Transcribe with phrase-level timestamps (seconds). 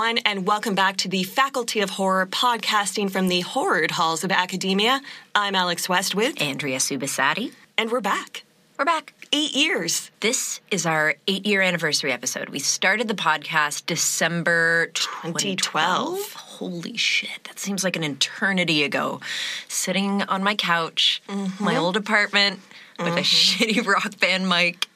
[0.00, 4.32] everyone, and welcome back to the Faculty of Horror podcasting from the horrid halls of
[4.32, 5.02] academia.
[5.34, 7.52] I'm Alex West with Andrea Subissati.
[7.76, 8.44] And we're back.
[8.78, 9.12] We're back.
[9.30, 10.10] Eight years.
[10.20, 12.48] This is our eight year anniversary episode.
[12.48, 16.16] We started the podcast December 2012.
[16.16, 16.32] 2012.
[16.32, 19.20] Holy shit, that seems like an eternity ago.
[19.68, 21.62] Sitting on my couch, mm-hmm.
[21.62, 22.60] my old apartment,
[22.98, 23.18] with mm-hmm.
[23.18, 23.20] a
[23.82, 24.86] shitty rock band mic.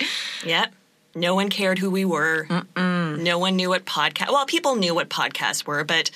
[0.46, 0.72] Yep.
[1.14, 2.46] No one cared who we were.
[2.48, 3.20] Mm-mm.
[3.20, 4.30] No one knew what podcast.
[4.30, 6.10] Well, people knew what podcasts were, but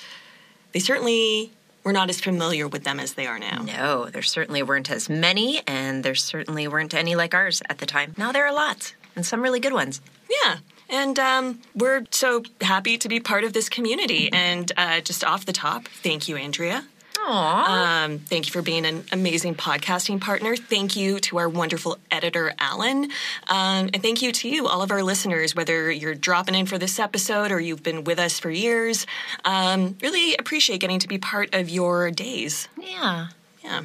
[0.71, 1.51] they certainly
[1.83, 3.63] were not as familiar with them as they are now.
[3.63, 7.85] No, there certainly weren't as many, and there certainly weren't any like ours at the
[7.85, 8.13] time.
[8.17, 10.01] Now there are lots, and some really good ones.
[10.43, 10.57] Yeah.
[10.89, 14.29] And um, we're so happy to be part of this community.
[14.33, 16.85] And uh, just off the top, thank you, Andrea.
[17.31, 20.55] Um, thank you for being an amazing podcasting partner.
[20.55, 23.05] Thank you to our wonderful editor, Alan.
[23.47, 26.77] Um, and thank you to you, all of our listeners, whether you're dropping in for
[26.77, 29.05] this episode or you've been with us for years.
[29.45, 32.67] Um, really appreciate getting to be part of your days.
[32.77, 33.27] Yeah.
[33.63, 33.83] Yeah.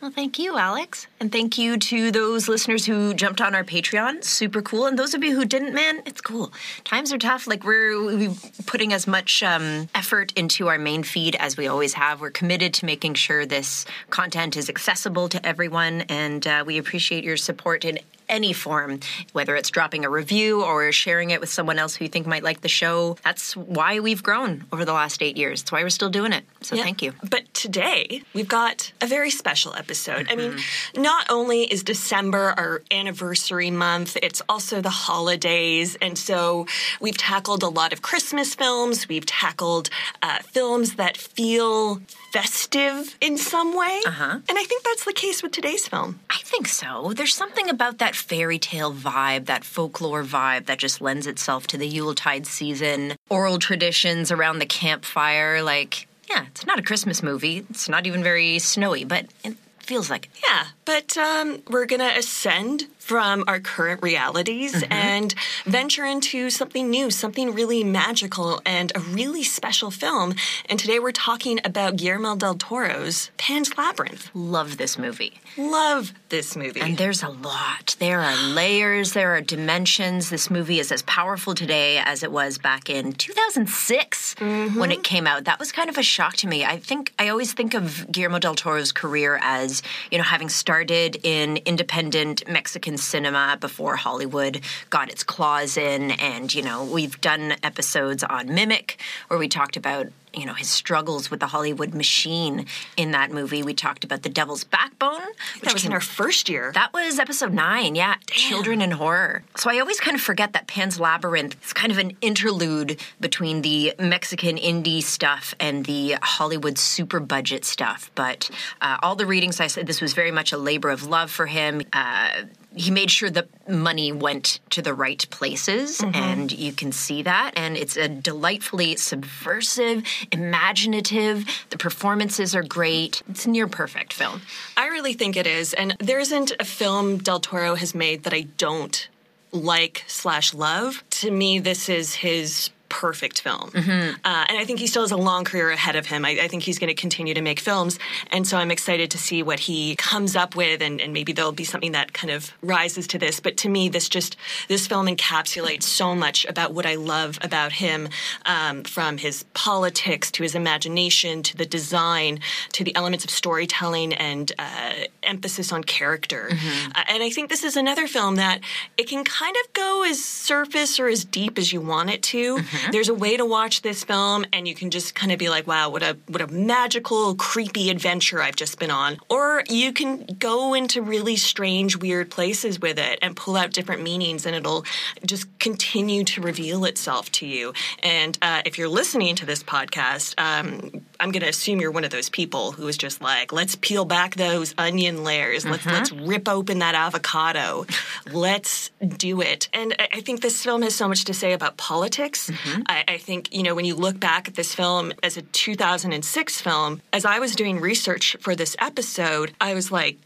[0.00, 1.06] Well, thank you, Alex.
[1.20, 4.24] And thank you to those listeners who jumped on our Patreon.
[4.24, 4.86] Super cool.
[4.86, 6.54] And those of you who didn't, man, it's cool.
[6.84, 7.46] Times are tough.
[7.46, 8.34] Like, we're, we're
[8.64, 12.22] putting as much um, effort into our main feed as we always have.
[12.22, 16.02] We're committed to making sure this content is accessible to everyone.
[16.02, 17.98] And uh, we appreciate your support in
[18.30, 19.00] any form,
[19.32, 22.42] whether it's dropping a review or sharing it with someone else who you think might
[22.42, 23.16] like the show.
[23.22, 25.62] That's why we've grown over the last eight years.
[25.62, 26.44] That's why we're still doing it.
[26.62, 26.84] So yeah.
[26.84, 27.12] thank you.
[27.28, 30.26] But today, we've got a very special episode.
[30.26, 30.32] Mm-hmm.
[30.32, 31.02] I mean, mm-hmm.
[31.02, 35.96] not only is December our anniversary month, it's also the holidays.
[36.00, 36.66] And so
[37.00, 39.90] we've tackled a lot of Christmas films, we've tackled
[40.22, 42.00] uh, films that feel
[42.32, 44.00] festive in some way.
[44.06, 44.38] Uh-huh.
[44.48, 46.20] And I think that's the case with today's film.
[46.30, 47.12] I think so.
[47.14, 51.78] There's something about that fairy tale vibe, that folklore vibe that just lends itself to
[51.78, 55.62] the Yuletide season, oral traditions around the campfire.
[55.62, 57.64] Like, yeah, it's not a Christmas movie.
[57.70, 60.32] It's not even very snowy, but it feels like it.
[60.48, 64.92] Yeah, but um, we're to ascend from our current realities mm-hmm.
[64.92, 65.34] and
[65.64, 70.34] venture into something new, something really magical and a really special film.
[70.68, 74.30] And today we're talking about Guillermo del Toro's Pan's Labyrinth.
[74.34, 75.40] Love this movie.
[75.56, 76.80] Love this movie.
[76.80, 77.96] And there's a lot.
[77.98, 80.30] There are layers, there are dimensions.
[80.30, 84.78] This movie is as powerful today as it was back in 2006 mm-hmm.
[84.78, 85.44] when it came out.
[85.44, 86.64] That was kind of a shock to me.
[86.64, 91.16] I think I always think of Guillermo del Toro's career as, you know, having started
[91.24, 96.12] in independent Mexican cinema before Hollywood got its claws in.
[96.12, 100.68] And, you know, we've done episodes on Mimic where we talked about you know his
[100.68, 103.62] struggles with the Hollywood machine in that movie.
[103.62, 105.22] We talked about the Devil's Backbone.
[105.62, 106.72] That was in our first year.
[106.74, 107.94] That was episode nine.
[107.94, 108.36] Yeah, Damn.
[108.36, 109.42] children in horror.
[109.56, 113.62] So I always kind of forget that Pan's Labyrinth is kind of an interlude between
[113.62, 118.10] the Mexican indie stuff and the Hollywood super budget stuff.
[118.14, 121.30] But uh, all the readings I said this was very much a labor of love
[121.30, 121.82] for him.
[121.92, 122.42] Uh,
[122.80, 126.14] he made sure the money went to the right places mm-hmm.
[126.14, 130.02] and you can see that and it's a delightfully subversive
[130.32, 133.22] imaginative the performances are great.
[133.28, 134.40] It's a near perfect film.
[134.78, 138.32] I really think it is and there isn't a film del toro has made that
[138.32, 139.08] i don't
[139.52, 141.04] like slash love.
[141.10, 143.70] To me this is his perfect film.
[143.70, 144.16] Mm-hmm.
[144.22, 146.26] Uh, and I think he still has a long career ahead of him.
[146.26, 147.98] I, I think he's going to continue to make films.
[148.30, 150.82] And so I'm excited to see what he comes up with.
[150.82, 153.40] And, and, maybe there'll be something that kind of rises to this.
[153.40, 154.36] But to me, this just,
[154.68, 158.08] this film encapsulates so much about what I love about him
[158.44, 162.40] um, from his politics to his imagination to the design
[162.72, 166.48] to the elements of storytelling and uh, emphasis on character.
[166.50, 166.92] Mm-hmm.
[166.94, 168.60] Uh, and I think this is another film that
[168.96, 172.56] it can kind of go as surface or as deep as you want it to.
[172.56, 172.79] Mm-hmm.
[172.80, 172.92] Mm-hmm.
[172.92, 175.66] There's a way to watch this film and you can just kind of be like,
[175.66, 179.18] wow, what a what a magical, creepy adventure I've just been on.
[179.28, 184.02] Or you can go into really strange, weird places with it and pull out different
[184.02, 184.84] meanings and it'll
[185.24, 187.72] just continue to reveal itself to you.
[188.02, 192.04] And uh, if you're listening to this podcast, um, I'm going to assume you're one
[192.04, 195.66] of those people who is just like, let's peel back those onion layers.
[195.66, 195.94] Let's mm-hmm.
[195.94, 197.86] let's rip open that avocado.
[198.32, 199.68] let's do it.
[199.72, 202.50] And I think this film has so much to say about politics.
[202.50, 202.69] Mm-hmm.
[202.70, 202.82] Mm-hmm.
[202.86, 206.60] I, I, think, you know, when you look back at this film as a 2006
[206.60, 210.18] film, as I was doing research for this episode, I was like,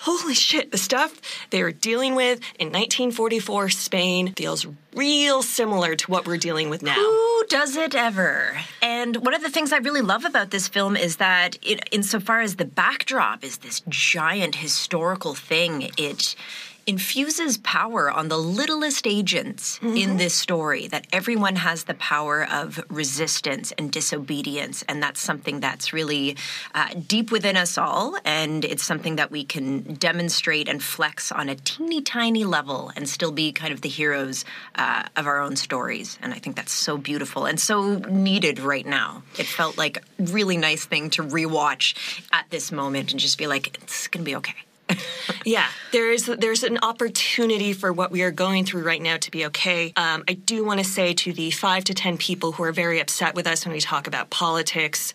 [0.00, 1.20] holy shit, the stuff
[1.50, 6.82] they were dealing with in 1944 Spain feels real similar to what we're dealing with
[6.82, 6.94] now.
[6.94, 8.58] Who does it ever?
[8.80, 12.40] And one of the things I really love about this film is that, it, insofar
[12.40, 16.34] as the backdrop is this giant historical thing, it
[16.86, 19.96] infuses power on the littlest agents mm-hmm.
[19.96, 25.60] in this story that everyone has the power of resistance and disobedience and that's something
[25.60, 26.36] that's really
[26.74, 31.48] uh, deep within us all and it's something that we can demonstrate and flex on
[31.48, 34.44] a teeny tiny level and still be kind of the heroes
[34.76, 38.86] uh, of our own stories and i think that's so beautiful and so needed right
[38.86, 41.94] now it felt like a really nice thing to rewatch
[42.32, 44.54] at this moment and just be like it's gonna be okay
[45.44, 49.46] yeah, there's there's an opportunity for what we are going through right now to be
[49.46, 49.92] okay.
[49.96, 53.00] Um, I do want to say to the five to ten people who are very
[53.00, 55.12] upset with us when we talk about politics,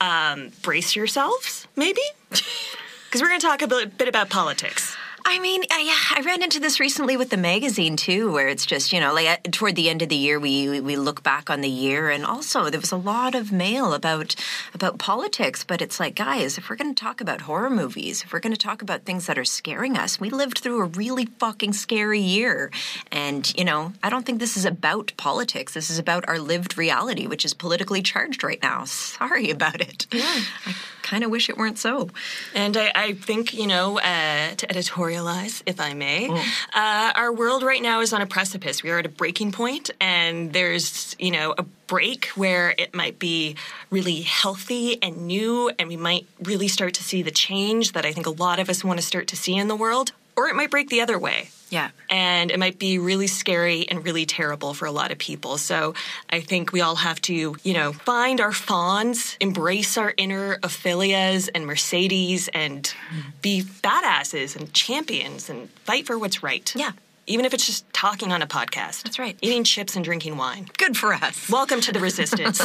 [0.00, 4.96] um, brace yourselves, maybe, because we're going to talk a bit about politics.
[5.24, 8.92] I mean, I, I ran into this recently with the magazine too, where it's just
[8.92, 11.60] you know, like uh, toward the end of the year, we we look back on
[11.60, 14.34] the year, and also there was a lot of mail about
[14.74, 15.64] about politics.
[15.64, 18.54] But it's like, guys, if we're going to talk about horror movies, if we're going
[18.54, 22.20] to talk about things that are scaring us, we lived through a really fucking scary
[22.20, 22.70] year,
[23.10, 25.74] and you know, I don't think this is about politics.
[25.74, 28.84] This is about our lived reality, which is politically charged right now.
[28.84, 30.06] Sorry about it.
[30.12, 30.40] Yeah.
[30.66, 32.08] I kind of wish it weren't so.
[32.54, 36.28] And I, I think you know, uh, to editorialize, if I may.
[36.28, 36.44] Mm.
[36.74, 38.82] Uh, our world right now is on a precipice.
[38.82, 43.18] We are at a breaking point, and there's, you know, a break where it might
[43.18, 43.56] be
[43.90, 48.12] really healthy and new, and we might really start to see the change that I
[48.12, 50.54] think a lot of us want to start to see in the world, or it
[50.54, 51.50] might break the other way.
[51.72, 51.88] Yeah.
[52.10, 55.56] And it might be really scary and really terrible for a lot of people.
[55.56, 55.94] So
[56.28, 61.48] I think we all have to, you know, find our fawns, embrace our inner Ophelias
[61.54, 62.92] and Mercedes, and
[63.40, 66.70] be badasses and champions and fight for what's right.
[66.76, 66.92] Yeah.
[67.26, 69.04] Even if it's just talking on a podcast.
[69.04, 69.38] That's right.
[69.40, 70.68] Eating chips and drinking wine.
[70.76, 71.48] Good for us.
[71.48, 72.58] Welcome to the resistance.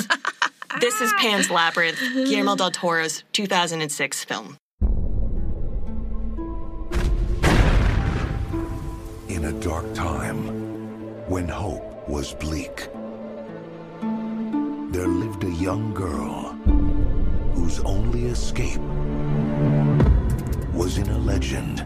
[0.81, 4.57] this is Pan's Labyrinth, Guillermo del Toro's 2006 film.
[9.37, 10.47] In a dark time
[11.29, 12.89] when hope was bleak.
[14.91, 16.53] There lived a young girl
[17.53, 18.81] whose only escape
[20.73, 21.85] was in a legend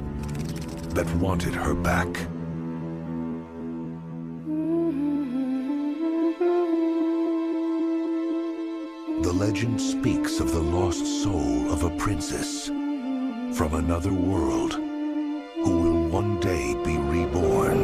[0.96, 2.14] that wanted her back.
[9.24, 12.68] The legend speaks of the lost soul of a princess
[13.58, 14.80] from another world
[15.64, 17.80] who will one day be reborn.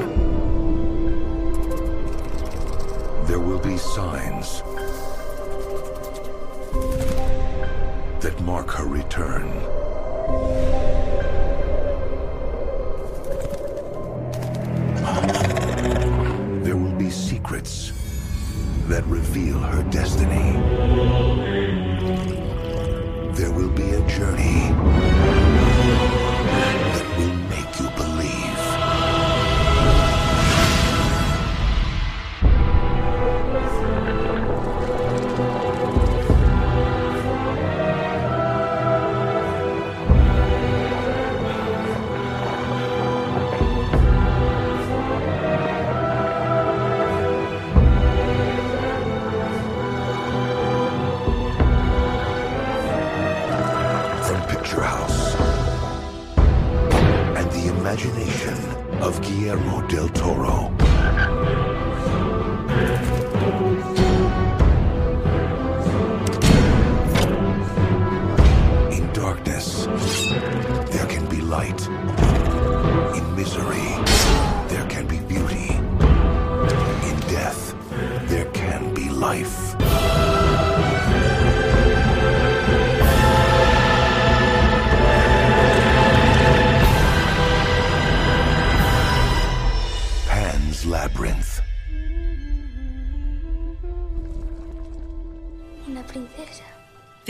[3.27, 4.62] There will be signs
[8.21, 9.51] that mark her return.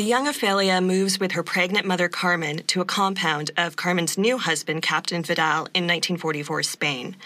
[0.08, 4.82] Young Ophelia moves with her pregnant mother Carmen to a compound of Carmen's new husband,
[4.82, 7.18] Captain Vidal, in 1944 Spain.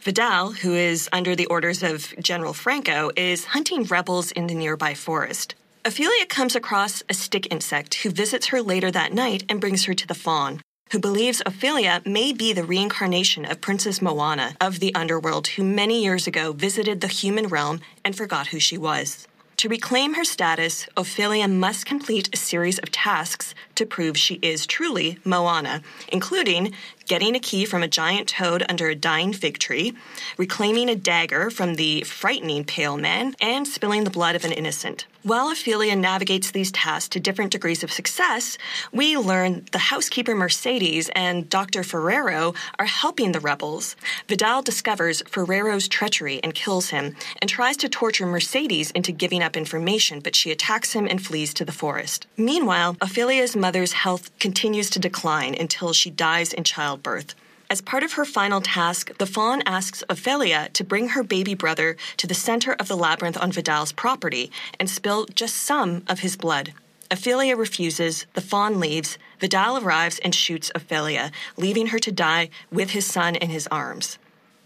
[0.00, 4.94] Vidal, who is under the orders of General Franco, is hunting rebels in the nearby
[4.94, 5.54] forest.
[5.84, 9.94] Ophelia comes across a stick insect who visits her later that night and brings her
[9.94, 10.60] to the faun,
[10.90, 16.02] who believes Ophelia may be the reincarnation of Princess Moanna of the underworld, who many
[16.02, 19.28] years ago visited the human realm and forgot who she was.
[19.58, 24.66] To reclaim her status, Ophelia must complete a series of tasks to prove she is
[24.66, 26.74] truly Moanna, including
[27.06, 29.94] getting a key from a giant toad under a dying fig tree,
[30.38, 35.06] reclaiming a dagger from the frightening pale man, and spilling the blood of an innocent.
[35.22, 38.58] While Ophelia navigates these tasks to different degrees of success,
[38.92, 41.82] we learn the housekeeper Mercedes and Dr.
[41.82, 43.96] Ferrero are helping the rebels.
[44.28, 49.56] Vidal discovers Ferrero's treachery and kills him, and tries to torture Mercedes into giving up
[49.56, 52.26] information, but she attacks him and flees to the forest.
[52.36, 57.34] Meanwhile, Ophelia's mother's health continues to decline until she dies in childbirth.
[57.70, 61.96] As part of her final task, the faun asks Ophelia to bring her baby brother
[62.18, 66.36] to the center of the labyrinth on Vidal's property and spill just some of his
[66.36, 66.74] blood.
[67.10, 72.90] Ophelia refuses, the faun leaves, Vidal arrives and shoots Ophelia, leaving her to die with
[72.90, 74.18] his son in his arms.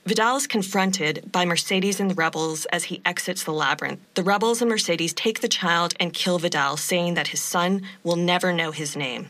[0.09, 4.01] Vidal is confronted by Mercedes and the rebels as he exits the labyrinth.
[4.15, 8.17] The rebels and Mercedes take the child and kill Vidal, saying that his son will
[8.17, 9.29] never know his name.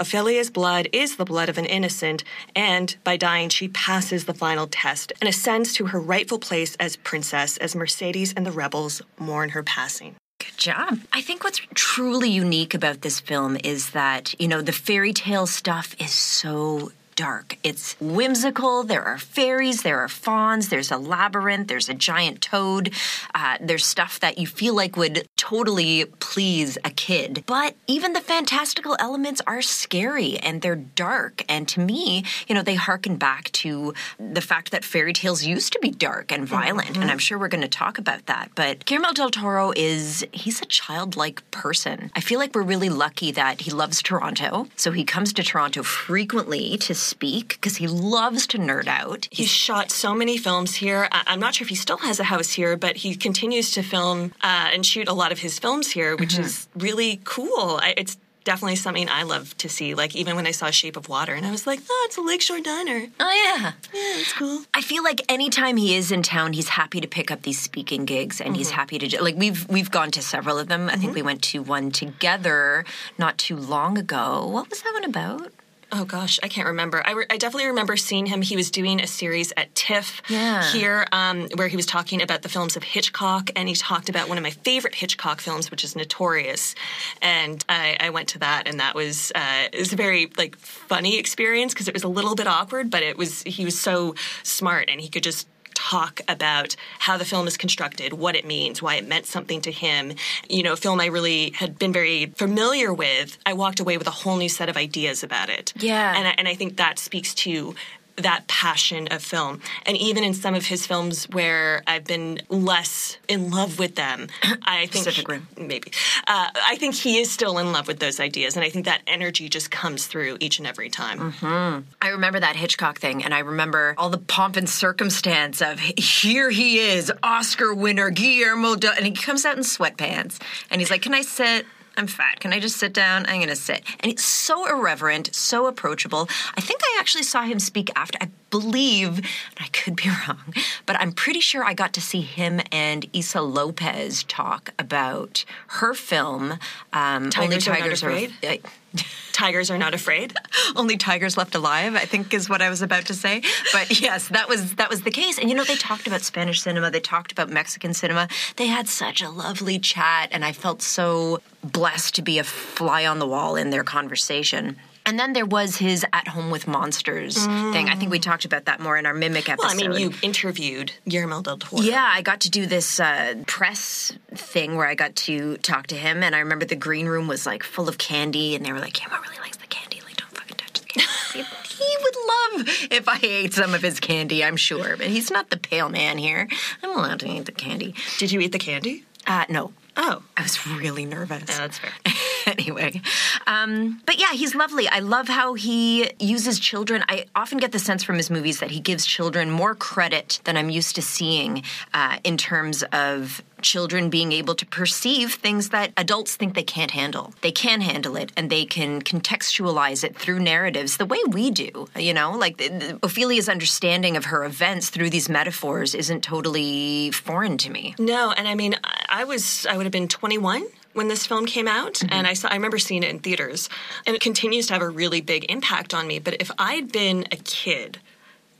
[0.00, 4.66] Ophelia's blood is the blood of an innocent, and by dying, she passes the final
[4.66, 9.50] test and ascends to her rightful place as princess as Mercedes and the rebels mourn
[9.50, 10.16] her passing.
[10.38, 11.00] Good job.
[11.12, 15.46] I think what's truly unique about this film is that, you know, the fairy tale
[15.46, 17.56] stuff is so dark.
[17.64, 18.84] It's whimsical.
[18.84, 22.92] There are fairies, there are fauns, there's a labyrinth, there's a giant toad.
[23.34, 27.42] Uh, there's stuff that you feel like would totally please a kid.
[27.46, 31.42] But even the fantastical elements are scary and they're dark.
[31.48, 35.72] And to me, you know, they harken back to the fact that fairy tales used
[35.72, 36.90] to be dark and violent.
[36.90, 37.02] Mm-hmm.
[37.02, 38.50] And I'm sure we're going to talk about that.
[38.54, 42.10] But Guillermo del Toro is, he's a childlike person.
[42.14, 44.68] I feel like we're really lucky that he loves Toronto.
[44.76, 49.28] So he comes to Toronto frequently to speak because he loves to nerd out.
[49.30, 51.08] He's, He's shot so many films here.
[51.12, 53.82] I- am not sure if he still has a house here, but he continues to
[53.82, 56.42] film uh, and shoot a lot of his films here, which mm-hmm.
[56.42, 57.78] is really cool.
[57.82, 59.94] I, it's definitely something I love to see.
[59.94, 62.22] Like even when I saw Shape of Water, and I was like, "Oh, it's a
[62.22, 64.62] Lakeshore Diner." Oh yeah, yeah, it's cool.
[64.72, 68.06] I feel like anytime he is in town, he's happy to pick up these speaking
[68.06, 68.58] gigs, and mm-hmm.
[68.58, 70.82] he's happy to like we've we've gone to several of them.
[70.82, 70.90] Mm-hmm.
[70.90, 71.14] I think mm-hmm.
[71.14, 72.86] we went to one together
[73.18, 74.46] not too long ago.
[74.46, 75.52] What was that one about?
[75.92, 77.00] Oh gosh, I can't remember.
[77.06, 78.42] I, re- I, definitely remember seeing him.
[78.42, 80.68] He was doing a series at TIFF yeah.
[80.72, 84.28] here um, where he was talking about the films of Hitchcock, and he talked about
[84.28, 86.74] one of my favorite Hitchcock films, which is Notorious.
[87.22, 90.56] And I, I went to that, and that was uh, it was a very like
[90.56, 94.16] funny experience because it was a little bit awkward, but it was he was so
[94.42, 98.80] smart, and he could just talk about how the film is constructed, what it means,
[98.80, 100.14] why it meant something to him.
[100.48, 104.06] You know, a film I really had been very familiar with, I walked away with
[104.06, 105.74] a whole new set of ideas about it.
[105.76, 106.14] Yeah.
[106.16, 107.74] And I, and I think that speaks to
[108.16, 109.60] that passion of film.
[109.84, 114.28] And even in some of his films where I've been less in love with them,
[114.62, 115.46] I think Pacific Rim.
[115.56, 115.92] maybe
[116.26, 119.02] uh, I think he is still in love with those ideas, and I think that
[119.06, 121.32] energy just comes through each and every time.
[121.32, 121.88] Mm-hmm.
[122.00, 126.50] I remember that Hitchcock thing, and I remember all the pomp and circumstance of here
[126.50, 131.02] he is, Oscar winner Guillermo, del-, and he comes out in sweatpants, and he's like,
[131.02, 131.66] "Can I sit?"
[131.96, 132.40] I'm fat.
[132.40, 133.26] Can I just sit down?
[133.26, 133.82] I'm going to sit.
[134.00, 136.28] And it's so irreverent, so approachable.
[136.56, 138.18] I think I actually saw him speak after.
[138.20, 139.26] I believe, and
[139.60, 143.42] I could be wrong, but I'm pretty sure I got to see him and Issa
[143.42, 146.58] Lopez talk about her film.
[146.92, 148.32] Um, Tigers Only Tigers are, not afraid.
[148.44, 148.52] Are,
[148.98, 150.34] uh, tigers are not afraid.
[150.74, 153.42] Only tigers left alive, I think is what I was about to say.
[153.72, 155.38] But yes, that was that was the case.
[155.38, 158.28] And you know, they talked about Spanish cinema, they talked about Mexican cinema.
[158.56, 163.04] They had such a lovely chat and I felt so blessed to be a fly
[163.06, 164.76] on the wall in their conversation.
[165.06, 167.72] And then there was his At Home with Monsters mm.
[167.72, 167.88] thing.
[167.88, 169.78] I think we talked about that more in our Mimic episode.
[169.78, 171.80] Well, I mean, you interviewed Guillermo del Toro.
[171.80, 175.94] Yeah, I got to do this uh, press thing where I got to talk to
[175.94, 176.24] him.
[176.24, 178.94] And I remember the green room was like full of candy, and they were like,
[178.94, 180.00] Guillermo really likes the candy.
[180.04, 181.48] Like, don't fucking touch the candy.
[181.68, 184.96] he would love if I ate some of his candy, I'm sure.
[184.96, 186.48] But he's not the pale man here.
[186.82, 187.94] I'm allowed to eat the candy.
[188.18, 189.04] Did you eat the candy?
[189.24, 189.72] Uh, no.
[189.96, 190.22] Oh.
[190.36, 191.44] I was really nervous.
[191.48, 191.90] Yeah, that's fair.
[192.46, 193.00] anyway.
[193.46, 194.86] Um, but yeah, he's lovely.
[194.88, 197.02] I love how he uses children.
[197.08, 200.56] I often get the sense from his movies that he gives children more credit than
[200.56, 201.62] I'm used to seeing
[201.94, 206.90] uh, in terms of children being able to perceive things that adults think they can't
[206.90, 207.34] handle.
[207.40, 211.88] They can handle it and they can contextualize it through narratives the way we do.
[211.96, 217.10] You know, like the, the, Ophelia's understanding of her events through these metaphors isn't totally
[217.10, 217.94] foreign to me.
[217.98, 218.76] No, and I mean,
[219.08, 222.12] I was, I would have been 21 when this film came out, mm-hmm.
[222.12, 223.68] and I saw I remember seeing it in theaters,
[224.06, 226.18] and it continues to have a really big impact on me.
[226.18, 227.98] But if I'd been a kid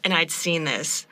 [0.04, 1.05] and I'd seen this,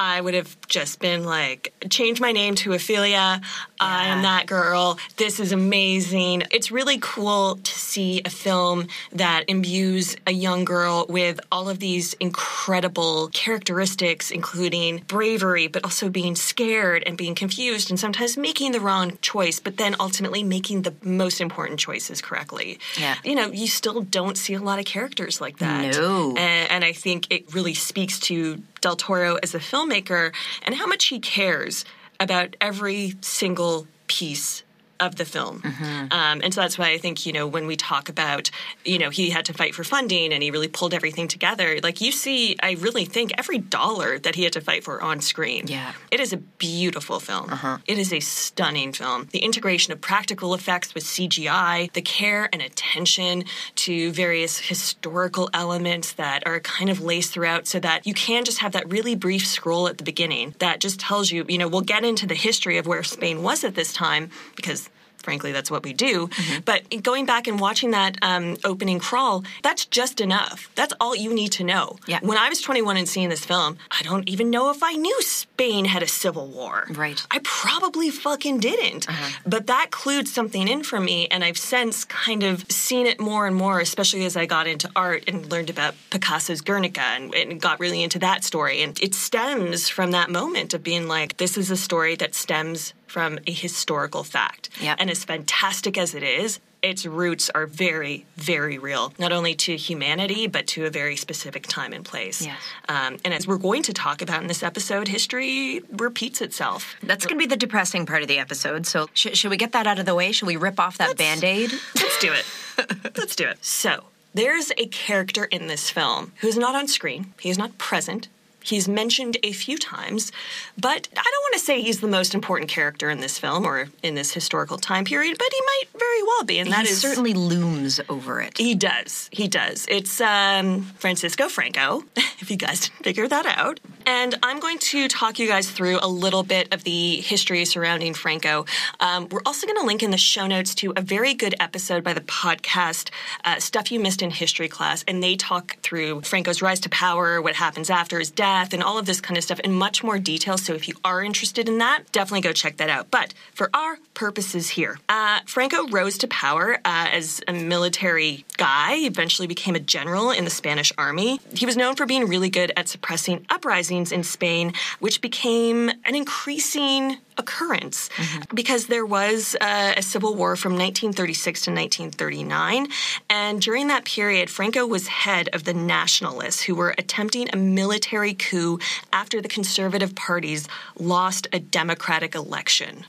[0.00, 3.42] I would have just been like, change my name to Ophelia.
[3.78, 4.98] I am that girl.
[5.18, 6.44] This is amazing.
[6.50, 11.80] It's really cool to see a film that imbues a young girl with all of
[11.80, 18.72] these incredible characteristics, including bravery, but also being scared and being confused and sometimes making
[18.72, 22.78] the wrong choice, but then ultimately making the most important choices correctly.
[22.98, 23.16] Yeah.
[23.22, 25.94] You know, you still don't see a lot of characters like that.
[25.94, 26.30] No.
[26.38, 30.86] And, and I think it really speaks to Del Toro as a filmmaker and how
[30.86, 31.84] much he cares
[32.18, 34.62] about every single piece
[35.00, 35.62] of the film.
[36.10, 38.50] Um, and so that's why I think, you know, when we talk about,
[38.84, 42.00] you know, he had to fight for funding and he really pulled everything together, like
[42.00, 45.66] you see, I really think every dollar that he had to fight for on screen.
[45.66, 45.92] Yeah.
[46.10, 47.50] It is a beautiful film.
[47.86, 49.28] It is a stunning film.
[49.32, 53.44] The integration of practical effects with CGI, the care and attention
[53.76, 58.58] to various historical elements that are kind of laced throughout so that you can just
[58.58, 61.80] have that really brief scroll at the beginning that just tells you, you know, we'll
[61.80, 64.89] get into the history of where Spain was at this time because
[65.22, 66.28] frankly that's what we do.
[66.28, 66.60] Mm-hmm.
[66.64, 70.70] but going back and watching that um, opening crawl that's just enough.
[70.74, 71.96] That's all you need to know.
[72.06, 72.20] Yeah.
[72.22, 75.22] when i was 21 and seeing this film i don't even know if i knew
[75.22, 76.86] spain had a civil war.
[76.90, 77.22] Right.
[77.30, 79.06] i probably fucking didn't.
[79.46, 83.46] But that clued something in for me and i've since kind of seen it more
[83.46, 87.60] and more especially as i got into art and learned about picasso's guernica and, and
[87.60, 88.82] got really into that story.
[88.82, 92.94] And it stems from that moment of being like this is a story that stems
[93.10, 94.98] from a historical fact Yep.
[95.00, 99.76] and as fantastic as it is, its roots are very, very real, not only to
[99.76, 102.40] humanity, but to a very specific time and place.
[102.46, 102.56] Yes.
[102.88, 106.94] Um, and as we're going to talk about in this episode, history repeats itself.
[107.02, 108.86] That's going to be the depressing part of the episode.
[108.86, 110.32] So, sh- should we get that out of the way?
[110.32, 111.70] Should we rip off that band aid?
[111.96, 112.46] Let's do it.
[113.18, 113.62] Let's do it.
[113.62, 118.28] So, there's a character in this film who's not on screen, he is not present.
[118.62, 120.32] He's mentioned a few times,
[120.78, 123.88] but I don't want to say he's the most important character in this film or
[124.02, 127.00] in this historical time period, but he might very well be, and that he is
[127.00, 128.58] certainly looms over it.
[128.58, 129.28] He does.
[129.32, 129.86] He does.
[129.88, 133.80] It's um, Francisco Franco, if you guys didn't figure that out.
[134.06, 138.14] And I'm going to talk you guys through a little bit of the history surrounding
[138.14, 138.64] Franco.
[138.98, 142.02] Um, we're also going to link in the show notes to a very good episode
[142.02, 143.10] by the podcast,
[143.44, 145.04] uh, Stuff You Missed in History Class.
[145.06, 148.98] And they talk through Franco's rise to power, what happens after his death, and all
[148.98, 150.58] of this kind of stuff in much more detail.
[150.58, 153.10] So if you are interested in that, definitely go check that out.
[153.10, 158.96] But for our purposes here, uh, Franco rose to power uh, as a military guy.
[158.96, 161.40] Eventually became a general in the Spanish army.
[161.54, 166.14] He was known for being really good at suppressing uprisings in Spain, which became an
[166.14, 168.08] increasing occurrence
[168.54, 172.88] because there was uh, a civil war from 1936 to 1939.
[173.28, 178.34] And during that period, Franco was head of the Nationalists who were attempting a military
[178.34, 178.78] coup
[179.12, 183.04] after the conservative parties lost a democratic election.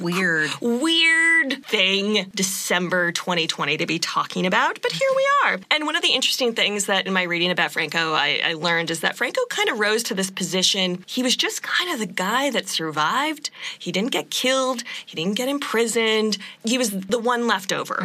[0.00, 0.50] Weird.
[0.60, 5.58] Weird thing, December 2020 to be talking about, but here we are.
[5.70, 8.90] And one of the interesting things that in my reading about Franco I, I learned
[8.90, 11.04] is that Franco kind of rose to this position.
[11.06, 13.50] He was just kind of the guy that survived.
[13.78, 16.38] He didn't get killed, he didn't get imprisoned.
[16.64, 17.98] He was the one left over.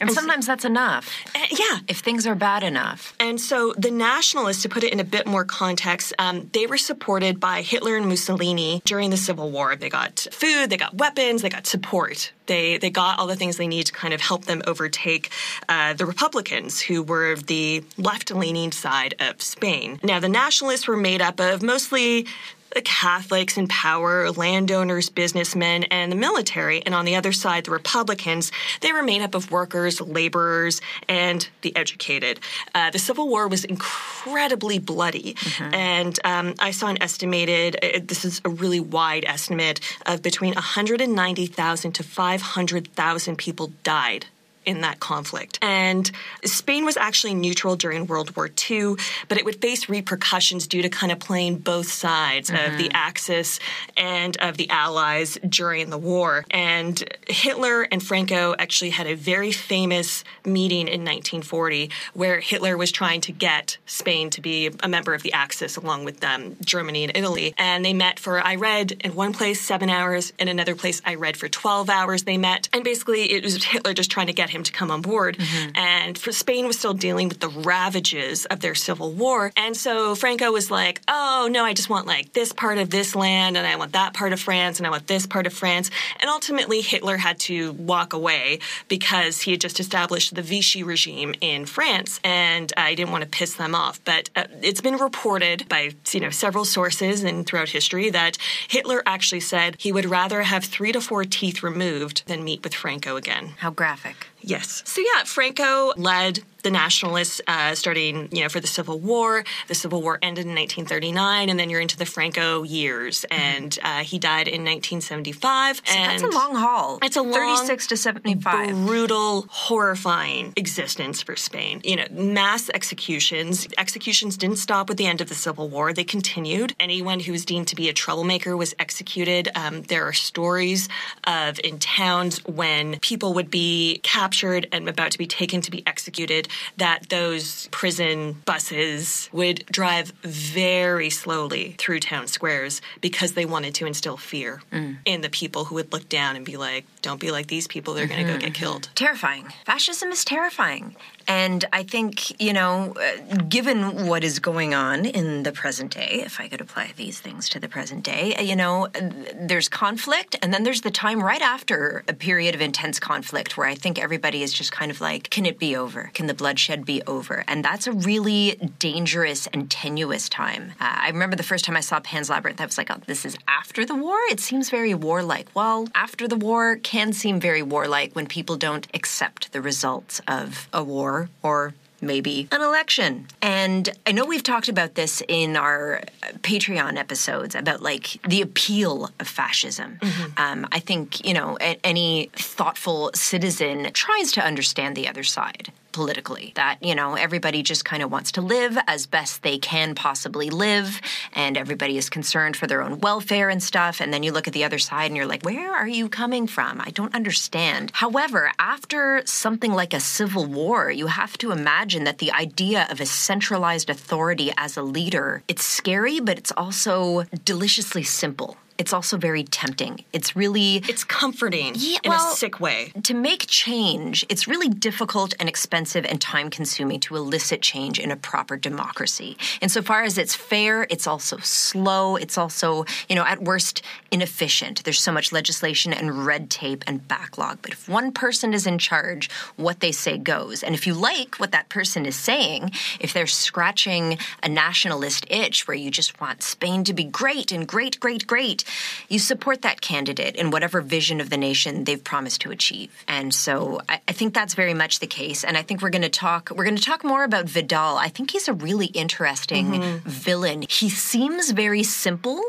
[0.00, 1.10] And sometimes that's enough.
[1.34, 3.14] Uh, yeah, If things are bad enough.
[3.20, 6.78] and so the nationalists, to put it in a bit more context, um, they were
[6.78, 9.76] supported by Hitler and Mussolini during the Civil War.
[9.76, 12.32] They got food, they got weapons, they got support.
[12.46, 15.30] They they got all the things they need to kind of help them overtake
[15.68, 19.98] uh, the Republicans, who were the left-leaning side of Spain.
[20.04, 22.26] Now the nationalists were made up of mostly
[22.74, 26.84] the Catholics in power, landowners, businessmen, and the military.
[26.84, 31.48] And on the other side, the Republicans, they were made up of workers, laborers, and
[31.62, 32.40] the educated.
[32.74, 35.36] Uh, the Civil War was incredibly bloody.
[35.72, 40.54] And um, I saw an estimated, uh, this is a really wide estimate, of between
[40.54, 44.26] 190,000 to 500,000 people died
[44.66, 45.58] in that conflict.
[45.62, 46.10] And
[46.44, 48.96] Spain was actually neutral during World War II,
[49.28, 53.60] but it would face repercussions due to kind of playing both sides of the Axis
[53.96, 56.44] and of the Allies during the war.
[56.50, 62.90] And Hitler and Franco actually had a very famous meeting in 1940 where Hitler was
[62.90, 67.04] trying to get Spain to be a member of the Axis along with um, Germany
[67.04, 67.54] and Italy.
[67.56, 71.14] And they met for, I read in one place seven hours, in another place I
[71.14, 72.68] read for 12 hours they met.
[72.72, 75.36] And basically it was Hitler just trying to get him to come on board.
[75.74, 79.52] And for Spain was still dealing with the ravages of their civil war.
[79.56, 83.14] And so Franco was like, oh, no, I just want like this part of this
[83.14, 85.90] land, and I want that part of France, and I want this part of France.
[86.20, 91.34] And ultimately, Hitler had to walk away because he had just established the Vichy regime
[91.40, 94.00] in France, and I didn't want to piss them off.
[94.04, 98.38] But uh, it's been reported by you know several sources and throughout history that
[98.68, 102.74] Hitler actually said he would rather have three to four teeth removed than meet with
[102.74, 103.54] Franco again.
[103.58, 104.26] How graphic.
[104.46, 104.84] Yes.
[104.86, 109.44] So yeah, Franco led the nationalists uh, starting, you know, for the Civil War.
[109.68, 114.02] The Civil War ended in 1939, and then you're into the Franco years, and uh,
[114.02, 115.76] he died in 1975.
[115.76, 116.98] So and that's a long haul.
[117.02, 118.86] It's a long, 36 to 75.
[118.86, 121.80] brutal, horrifying existence for Spain.
[121.84, 123.68] You know, mass executions.
[123.78, 126.74] Executions didn't stop with the end of the Civil War; they continued.
[126.80, 129.48] Anyone who was deemed to be a troublemaker was executed.
[129.54, 130.88] Um, there are stories
[131.24, 135.86] of in towns when people would be captured and about to be taken to be
[135.86, 143.74] executed, that those prison buses would drive very slowly through town squares because they wanted
[143.74, 144.96] to instill fear mm.
[145.04, 147.94] in the people who would look down and be like, "Don't be like these people;
[147.94, 148.62] they're going to go mm-hmm, get mm-hmm.
[148.64, 149.52] killed." terrifying.
[149.64, 150.96] Fascism is terrifying.
[151.28, 156.22] And I think, you know, uh, given what is going on in the present day,
[156.24, 159.68] if I could apply these things to the present day, uh, you know, uh, there's
[159.68, 163.74] conflict, and then there's the time right after a period of intense conflict where I
[163.74, 166.10] think everybody is just kind of like, can it be over?
[166.14, 167.44] Can the bloodshed be over?
[167.48, 170.72] And that's a really dangerous and tenuous time.
[170.80, 173.24] Uh, I remember the first time I saw Pan's Labyrinth, I was like, oh, this
[173.24, 174.18] is after the war?
[174.30, 175.48] It seems very warlike.
[175.54, 180.68] Well, after the war can seem very warlike when people don't accept the results of
[180.72, 183.26] a war or maybe an election.
[183.40, 186.02] And I know we've talked about this in our
[186.42, 189.98] Patreon episodes about like the appeal of fascism.
[190.36, 195.72] Um, I think, you know, a- any thoughtful citizen tries to understand the other side
[195.96, 199.94] politically that you know everybody just kind of wants to live as best they can
[199.94, 201.00] possibly live
[201.32, 204.52] and everybody is concerned for their own welfare and stuff and then you look at
[204.52, 206.82] the other side and you're like where are you coming from?
[206.82, 207.92] I don't understand.
[207.94, 213.00] However after something like a civil war you have to imagine that the idea of
[213.00, 219.16] a centralized authority as a leader it's scary but it's also deliciously simple it's also
[219.16, 222.92] very tempting it's really It's comforting Yeah, in well- a sick way.
[223.02, 228.10] to make change, it's really difficult and expensive and time consuming to elicit change in
[228.10, 229.36] a proper democracy.
[229.60, 232.16] Insofar as it's fair, it's also slow.
[232.16, 234.84] It's also, you know, at worst, inefficient.
[234.84, 237.58] There's so much legislation and red tape and backlog.
[237.62, 240.62] But if one person is in charge, what they say goes.
[240.62, 245.66] And if you like what that person is saying, if they're scratching a nationalist itch
[245.68, 248.64] where you just want Spain to be great and great, great, great,
[249.08, 252.90] you support that candidate in whatever vision of the nation they've promised to achieve.
[253.08, 255.44] And so I, I think that's very much the case.
[255.44, 256.50] And I think we're going to talk.
[256.54, 257.96] We're going to talk more about Vidal.
[257.96, 260.08] I think he's a really interesting mm-hmm.
[260.08, 260.64] villain.
[260.68, 262.42] He seems very simple.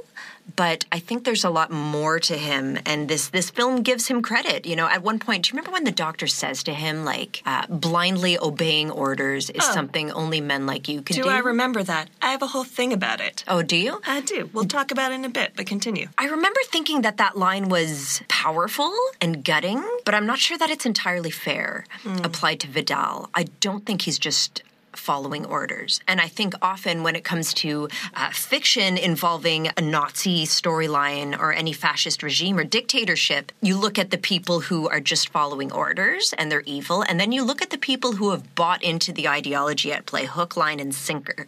[0.56, 4.22] But I think there's a lot more to him, and this this film gives him
[4.22, 4.66] credit.
[4.66, 7.42] You know, at one point, do you remember when the doctor says to him, like,
[7.46, 11.24] uh, blindly obeying orders is something only men like you can do?
[11.24, 12.10] Do I remember that?
[12.22, 13.44] I have a whole thing about it.
[13.48, 14.02] oh, do you?
[14.08, 14.50] I do.
[14.54, 16.08] We'll talk about it in a bit, but continue.
[16.18, 20.70] I remember thinking that that line was powerful and gutting, but I'm not sure that
[20.70, 21.86] it's entirely fair
[22.24, 23.30] applied to Vidal.
[23.36, 24.64] I don't think he's just
[24.98, 26.02] following orders.
[26.08, 31.54] And I think often when it comes to uh, fiction involving a Nazi storyline or
[31.54, 36.34] any fascist regime or dictatorship, you look at the people who are just following orders
[36.38, 39.28] and they're evil, and then you look at the people who have bought into the
[39.28, 41.48] ideology at play, hook, line, and sinker.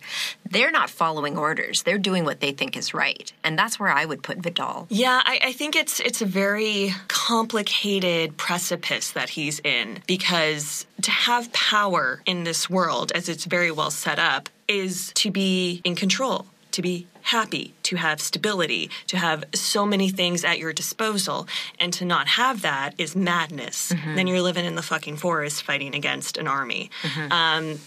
[0.49, 1.83] They're not following orders.
[1.83, 3.31] They're doing what they think is right.
[3.43, 4.87] And that's where I would put Vidal.
[4.89, 11.11] Yeah, I, I think it's it's a very complicated precipice that he's in because to
[11.11, 15.95] have power in this world, as it's very well set up, is to be in
[15.95, 21.47] control, to be happy, to have stability, to have so many things at your disposal,
[21.79, 23.89] and to not have that is madness.
[24.15, 26.89] Then you're living in the fucking forest fighting against an army.
[27.31, 27.79] Um,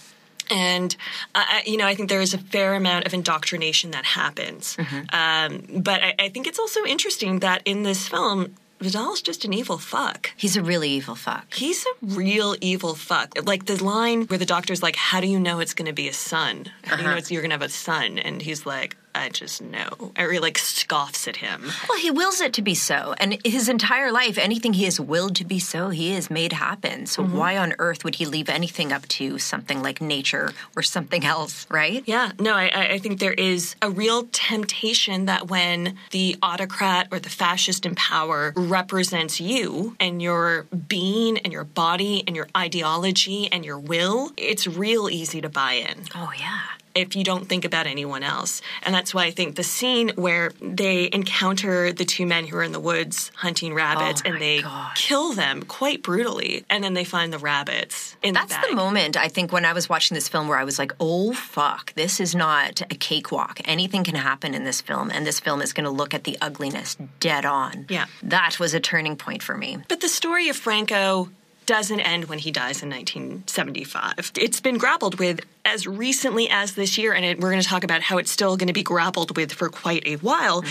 [0.50, 0.94] and
[1.34, 4.76] uh, you know, I think there is a fair amount of indoctrination that happens.
[5.12, 9.53] Um, but I, I think it's also interesting that in this film, Vidal's just an
[9.53, 10.33] evil fuck.
[10.37, 11.55] He's a really evil fuck.
[11.55, 13.31] He's a real evil fuck.
[13.47, 16.09] Like the line where the doctor's like, "How do you know it's going to be
[16.09, 16.71] a son?
[16.85, 17.18] How do you know uh-huh.
[17.18, 20.12] it's, you're going to have a son?" And he's like, I just know.
[20.16, 21.70] He like scoffs at him.
[21.88, 23.14] Well, he wills it to be so.
[23.18, 27.07] And his entire life, anything he has willed to be so, he has made happen.
[27.07, 27.37] So Mm-hmm.
[27.37, 31.66] why on earth would he leave anything up to something like nature or something else,
[31.70, 32.03] right?
[32.07, 37.09] Yeah, no, I, I I think there is a real temptation that when the autocrat
[37.12, 42.48] or the fascist in power represents you and your being and your body and your
[42.57, 46.03] ideology and your will, it's real easy to buy in.
[46.14, 46.61] Oh, yeah.
[46.94, 48.62] If you don't think about anyone else.
[48.83, 52.62] And that's why I think the scene where they encounter the two men who are
[52.62, 54.94] in the woods hunting rabbits Oh and they God.
[54.94, 59.16] kill them quite brutally, and then they find the rabbits in That's the the moment
[59.16, 62.20] I think when I was watching this film where I was like, oh fuck, this
[62.20, 63.61] is not a cakewalk.
[63.64, 66.38] Anything can happen in this film, and this film is going to look at the
[66.40, 67.87] ugliness dead on.
[67.88, 68.07] Yeah.
[68.22, 69.78] That was a turning point for me.
[69.88, 71.31] But the story of Franco
[71.66, 74.33] doesn't end when he dies in 1975.
[74.37, 77.85] It's been grappled with as recently as this year, and it, we're going to talk
[77.85, 80.64] about how it's still going to be grappled with for quite a while,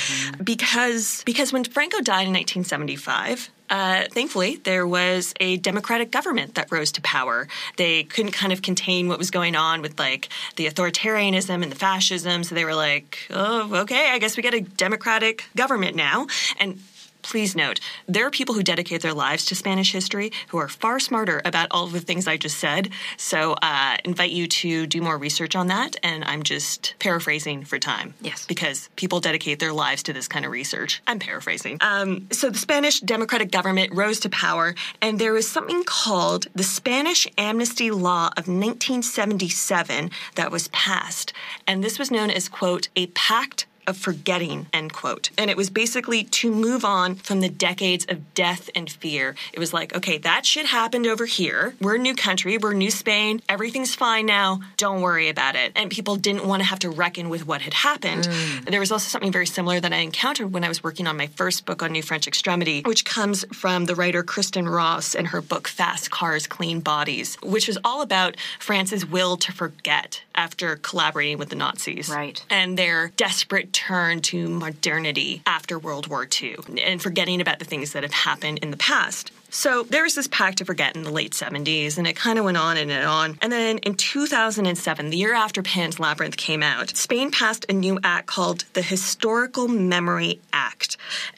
[0.43, 3.49] because because when Franco died in 1975.
[3.69, 7.47] Uh, thankfully, there was a democratic government that rose to power.
[7.77, 10.27] They couldn't kind of contain what was going on with like
[10.57, 14.53] the authoritarianism and the fascism, so they were like, "Oh, okay, I guess we get
[14.53, 16.27] a democratic government now."
[16.59, 16.81] And
[17.21, 20.99] Please note, there are people who dedicate their lives to Spanish history who are far
[20.99, 22.89] smarter about all of the things I just said.
[23.17, 25.95] So, uh, invite you to do more research on that.
[26.03, 28.13] And I'm just paraphrasing for time.
[28.21, 28.45] Yes.
[28.45, 31.01] Because people dedicate their lives to this kind of research.
[31.07, 31.77] I'm paraphrasing.
[31.81, 36.63] Um, so, the Spanish democratic government rose to power, and there was something called the
[36.63, 41.33] Spanish Amnesty Law of 1977 that was passed.
[41.67, 45.29] And this was known as, quote, a pact of forgetting, end quote.
[45.37, 49.35] And it was basically to move on from the decades of death and fear.
[49.53, 51.75] It was like, okay, that shit happened over here.
[51.81, 55.71] We're a new country, we're New Spain, everything's fine now, don't worry about it.
[55.75, 58.23] And people didn't want to have to reckon with what had happened.
[58.23, 58.71] Mm.
[58.71, 61.27] There was also something very similar that I encountered when I was working on my
[61.27, 65.41] first book on New French Extremity, which comes from the writer Kristin Ross and her
[65.41, 71.37] book Fast Cars, Clean Bodies, which was all about France's will to forget after collaborating
[71.37, 72.43] with the Nazis Right.
[72.49, 77.93] and their desperate turn to modernity after World War II and forgetting about the things
[77.93, 79.31] that have happened in the past.
[79.53, 82.45] So there was this pact to forget in the late 70s, and it kind of
[82.45, 83.37] went on and on.
[83.41, 87.99] And then in 2007, the year after Pan's Labyrinth came out, Spain passed a new
[88.01, 90.95] act called the Historical Memory Act.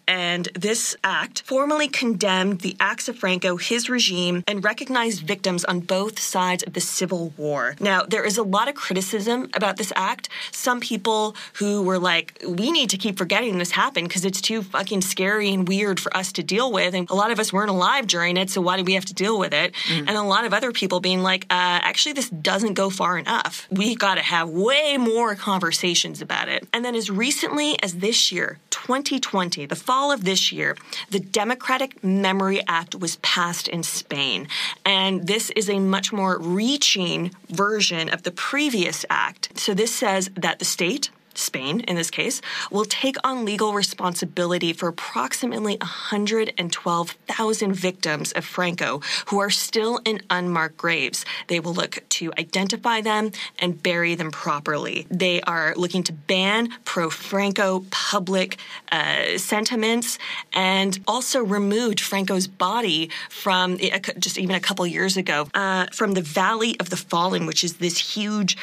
[0.08, 5.80] And this act formally condemned the acts of Franco, his regime, and recognized victims on
[5.80, 7.76] both sides of the Civil War.
[7.80, 10.30] Now, there is a lot of criticism about this act.
[10.52, 14.62] Some people who were like, we need to keep forgetting this happened because it's too
[14.62, 16.94] fucking scary and weird for us to deal with.
[16.94, 19.14] And a lot of us weren't alive during it, so why do we have to
[19.14, 19.74] deal with it?
[19.90, 23.68] And a lot of other people being like, uh, actually, this doesn't go far enough.
[23.72, 26.68] We got to have way more conversations about it.
[26.74, 30.76] And then as recently as this year, 2020, the fall of this year,
[31.10, 34.48] the Democratic Memory Act was passed in Spain.
[34.86, 39.58] And this is a much more reaching version of the previous act.
[39.58, 42.42] So this says that the state, Spain in this case,
[42.72, 50.22] will take on legal responsibility for approximately 112,000 victims of Franco who are still in
[50.30, 51.26] unmarked graves.
[51.48, 55.08] They will look to identify them and bury them properly.
[55.10, 58.58] They are looking to ban pro Franco public
[58.92, 60.18] uh, sentiments
[60.54, 63.78] and also removed Franco's body from
[64.18, 67.78] just even a couple years ago uh, from the Valley of the Fallen, which is
[67.78, 68.58] this huge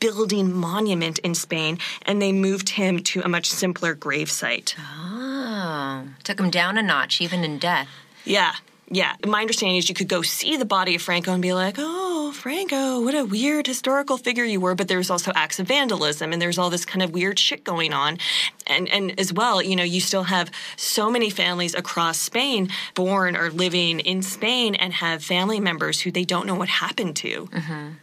[0.00, 4.74] building monument in Spain, and they moved him to a much simpler gravesite.
[4.78, 7.88] Oh, took him down a notch, even in death.
[8.24, 8.54] Yeah.
[8.88, 11.74] Yeah, my understanding is you could go see the body of Franco and be like,
[11.76, 14.76] oh, Franco, what a weird historical figure you were.
[14.76, 17.92] But there's also acts of vandalism and there's all this kind of weird shit going
[17.92, 18.18] on.
[18.66, 23.36] And, and as well, you know, you still have so many families across Spain born
[23.36, 27.48] or living in Spain and have family members who they don't know what happened to.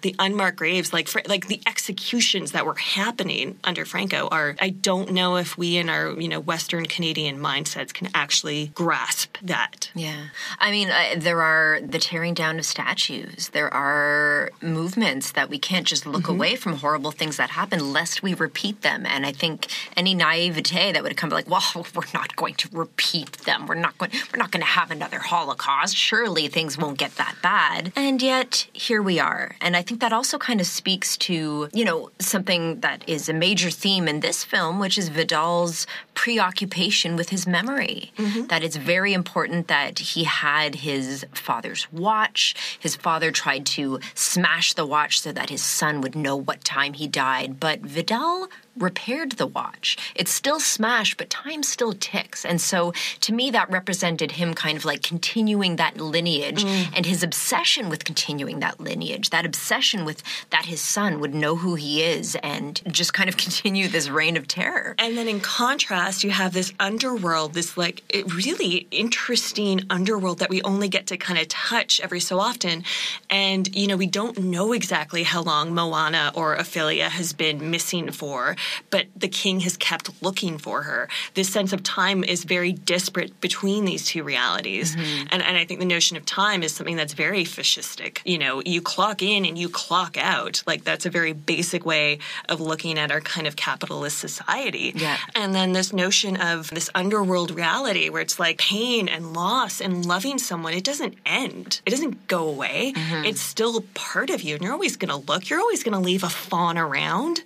[0.01, 5.11] The unmarked graves, like, like the executions that were happening under Franco are, I don't
[5.11, 9.89] know if we in our, you know, Western Canadian mindsets can actually grasp that.
[9.95, 10.27] Yeah.
[10.59, 13.49] I mean, uh, there are the tearing down of statues.
[13.49, 18.23] There are movements that we can't just look away from horrible things that happen lest
[18.23, 19.05] we repeat them.
[19.05, 22.53] And I think any naive naivete that would have come like, well, we're not going
[22.55, 23.67] to repeat them.
[23.67, 24.11] We're not going.
[24.31, 25.95] We're not going to have another Holocaust.
[25.95, 27.91] Surely things won't get that bad.
[27.95, 29.55] And yet here we are.
[29.61, 33.33] And I think that also kind of speaks to you know something that is a
[33.33, 38.11] major theme in this film, which is Vidal's preoccupation with his memory.
[38.17, 38.47] Mm-hmm.
[38.47, 42.55] That it's very important that he had his father's watch.
[42.79, 46.93] His father tried to smash the watch so that his son would know what time
[46.93, 47.59] he died.
[47.59, 49.97] But Vidal repaired the watch.
[50.15, 52.43] It's still smashed, but time still ticks.
[52.43, 56.87] And so to me, that represented him kind of like continuing that lineage mm.
[56.95, 61.55] and his obsession with continuing that lineage, that obsession with that his son would know
[61.55, 64.95] who he is and just kind of continue this reign of terror.
[64.97, 68.03] And then in contrast, you have this underworld, this like
[68.35, 72.83] really interesting underworld that we only get to kind of touch every so often.
[73.29, 78.11] And, you know, we don't know exactly how long Moanna or Ophelia has been missing
[78.11, 78.55] for
[78.89, 81.09] but the king has kept looking for her.
[81.33, 84.95] This sense of time is very disparate between these two realities.
[84.95, 85.27] Mm-hmm.
[85.31, 88.19] And, and I think the notion of time is something that's very fascistic.
[88.25, 90.63] You know, you clock in and you clock out.
[90.65, 94.93] Like that's a very basic way of looking at our kind of capitalist society.
[94.95, 95.17] Yeah.
[95.35, 100.05] And then this notion of this underworld reality where it's like pain and loss and
[100.05, 101.81] loving someone, it doesn't end.
[101.85, 102.93] It doesn't go away.
[102.95, 103.25] Mm-hmm.
[103.25, 104.55] It's still part of you.
[104.55, 107.41] And you're always going to look, you're always going to leave a fawn around.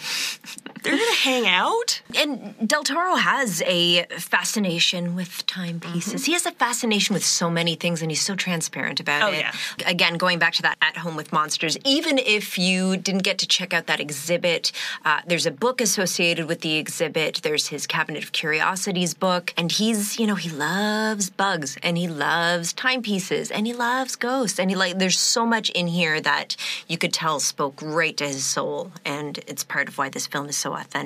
[0.84, 2.02] They're to hang out.
[2.16, 6.22] And Del Toro has a fascination with timepieces.
[6.22, 6.26] Mm-hmm.
[6.26, 9.40] He has a fascination with so many things, and he's so transparent about oh, it.
[9.40, 9.90] Yeah.
[9.90, 13.48] Again, going back to that At Home with Monsters, even if you didn't get to
[13.48, 14.72] check out that exhibit,
[15.06, 17.42] uh, there's a book associated with the exhibit.
[17.44, 22.08] There's his Cabinet of Curiosities book, and he's, you know, he loves bugs, and he
[22.08, 24.98] loves timepieces, and he loves ghosts, and he like.
[24.98, 26.56] There's so much in here that
[26.88, 30.50] you could tell spoke right to his soul, and it's part of why this film
[30.50, 30.97] is so authentic.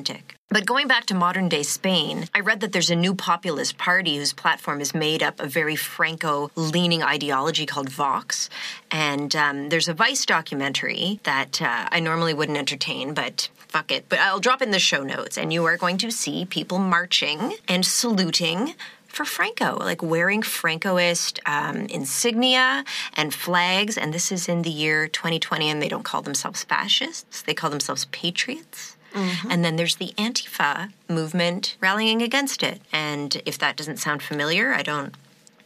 [0.49, 4.17] But going back to modern day Spain, I read that there's a new populist party
[4.17, 8.49] whose platform is made up of very Franco leaning ideology called Vox.
[8.91, 14.10] And um, there's a Vice documentary that uh, I normally wouldn't entertain, but fuck it.
[14.10, 17.56] But I'll drop in the show notes, and you are going to see people marching
[17.69, 18.75] and saluting
[19.08, 23.97] for Franco, like wearing Francoist um, insignia and flags.
[23.97, 27.69] And this is in the year 2020, and they don't call themselves fascists, they call
[27.69, 28.97] themselves patriots.
[29.13, 29.52] Mm-hmm.
[29.52, 32.82] And then there's the Antifa movement rallying against it.
[32.91, 35.15] And if that doesn't sound familiar, I don't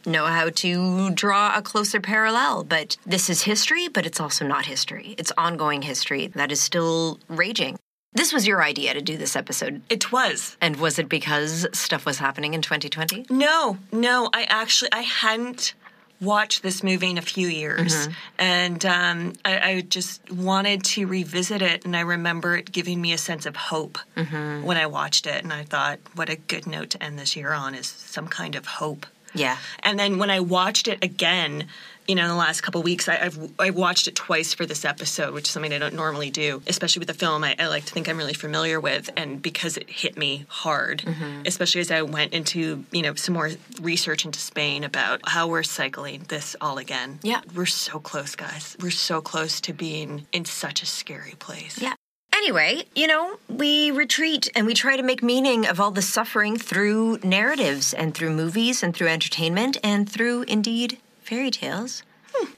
[0.04, 2.64] know how to draw a closer parallel.
[2.64, 5.14] But this is history, but it's also not history.
[5.18, 7.78] It's ongoing history that is still raging.
[8.12, 9.82] This was your idea to do this episode.
[9.90, 10.56] It was.
[10.62, 13.26] And was it because stuff was happening in 2020?
[13.28, 14.30] No, no.
[14.32, 15.74] I actually I hadn't
[16.20, 18.12] watched this movie in a few years, mm-hmm.
[18.38, 21.84] and um, I, I, just wanted to revisit it.
[21.84, 24.64] And I remember it giving me a sense of hope mm-hmm.
[24.64, 25.42] when I watched it.
[25.42, 28.54] And I thought, what a good note to end this year on is some kind
[28.54, 29.06] of hope.
[29.34, 29.58] Yeah.
[29.80, 31.66] And then when I watched it again,
[32.08, 34.84] you know, in the last couple weeks, I, have I watched it twice for this
[34.84, 37.84] episode, which is something I don't normally do, especially with a film I, I like
[37.86, 41.42] to think I'm really familiar with, and because it hit me hard, mm-hmm.
[41.46, 45.62] especially as I went into you know some more research into Spain about how we're
[45.62, 47.18] cycling this all again.
[47.22, 48.76] Yeah, we're so close, guys.
[48.80, 51.80] We're so close to being in such a scary place.
[51.80, 51.94] Yeah.
[52.36, 56.58] Anyway, you know, we retreat and we try to make meaning of all the suffering
[56.58, 62.02] through narratives and through movies and through entertainment and through, indeed, fairy tales.
[62.32, 62.52] Hmm.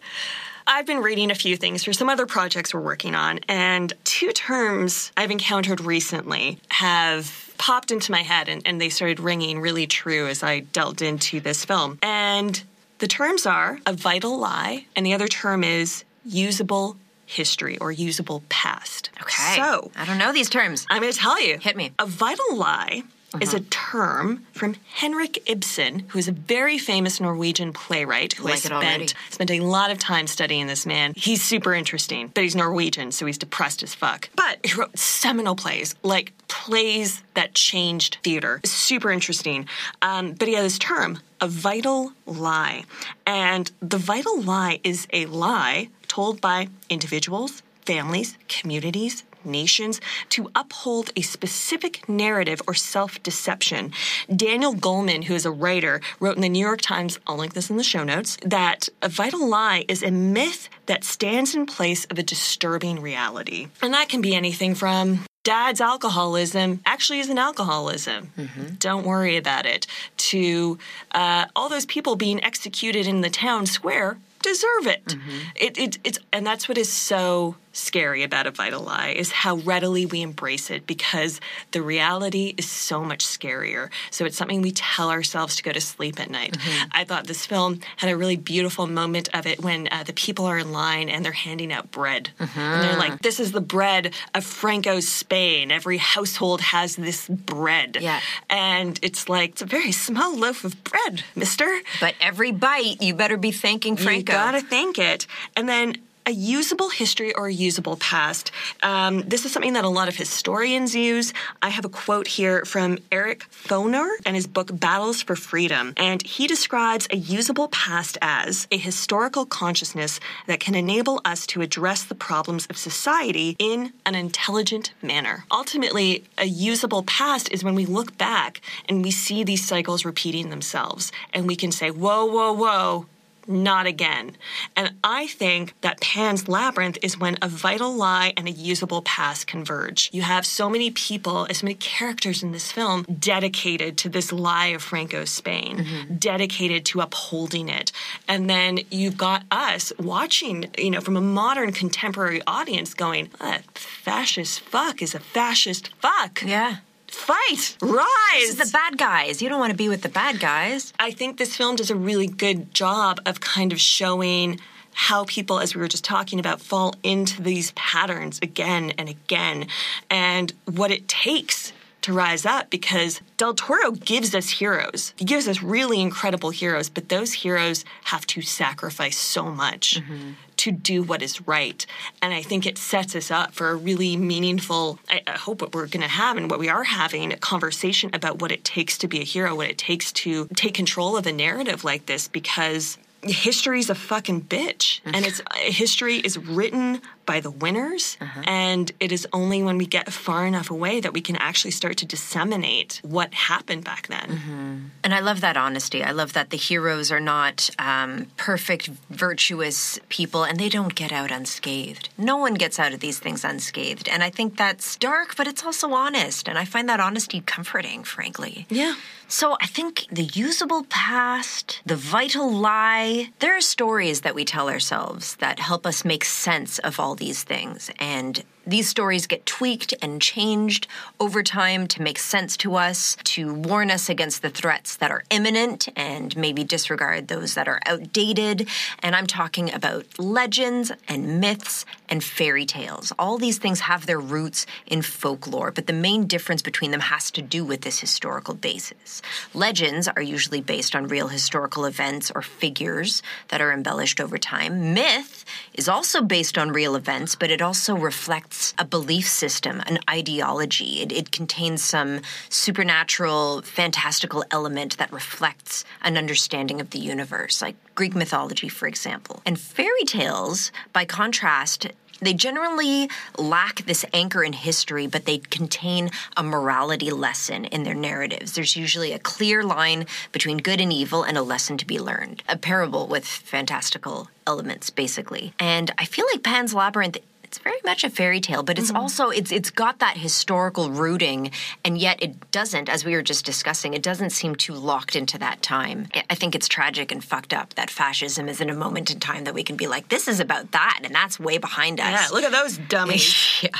[0.66, 4.33] I've been reading a few things for some other projects we're working on, and two
[4.33, 9.87] terms I've encountered recently have popped into my head and, and they started ringing really
[9.87, 11.98] true as I delved into this film.
[12.02, 12.62] And
[12.98, 18.42] the terms are a vital lie, and the other term is usable history or usable
[18.50, 19.11] past.
[19.22, 19.57] Okay.
[19.57, 20.87] So, I don't know these terms.
[20.90, 21.59] I'm going to tell you.
[21.59, 21.92] Hit me.
[21.98, 23.42] A vital lie uh-huh.
[23.42, 28.58] is a term from Henrik Ibsen, who is a very famous Norwegian playwright who like
[28.58, 31.12] spent, spent a lot of time studying this man.
[31.16, 34.30] He's super interesting, but he's Norwegian, so he's depressed as fuck.
[34.34, 38.60] But he wrote seminal plays, like plays that changed theater.
[38.64, 39.68] Super interesting.
[40.00, 42.84] Um, but he had this term, a vital lie.
[43.26, 51.11] And the vital lie is a lie told by individuals, families, communities, nations to uphold
[51.16, 53.92] a specific narrative or self deception.
[54.34, 57.70] Daniel Goleman, who is a writer, wrote in the New York Times, I'll link this
[57.70, 62.04] in the show notes, that a vital lie is a myth that stands in place
[62.06, 63.68] of a disturbing reality.
[63.82, 68.30] And that can be anything from dad's alcoholism actually is an alcoholism.
[68.37, 68.74] Mm-hmm.
[68.74, 69.87] Don't worry about it.
[70.16, 70.78] To
[71.12, 75.06] uh, all those people being executed in the town square deserve it.
[75.06, 75.38] Mm-hmm.
[75.56, 75.98] it, it.
[76.04, 80.22] It's and that's what is so scary about a vital lie is how readily we
[80.22, 81.40] embrace it because
[81.72, 83.90] the reality is so much scarier.
[84.11, 86.52] So it's something we tell ourselves to go to sleep at night.
[86.52, 86.88] Mm-hmm.
[86.92, 90.47] I thought this film had a really beautiful moment of it when uh, the people
[90.47, 92.30] are in line and they're handing out bread.
[92.38, 92.59] Mm-hmm.
[92.59, 95.70] And they're like, this is the bread of Franco's Spain.
[95.70, 97.99] Every household has this bread.
[98.01, 98.20] Yeah.
[98.49, 101.80] And it's like, it's a very small loaf of bread, mister.
[102.01, 104.32] But every bite, you better be thanking Franco.
[104.32, 105.26] You gotta thank it.
[105.57, 105.97] And then
[106.29, 108.51] a usable history or a usable past.
[108.83, 111.33] Um, this is something that a lot of historians use.
[111.62, 115.95] I have a quote here from Eric Foner and his book Battles for Freedom.
[115.97, 121.62] And he describes a usable past as a historical consciousness that can enable us to
[121.62, 125.47] address the problems of society in an intelligent manner.
[125.51, 130.51] Ultimately, a usable past is when we look back and we see these cycles repeating
[130.51, 133.07] themselves and we can say, whoa, whoa, whoa
[133.49, 134.36] not again.
[134.76, 139.46] And I think that Pan's Labyrinth is when a vital lie and a usable past
[139.46, 140.11] converge.
[140.12, 144.68] You have so many people, so many characters in this film dedicated to this lie
[144.68, 146.16] of Franco's Spain, mm-hmm.
[146.16, 147.90] dedicated to upholding it.
[148.26, 153.64] And then you've got us watching, you know, from a modern contemporary audience going, that
[153.78, 156.42] fascist fuck is a fascist fuck.
[156.42, 156.78] Yeah
[157.11, 158.06] fight, rise.
[158.34, 159.42] This is the bad guys.
[159.42, 160.92] You don't want to be with the bad guys.
[160.98, 164.61] I think this film does a really good job of kind of showing
[164.92, 169.68] how people, as we were just talking about, fall into these patterns again and again,
[170.11, 175.12] and what it takes to rise up because Del Toro gives us heroes.
[175.16, 180.00] He gives us really incredible heroes, but those heroes have to sacrifice so much.
[180.00, 180.32] Mm-hmm
[180.70, 181.84] to do what is right.
[182.22, 185.74] And I think it sets us up for a really meaningful, I, I hope what
[185.74, 188.98] we're going to have and what we are having a conversation about what it takes
[188.98, 192.28] to be a hero, what it takes to take control of a narrative like this,
[192.28, 195.14] because history's a fucking bitch mm-hmm.
[195.14, 198.43] and it's history is written by the winners uh-huh.
[198.47, 201.99] and it is only when we get far enough away that we can actually start
[201.99, 204.29] to disseminate what happened back then.
[204.37, 204.76] Mm-hmm.
[205.05, 206.01] and i love that honesty.
[206.03, 208.12] I love that the heroes are not um,
[208.49, 212.09] perfect virtuous people and they don't get out unscathed.
[212.16, 214.09] No one gets out of these things unscathed.
[214.09, 218.01] And i think that's dark but it's also honest and i find that honesty comforting
[218.05, 218.66] frankly.
[218.70, 218.95] Yeah.
[219.31, 224.70] So I think the usable past, the vital lie, there are stories that we tell
[224.70, 227.90] ourselves that help us make sense of all these things.
[227.98, 230.86] And these stories get tweaked and changed
[231.18, 235.24] over time to make sense to us, to warn us against the threats that are
[235.30, 238.68] imminent and maybe disregard those that are outdated.
[239.02, 243.12] And I'm talking about legends and myths and fairy tales.
[243.18, 247.30] All these things have their roots in folklore, but the main difference between them has
[247.32, 249.22] to do with this historical basis.
[249.54, 254.92] Legends are usually based on real historical events or figures that are embellished over time.
[254.92, 255.44] Myth
[255.74, 260.00] is also based on real events, but it also reflects it's a belief system, an
[260.11, 261.00] ideology.
[261.00, 267.76] It, it contains some supernatural, fantastical element that reflects an understanding of the universe, like
[267.94, 269.42] Greek mythology, for example.
[269.46, 271.86] And fairy tales, by contrast,
[272.20, 277.94] they generally lack this anchor in history, but they contain a morality lesson in their
[277.94, 278.54] narratives.
[278.54, 282.42] There's usually a clear line between good and evil and a lesson to be learned.
[282.48, 285.52] A parable with fantastical elements, basically.
[285.61, 287.18] And I feel like Pan's Labyrinth
[287.49, 288.99] it's very much a fairy tale, but it's mm-hmm.
[288.99, 291.51] also it's it's got that historical rooting,
[291.82, 295.38] and yet it doesn't, as we were just discussing, it doesn't seem too locked into
[295.38, 296.09] that time.
[296.28, 299.44] I think it's tragic and fucked up that fascism is in a moment in time
[299.44, 302.07] that we can be like, this is about that, and that's way behind us.
[302.07, 303.62] Yeah, look at those dummies.
[303.62, 303.70] yeah.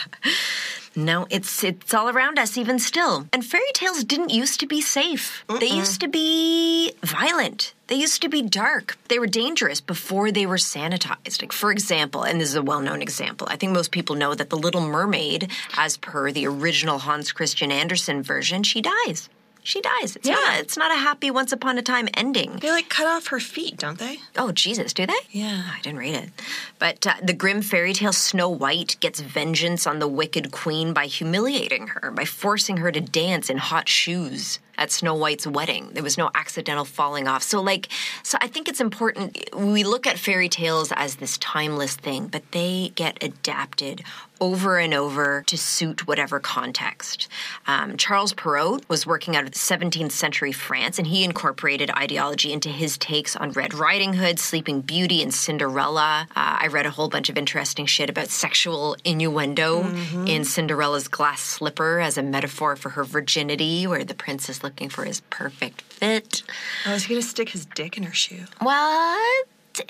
[0.99, 3.29] No, it's it's all around us even still.
[3.33, 5.45] And fairy tales didn't used to be safe.
[5.49, 5.61] Mm-mm.
[5.61, 7.73] They used to be violent.
[7.87, 8.99] They used to be dark.
[9.07, 11.41] They were dangerous before they were sanitized.
[11.41, 13.47] Like for example, and this is a well-known example.
[13.49, 17.71] I think most people know that the Little Mermaid, as per the original Hans Christian
[17.71, 19.29] Andersen version, she dies
[19.69, 20.17] she dies.
[20.17, 20.35] It's yeah.
[20.35, 22.57] not it's not a happy once upon a time ending.
[22.57, 24.19] They like cut off her feet, don't they?
[24.35, 25.21] Oh Jesus, do they?
[25.31, 26.31] Yeah, I didn't read it.
[26.79, 31.05] But uh, the Grimm fairy tale Snow White gets vengeance on the wicked queen by
[31.05, 35.91] humiliating her, by forcing her to dance in hot shoes at Snow White's wedding.
[35.93, 37.43] There was no accidental falling off.
[37.43, 37.89] So like
[38.23, 42.51] so I think it's important we look at fairy tales as this timeless thing, but
[42.53, 44.05] they get adapted
[44.41, 47.29] over and over to suit whatever context.
[47.67, 52.69] Um, Charles Perrault was working out of 17th century France, and he incorporated ideology into
[52.69, 56.29] his takes on Red Riding Hood, Sleeping Beauty, and Cinderella.
[56.31, 60.27] Uh, I read a whole bunch of interesting shit about sexual innuendo mm-hmm.
[60.27, 64.91] in Cinderella's glass slipper as a metaphor for her virginity, where the prince is looking
[64.91, 66.43] for his perfect fit.
[66.87, 68.45] Oh, is he going to stick his dick in her shoe?
[68.61, 69.47] What?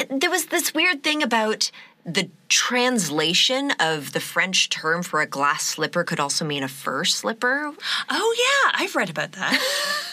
[0.08, 1.72] There was this weird thing about
[2.06, 7.04] the translation of the French term for a glass slipper could also mean a fur
[7.04, 7.72] slipper.
[8.08, 9.60] Oh yeah, I've read about that.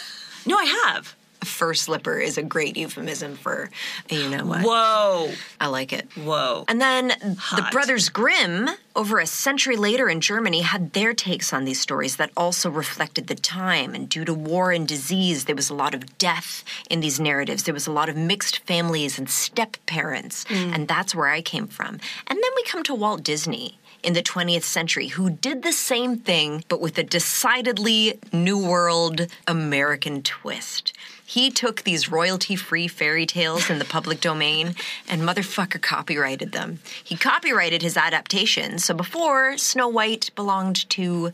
[0.46, 1.15] no, I have.
[1.46, 3.70] Fur slipper is a great euphemism for,
[4.10, 4.62] you know what?
[4.62, 5.30] Whoa.
[5.60, 6.08] I like it.
[6.16, 6.64] Whoa.
[6.68, 11.64] And then the brothers Grimm, over a century later in Germany, had their takes on
[11.64, 13.94] these stories that also reflected the time.
[13.94, 17.62] And due to war and disease, there was a lot of death in these narratives.
[17.62, 20.44] There was a lot of mixed families and step parents.
[20.44, 20.74] Mm.
[20.74, 21.98] And that's where I came from.
[22.26, 23.78] And then we come to Walt Disney.
[24.02, 29.26] In the 20th century, who did the same thing, but with a decidedly New World
[29.48, 30.92] American twist.
[31.28, 34.76] He took these royalty free fairy tales in the public domain
[35.08, 36.78] and motherfucker copyrighted them.
[37.02, 41.32] He copyrighted his adaptations, so before Snow White belonged to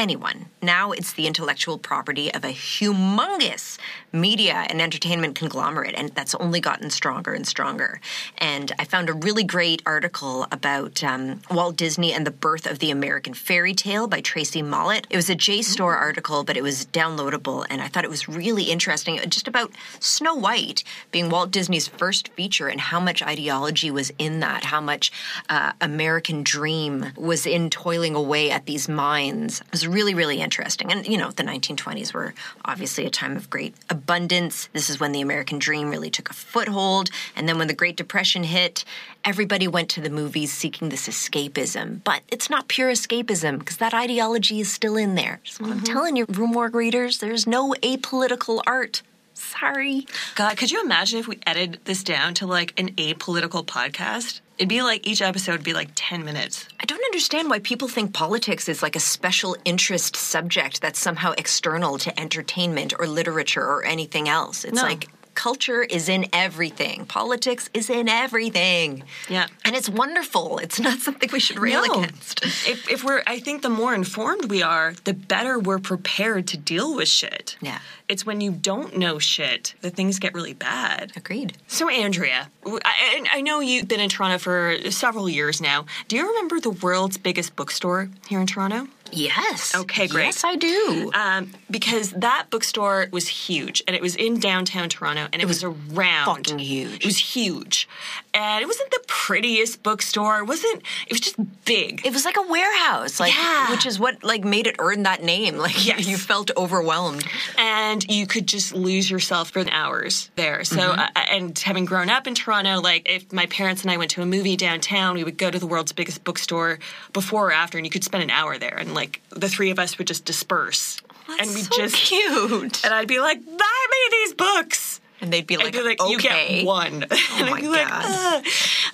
[0.00, 0.46] anyone.
[0.62, 3.78] Now it's the intellectual property of a humongous
[4.12, 8.00] media and entertainment conglomerate, and that's only gotten stronger and stronger.
[8.38, 12.78] And I found a really great article about um, Walt Disney and the birth of
[12.78, 15.04] the American fairy tale by Tracey Mollet.
[15.10, 18.64] It was a JSTOR article, but it was downloadable, and I thought it was really
[18.64, 19.70] interesting just about
[20.00, 20.82] Snow White
[21.12, 25.12] being Walt Disney's first feature and how much ideology was in that, how much
[25.50, 29.60] uh, American dream was in toiling away at these mines.
[29.60, 30.90] It was really, really interesting.
[30.92, 32.34] And, you know, the 1920s were
[32.64, 34.68] obviously a time of great abundance.
[34.72, 37.10] This is when the American dream really took a foothold.
[37.36, 38.84] And then when the Great Depression hit,
[39.24, 42.02] everybody went to the movies seeking this escapism.
[42.04, 45.40] But it's not pure escapism because that ideology is still in there.
[45.58, 45.84] What I'm mm-hmm.
[45.84, 49.02] telling you, Rue Morgue readers, there's no apolitical art.
[49.34, 50.06] Sorry.
[50.34, 54.40] God, could you imagine if we edited this down to like an apolitical podcast?
[54.60, 56.68] It'd be like each episode would be like 10 minutes.
[56.78, 61.32] I don't understand why people think politics is like a special interest subject that's somehow
[61.38, 64.66] external to entertainment or literature or anything else.
[64.66, 64.82] It's No.
[64.82, 65.08] like
[65.40, 69.04] culture is in everything, politics is in everything.
[69.28, 69.46] Yeah.
[69.64, 70.58] And it's wonderful.
[70.58, 72.02] It's not something we should rail No.
[72.02, 72.44] against.
[72.68, 76.56] If, if we're, I think the more informed we are, the better we're prepared to
[76.58, 77.56] deal with shit.
[77.62, 77.78] Yeah.
[78.06, 81.12] It's when you don't know shit that things get really bad.
[81.16, 81.56] Agreed.
[81.68, 85.86] So, Andrea, I, I know you've been in Toronto for several years now.
[86.08, 88.88] Do you remember the world's biggest bookstore here in Toronto?
[89.12, 89.74] Yes.
[89.74, 90.24] Okay, great.
[90.26, 91.10] Yes, I do.
[91.14, 95.62] Um, because that bookstore was huge, and it was in downtown Toronto, and it, was,
[95.64, 96.26] around.
[96.26, 96.96] fucking huge.
[97.00, 97.88] It was huge,
[98.34, 100.38] and it wasn't the prettiest bookstore.
[100.40, 100.82] It wasn't.
[101.06, 102.04] It was just big.
[102.04, 103.70] it was like a warehouse, like Yeah.
[103.70, 105.56] which is what like made it earn that name.
[105.56, 106.06] Like Yes.
[106.06, 107.24] you felt overwhelmed.
[107.58, 110.64] and you could just lose yourself for hours there.
[110.64, 111.00] So, Mm-hmm.
[111.00, 114.22] uh, and having grown up in Toronto, like if my parents and I went to
[114.22, 116.78] a movie downtown, we would go to the world's biggest bookstore
[117.12, 118.99] before or after, and you could spend an hour there, and like
[119.30, 122.84] the three of us would just disperse, and we so just cute.
[122.84, 123.52] and I'd be like, buy
[123.90, 125.00] me these books.
[125.22, 126.10] And they'd be like, be like, okay.
[126.10, 126.92] you get one.
[127.02, 128.02] and my I'd be like, God.
[128.06, 128.46] "Ugh."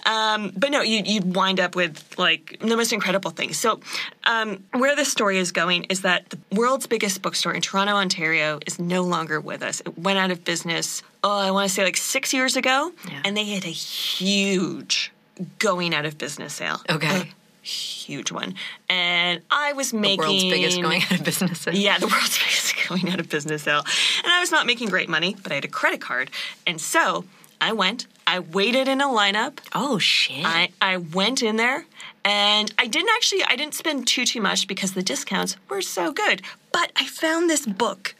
[0.07, 3.57] Um, but no, you, you'd wind up with like the most incredible things.
[3.59, 3.79] So,
[4.25, 8.59] um, where this story is going is that the world's biggest bookstore in Toronto, Ontario,
[8.67, 9.81] is no longer with us.
[9.83, 13.23] It went out of business, oh, I want to say like six years ago, Yeah.
[13.25, 15.13] and they had a huge
[15.61, 16.81] going out of business sale.
[16.91, 17.31] Okay.
[17.67, 18.55] Huge one.
[18.89, 20.21] And I was making.
[20.21, 21.67] the world's biggest going out of business.
[21.73, 23.85] Yeah, the world's biggest going out of business sale.
[24.23, 26.31] And I was not making great money, but I had a credit card.
[26.65, 27.25] And so
[27.61, 29.59] I went, I waited in a lineup.
[29.75, 30.45] Oh shit.
[30.47, 31.87] I, I went in there
[32.25, 36.13] and I didn't actually I didn't spend too too much because the discounts were so
[36.13, 36.43] good.
[36.71, 38.15] But I found this book.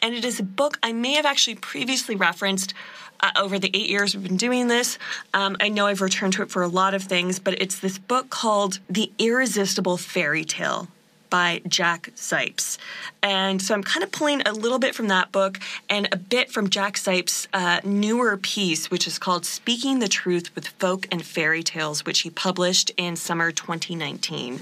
[0.00, 2.74] And it is a book I may have actually previously referenced
[3.22, 4.98] uh, over the eight years we've been doing this.
[5.32, 7.98] Um, I know I've returned to it for a lot of things, but it's this
[7.98, 10.88] book called The Irresistible Fairy Tale
[11.32, 12.76] by Jack Zipes.
[13.22, 15.58] And so I'm kind of pulling a little bit from that book
[15.88, 20.54] and a bit from Jack Zipes' uh, newer piece, which is called Speaking the Truth
[20.54, 24.60] with Folk and Fairy Tales, which he published in summer 2019.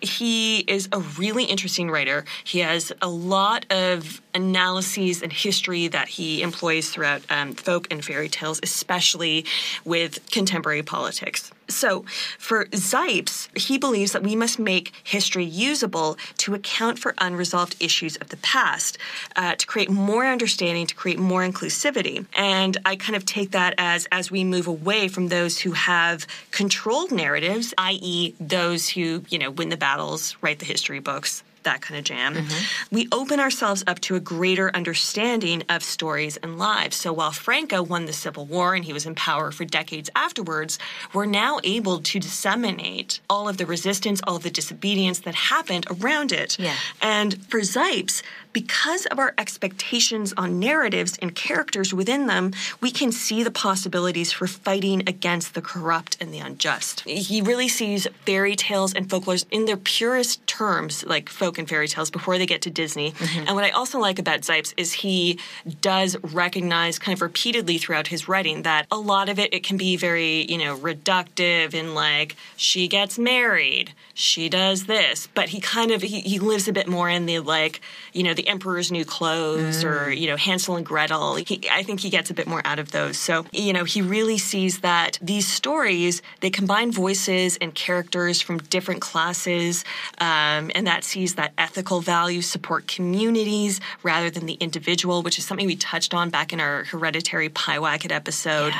[0.00, 2.24] He is a really interesting writer.
[2.44, 8.04] He has a lot of analyses and history that he employs throughout um, folk and
[8.04, 9.44] fairy tales, especially
[9.84, 11.50] with contemporary politics.
[11.72, 12.04] So,
[12.38, 18.16] for Zipes, he believes that we must make history usable to account for unresolved issues
[18.16, 18.98] of the past,
[19.36, 22.26] uh, to create more understanding, to create more inclusivity.
[22.34, 26.26] And I kind of take that as as we move away from those who have
[26.50, 31.80] controlled narratives, i.e., those who you know win the battles, write the history books, that
[31.80, 32.34] kind of jam.
[32.34, 32.94] Mm-hmm.
[32.94, 36.96] We open ourselves up to a greater understanding of stories and lives.
[36.96, 40.78] So while Franco won the Civil War and he was in power for decades afterwards,
[41.12, 45.86] we're now able to disseminate all of the resistance, all of the disobedience that happened
[45.90, 46.58] around it.
[46.58, 46.76] Yeah.
[47.00, 53.10] And for Zipes, because of our expectations on narratives and characters within them, we can
[53.10, 57.00] see the possibilities for fighting against the corrupt and the unjust.
[57.00, 61.88] He really sees fairy tales and folklore in their purest terms, like folk and fairy
[61.88, 63.14] tales, before they get to Disney.
[63.46, 65.38] And what I also like about Zipes is he
[65.80, 69.76] does recognize kind of repeatedly throughout his writing that a lot of it it can
[69.76, 75.60] be very, you know, reductive in like she gets married, she does this, but he
[75.60, 77.80] kind of he, he lives a bit more in the like,
[78.12, 81.36] you know, the emperor's new clothes or, you know, Hansel and Gretel.
[81.36, 83.18] He, I think he gets a bit more out of those.
[83.18, 88.58] So, you know, he really sees that these stories, they combine voices and characters from
[88.58, 89.84] different classes,
[90.18, 95.44] um, and that sees that ethical values support communities rather than the individual, which is
[95.44, 98.72] something we touched on back in our hereditary Pyewacket episode.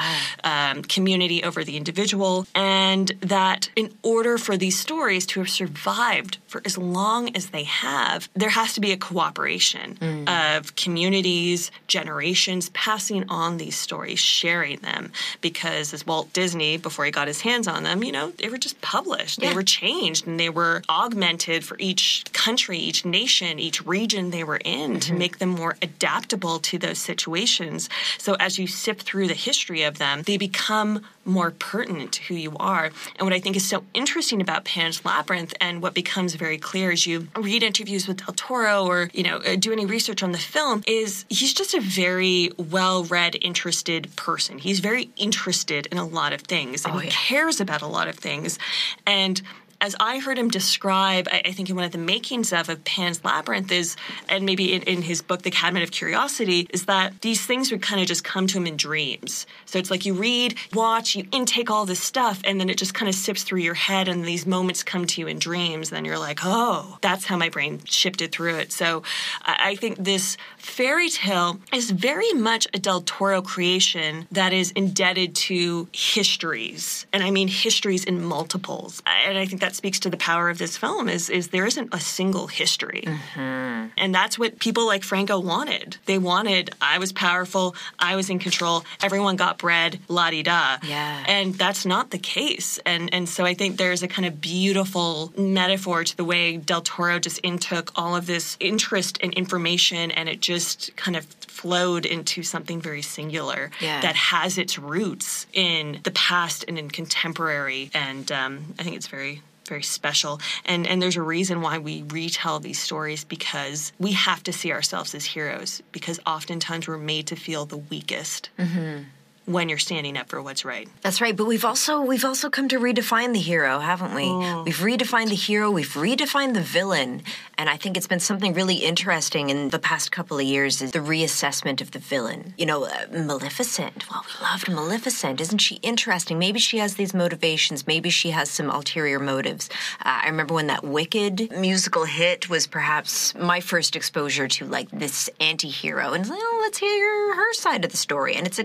[0.45, 6.39] Um, community over the individual, and that in order for these stories to have survived
[6.53, 10.59] for as long as they have, there has to be a cooperation mm.
[10.59, 15.11] of communities, generations passing on these stories, sharing them.
[15.41, 18.59] Because as Walt Disney, before he got his hands on them, you know, they were
[18.59, 23.87] just published, they were changed, and they were augmented for each country, each nation, each
[23.87, 25.19] region they were in to mm-hmm.
[25.19, 27.89] make them more adaptable to those situations.
[28.19, 32.35] So as you sift through the history of them, they become more pertinent to who
[32.35, 32.87] you are.
[33.17, 36.91] And what I think is so interesting about Pan's Labyrinth and what becomes very clear
[36.91, 40.33] as you read interviews with Del Toro or, you know, uh, do any research on
[40.33, 44.59] the film is he's just a very well-read, interested person.
[44.59, 48.09] He's very interested in a lot of things and Oh, he cares about a lot
[48.09, 48.59] of things.
[49.07, 49.41] And
[49.83, 52.85] as I heard him describe, I, I think in one of the makings of, of
[52.85, 53.97] Pan's Labyrinth is,
[54.29, 57.83] and maybe in, in his book, The Cabinet of Curiosity, is that these things would
[57.83, 59.45] kind of just come to him in dreams.
[59.67, 62.95] So it's like you read, watch, you intake all this stuff, and then it just
[62.95, 65.91] kind of sips through your head, and these moments come to you in dreams.
[65.91, 68.71] Then you're like, oh, that's how my brain shifted through it.
[68.71, 69.03] So
[69.43, 74.71] I, I think this fairy tale is very much a Del Toro creation that is
[74.71, 79.03] indebted to histories, and I mean histories in multiples.
[79.07, 81.89] And I think that speaks to the power of this film is is there isn't
[81.93, 83.05] a single history,
[83.37, 85.97] and that's what people like Franco wanted.
[86.07, 90.79] They wanted I was powerful, I was in control, everyone got bread, la di da.
[90.83, 91.25] Yeah.
[91.27, 92.79] And that's not the case.
[92.87, 96.83] And and so I think there's a kind of beautiful metaphor to the way Del
[96.83, 102.07] Toro just intook all of this interest and information and it just kind of flowed
[102.07, 104.01] into something very singular Yeah.
[104.01, 107.91] that has its roots in the past and in contemporary.
[107.95, 109.43] And um, I think it's very
[109.73, 110.39] very special.
[110.67, 114.71] And and there's a reason why we retell these stories because we have to see
[114.71, 119.05] ourselves as heroes because oftentimes we're made to feel the weakest mm-hmm.
[119.47, 122.69] When you're standing up for what's right That's right, but we've also we've also come
[122.69, 124.31] to redefine the hero, haven't we?
[124.63, 127.23] We've redefined the hero, we've redefined the villain,
[127.59, 130.93] and I think it's been something really interesting in the past couple of years is
[130.93, 132.55] the reassessment of the villain.
[132.57, 134.09] You know, uh, Maleficent.
[134.11, 135.41] Well, we loved Maleficent.
[135.41, 136.39] Isn't she interesting?
[136.39, 137.87] Maybe she has these motivations.
[137.87, 139.69] Maybe she has some ulterior motives.
[140.01, 144.91] Uh, I remember when that Wicked musical hit was perhaps my first exposure to like
[144.91, 148.35] this anti-hero, and it's like, oh, let's hear her side of the story.
[148.35, 148.65] And it's a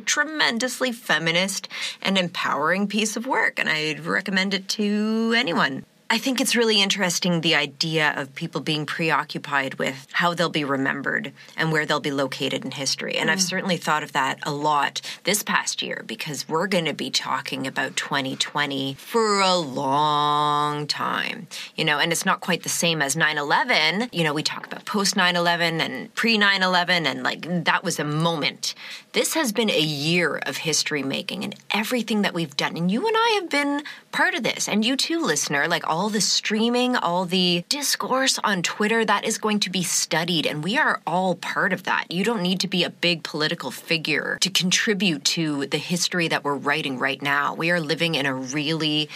[0.68, 1.70] tremendously feminist
[2.01, 5.86] and empowering piece of work, and I'd recommend it to anyone.
[6.09, 10.63] I think it's really interesting the idea of people being preoccupied with how they'll be
[10.63, 13.18] remembered and where they'll be located in history.
[13.18, 13.49] And I've mm.
[13.49, 17.68] certainly thought of that a lot this past year because we're going to be talking
[17.68, 21.47] about 2020 for a long time.
[21.76, 24.09] You know, and it's not quite the same as 9 11.
[24.13, 27.84] You know, we talk about post 9 11 and pre 9 11, and like that
[27.84, 28.76] was a moment.
[29.18, 32.78] This has been a year of history making and everything that we've done.
[32.78, 34.70] And you and I have been part of this.
[34.70, 39.39] And you too, listener, like all the streaming, all the discourse on Twitter, that is
[39.39, 40.45] going to be studied.
[40.45, 42.11] And we are all part of that.
[42.11, 46.43] You don't need to be a big political figure to contribute to the history that
[46.43, 47.55] we're writing right now.
[47.55, 49.09] We are living in a really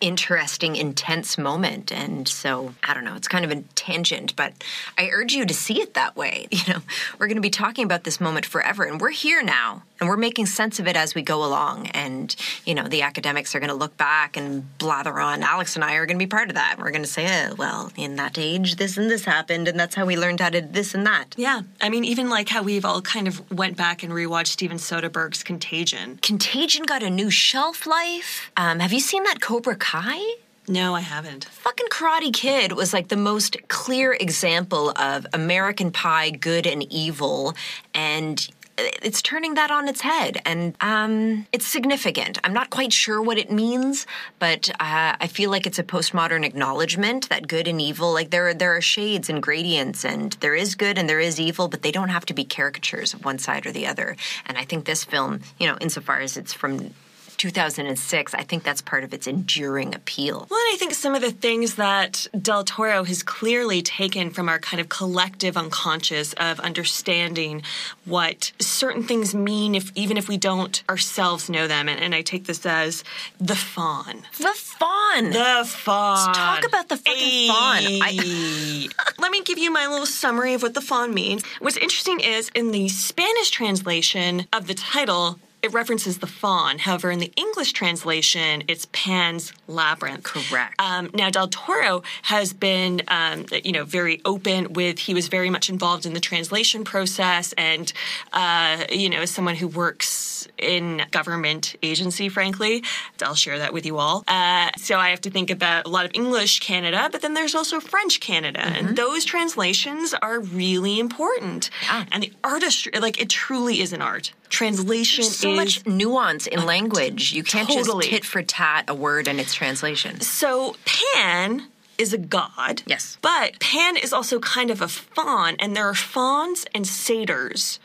[0.00, 1.92] interesting, intense moment.
[1.92, 4.52] And so, I don't know, it's kind of a tangent, but
[4.96, 6.46] I urge you to see it that way.
[6.58, 6.80] You know,
[7.18, 10.16] we're going to be talking about this moment forever, and we're here now, and we're
[10.16, 11.86] making sense of it as we go along.
[11.88, 12.34] And,
[12.66, 15.44] you know, the academics are going to look back and blather on.
[15.44, 16.76] Alex and I are going to be part of that.
[16.78, 19.94] We're going to say, oh, well, in that age, this and this happened, and that's
[19.94, 21.34] how we learned how to this and that.
[21.36, 24.78] Yeah, I mean, even like how we've all kind of went back and rewatched Steven
[24.78, 26.18] Soderbergh's Contagion.
[26.22, 28.50] Contagion got a new shelf life.
[28.56, 30.34] Um, have you seen that Cobra Kai?
[30.68, 31.46] No, I haven't.
[31.46, 37.54] Fucking Karate Kid was like the most clear example of American Pie, good and evil,
[37.94, 42.38] and it's turning that on its head, and um, it's significant.
[42.44, 44.06] I'm not quite sure what it means,
[44.38, 48.52] but uh, I feel like it's a postmodern acknowledgement that good and evil, like there,
[48.52, 51.92] there are shades and gradients, and there is good and there is evil, but they
[51.92, 54.16] don't have to be caricatures of one side or the other.
[54.44, 56.92] And I think this film, you know, insofar as it's from
[57.38, 60.46] 2006, I think that's part of its enduring appeal.
[60.50, 64.48] Well, and I think some of the things that Del Toro has clearly taken from
[64.48, 67.62] our kind of collective unconscious of understanding
[68.04, 71.88] what certain things mean, if even if we don't ourselves know them.
[71.88, 73.04] And, and I take this as
[73.40, 74.22] the faun.
[74.38, 75.30] The faun.
[75.30, 76.26] The faun.
[76.26, 77.82] Let's talk about the fucking faun.
[78.02, 81.44] I- Let me give you my little summary of what the faun means.
[81.60, 86.78] What's interesting is in the Spanish translation of the title, it references the faun.
[86.78, 90.22] However, in the English translation, it's Pan's Labyrinth.
[90.22, 90.74] Correct.
[90.78, 94.98] Um, now, Del Toro has been, um, you know, very open with.
[94.98, 97.92] He was very much involved in the translation process, and
[98.32, 102.84] uh, you know, as someone who works in government agency, frankly,
[103.22, 104.24] I'll share that with you all.
[104.28, 107.54] Uh, so I have to think about a lot of English Canada, but then there's
[107.54, 111.70] also French Canada, and those translations are really important.
[111.82, 112.04] Yeah.
[112.12, 114.32] And the artistry, like it truly is an art.
[114.48, 117.32] Translation so is much nuance in language.
[117.32, 118.06] You can't Totally.
[118.06, 120.20] just tit for tat a word and its translation.
[120.20, 121.68] So Pan
[121.98, 122.82] is a god.
[122.86, 123.18] Yes.
[123.20, 127.80] But Pan is also kind of a faun, and there are fauns and satyrs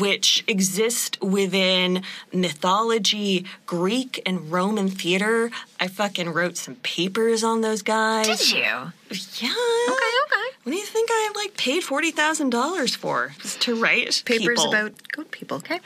[0.00, 5.50] which exist within mythology, Greek and Roman theater.
[5.78, 8.26] I fucking wrote some papers on those guys.
[8.26, 8.62] Did you?
[8.62, 9.54] Yeah.
[9.88, 10.48] Okay, okay.
[10.62, 13.34] What do you think I have like paid forty thousand dollars for?
[13.40, 14.68] Just to write Papers people.
[14.68, 15.56] about goat people.
[15.58, 15.80] Okay.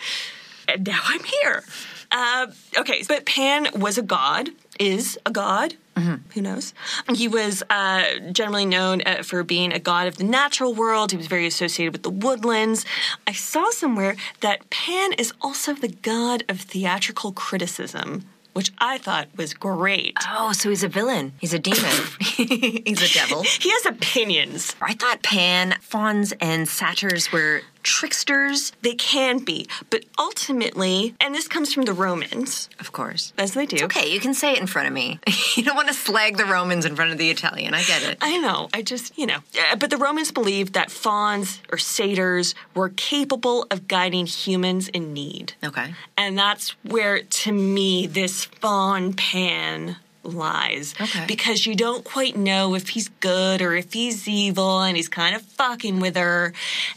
[0.68, 1.64] and now I'm here.
[2.10, 2.46] Uh,
[2.78, 4.48] okay, but Pan was a god,
[4.80, 5.74] is a god.
[5.98, 6.74] Who knows?
[7.14, 11.10] He was uh, generally known uh, for being a god of the natural world.
[11.10, 12.84] He was very associated with the woodlands.
[13.26, 19.28] I saw somewhere that Pan is also the god of theatrical criticism, which I thought
[19.36, 20.16] was great.
[20.28, 21.32] Oh, so he's a villain.
[21.40, 21.80] He's a demon.
[22.20, 23.42] he's a devil.
[23.42, 24.74] He has opinions.
[24.80, 28.72] I thought Pan, fauns, and satyrs were tricksters.
[28.82, 33.32] They can be, but ultimately, and this comes from the Romans, Of course.
[33.38, 33.84] as they do.
[33.84, 35.20] Okay, you can say it in front of me.
[35.56, 37.74] you don't want to slag the Romans in front of the Italian.
[37.74, 38.18] I get it.
[38.20, 38.68] I know.
[38.72, 39.38] I just, you know.
[39.70, 45.12] Uh, but the Romans believed that fauns or satyrs were capable of guiding humans in
[45.12, 45.54] need.
[45.64, 45.94] Okay.
[46.16, 49.96] And that's where, to me, this faun pan
[50.28, 50.94] lies.
[51.00, 51.24] Okay.
[51.26, 55.34] Because you don't quite know if he's good or if he's evil and he's kind
[55.34, 56.52] of fucking with her.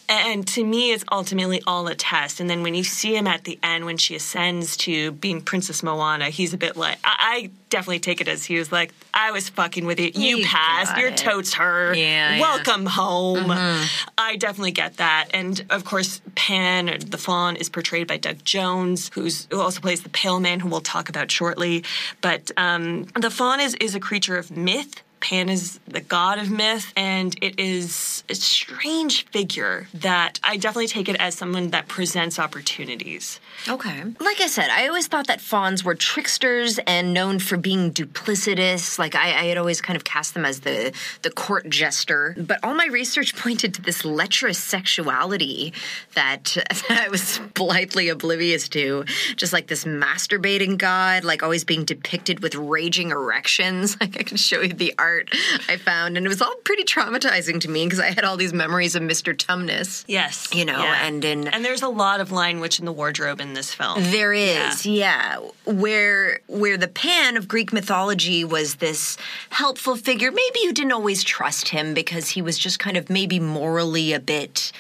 [0.07, 2.39] And to me, it's ultimately all a test.
[2.39, 5.81] And then when you see him at the end, when she ascends to being Princess
[5.81, 9.31] Moanna, he's a bit like, I, I definitely take it as he was like, I
[9.31, 10.11] was fucking with you.
[10.13, 10.95] You, You passed.
[10.97, 11.17] Your it.
[11.17, 11.95] totes her.
[11.95, 12.39] Yeah, yeah.
[12.39, 13.49] Welcome home.
[14.17, 15.29] I definitely get that.
[15.33, 20.03] And of course, Pan, the faun, is portrayed by Doug Jones, who's who also plays
[20.03, 21.83] the Pale Man, who we'll talk about shortly.
[22.21, 25.01] But um, the faun is, is a creature of myth.
[25.21, 30.87] Pan is the god of myth, and it is a strange figure that I definitely
[30.87, 33.39] take it as someone that presents opportunities.
[33.69, 34.03] Okay.
[34.19, 38.97] Like I said, I always thought that fauns were tricksters and known for being duplicitous.
[38.97, 40.91] Like I, I had always kind of cast them as the
[41.21, 42.35] the court jester.
[42.37, 45.73] But all my research pointed to this lecherous sexuality
[46.15, 46.57] that,
[46.89, 49.05] that I was blithely oblivious to.
[49.35, 53.97] Just like this masturbating god, like always being depicted with raging erections.
[54.01, 55.10] Like I can show you the art
[55.67, 58.53] I found, and it was all pretty traumatizing to me because I had all these
[58.53, 59.35] memories of Mr.
[59.35, 60.03] Tumnus.
[60.07, 63.39] Yes, You know, and in and there's a lot of lion witch in the wardrobe
[63.41, 64.01] in this film.
[64.11, 65.39] There is, yeah.
[65.65, 69.17] Where where the Pan of Greek mythology was this
[69.49, 70.31] helpful figure.
[70.31, 74.19] Maybe you didn't always trust him because he was just kind of maybe morally a
[74.19, 74.71] bit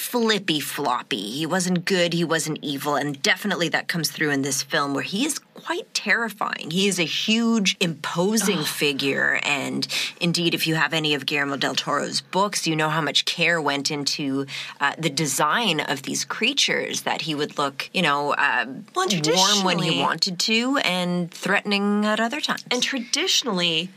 [0.00, 1.30] flippy floppy.
[1.30, 5.02] He wasn't good, he wasn't evil, and definitely that comes through in this film where
[5.02, 6.70] he is quite terrifying.
[6.70, 9.86] He is a huge, imposing figure, and
[10.18, 13.60] indeed, if you have any of Guillermo del Toro's books, you know how much care
[13.60, 14.46] went into
[14.80, 17.02] uh, the design of these creatures.
[17.02, 22.06] That he would look, you know, uh, Well, warm when he wanted to, and threatening
[22.06, 22.64] at other times.
[22.70, 23.90] And traditionally,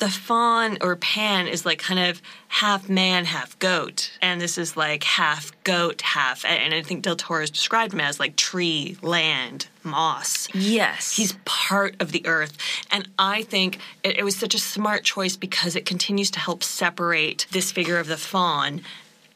[0.00, 4.10] the faun or pan is like kind of half man, half goat.
[4.20, 6.44] And this is like half goat, half.
[6.44, 10.48] And I think Del Toro has described him as like tree, land, moss.
[10.54, 12.56] yes, He's part of the earth.
[12.90, 16.64] And I think it, it was such a smart choice because it continues to help
[16.64, 18.82] separate this figure of the faun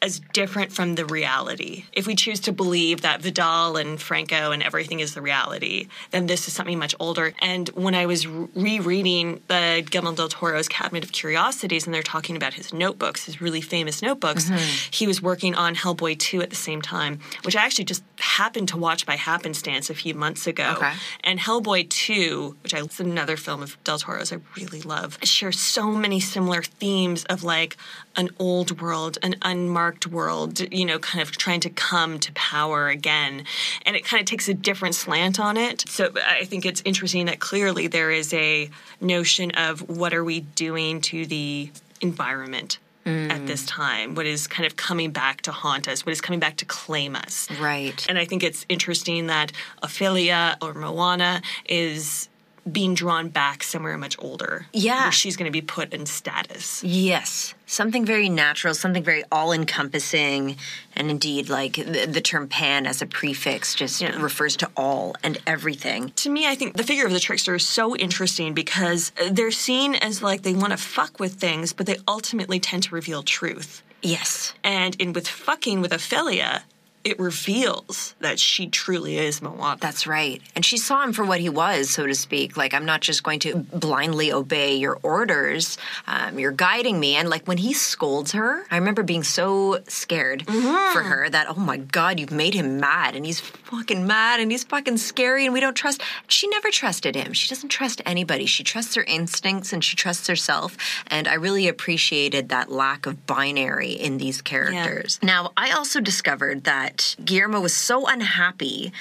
[0.05, 1.85] as different from the reality.
[1.91, 6.27] If we choose to believe that Vidal and Franco and everything is the reality, then
[6.27, 7.33] this is something much older.
[7.39, 12.37] And when I was rereading the Guillermo del Toro's Cabinet of Curiosities, and they're talking
[12.37, 14.89] about his notebooks, his really famous notebooks, mm-hmm.
[14.91, 18.67] he was working on Hellboy 2 at the same time, which I actually just happened
[18.69, 20.75] to watch by happenstance a few months ago.
[20.77, 20.93] Okay.
[21.23, 25.59] And Hellboy 2, which I, is another film of Del Toro's I really love, shares
[25.59, 27.75] so many similar themes of like
[28.15, 32.89] an old world, an unmarked world, you know, kind of trying to come to power
[32.89, 33.43] again.
[33.85, 35.85] And it kind of takes a different slant on it.
[35.87, 38.69] So I think it's interesting that clearly there is a
[38.99, 41.71] notion of what are we doing to the
[42.01, 43.29] environment Mm.
[43.31, 46.39] at this time, what is kind of coming back to haunt us, what is coming
[46.39, 47.47] back to claim us.
[47.61, 48.03] Right.
[48.09, 49.51] And I think it's interesting that
[49.83, 52.29] Ophelia or Moanna is
[52.69, 54.65] being drawn back somewhere much older.
[54.73, 55.03] Yeah.
[55.03, 56.83] Where she's going to be put in status.
[56.83, 57.53] Yes.
[57.67, 60.57] Something very natural, something very all encompassing.
[60.95, 64.19] And indeed, like the, the, term pan as a prefix just yeah.
[64.19, 66.11] refers to all and everything.
[66.17, 69.51] To me, I think the figure of the trickster is so interesting because uh, they're
[69.51, 73.21] seen as like they want to fuck with things, but they ultimately tend to reveal
[73.21, 73.83] truth.
[74.01, 74.53] Yes.
[74.63, 76.63] And in with fucking with Ophelia,
[77.05, 79.79] it reveals that she truly is Moanna.
[79.79, 80.41] That's right.
[80.55, 82.57] And she saw him for what he was, so to speak.
[82.57, 85.77] Like, I'm not just going to blindly obey your orders.
[86.07, 87.15] Um, you're guiding me.
[87.15, 90.93] And like when he scolds her, I remember being so scared mm-hmm.
[90.93, 93.15] for her that, oh my God, you've made him mad.
[93.15, 96.01] And he's fucking mad and he's fucking scary and we don't trust.
[96.27, 97.33] She never trusted him.
[97.33, 98.47] She doesn't trust anybody.
[98.47, 100.75] She trusts her instincts and she trusts herself.
[101.05, 105.19] And I really appreciated that lack of binary in these characters.
[105.21, 105.27] Yeah.
[105.27, 108.91] Now, I also discovered that Guillermo was so unhappy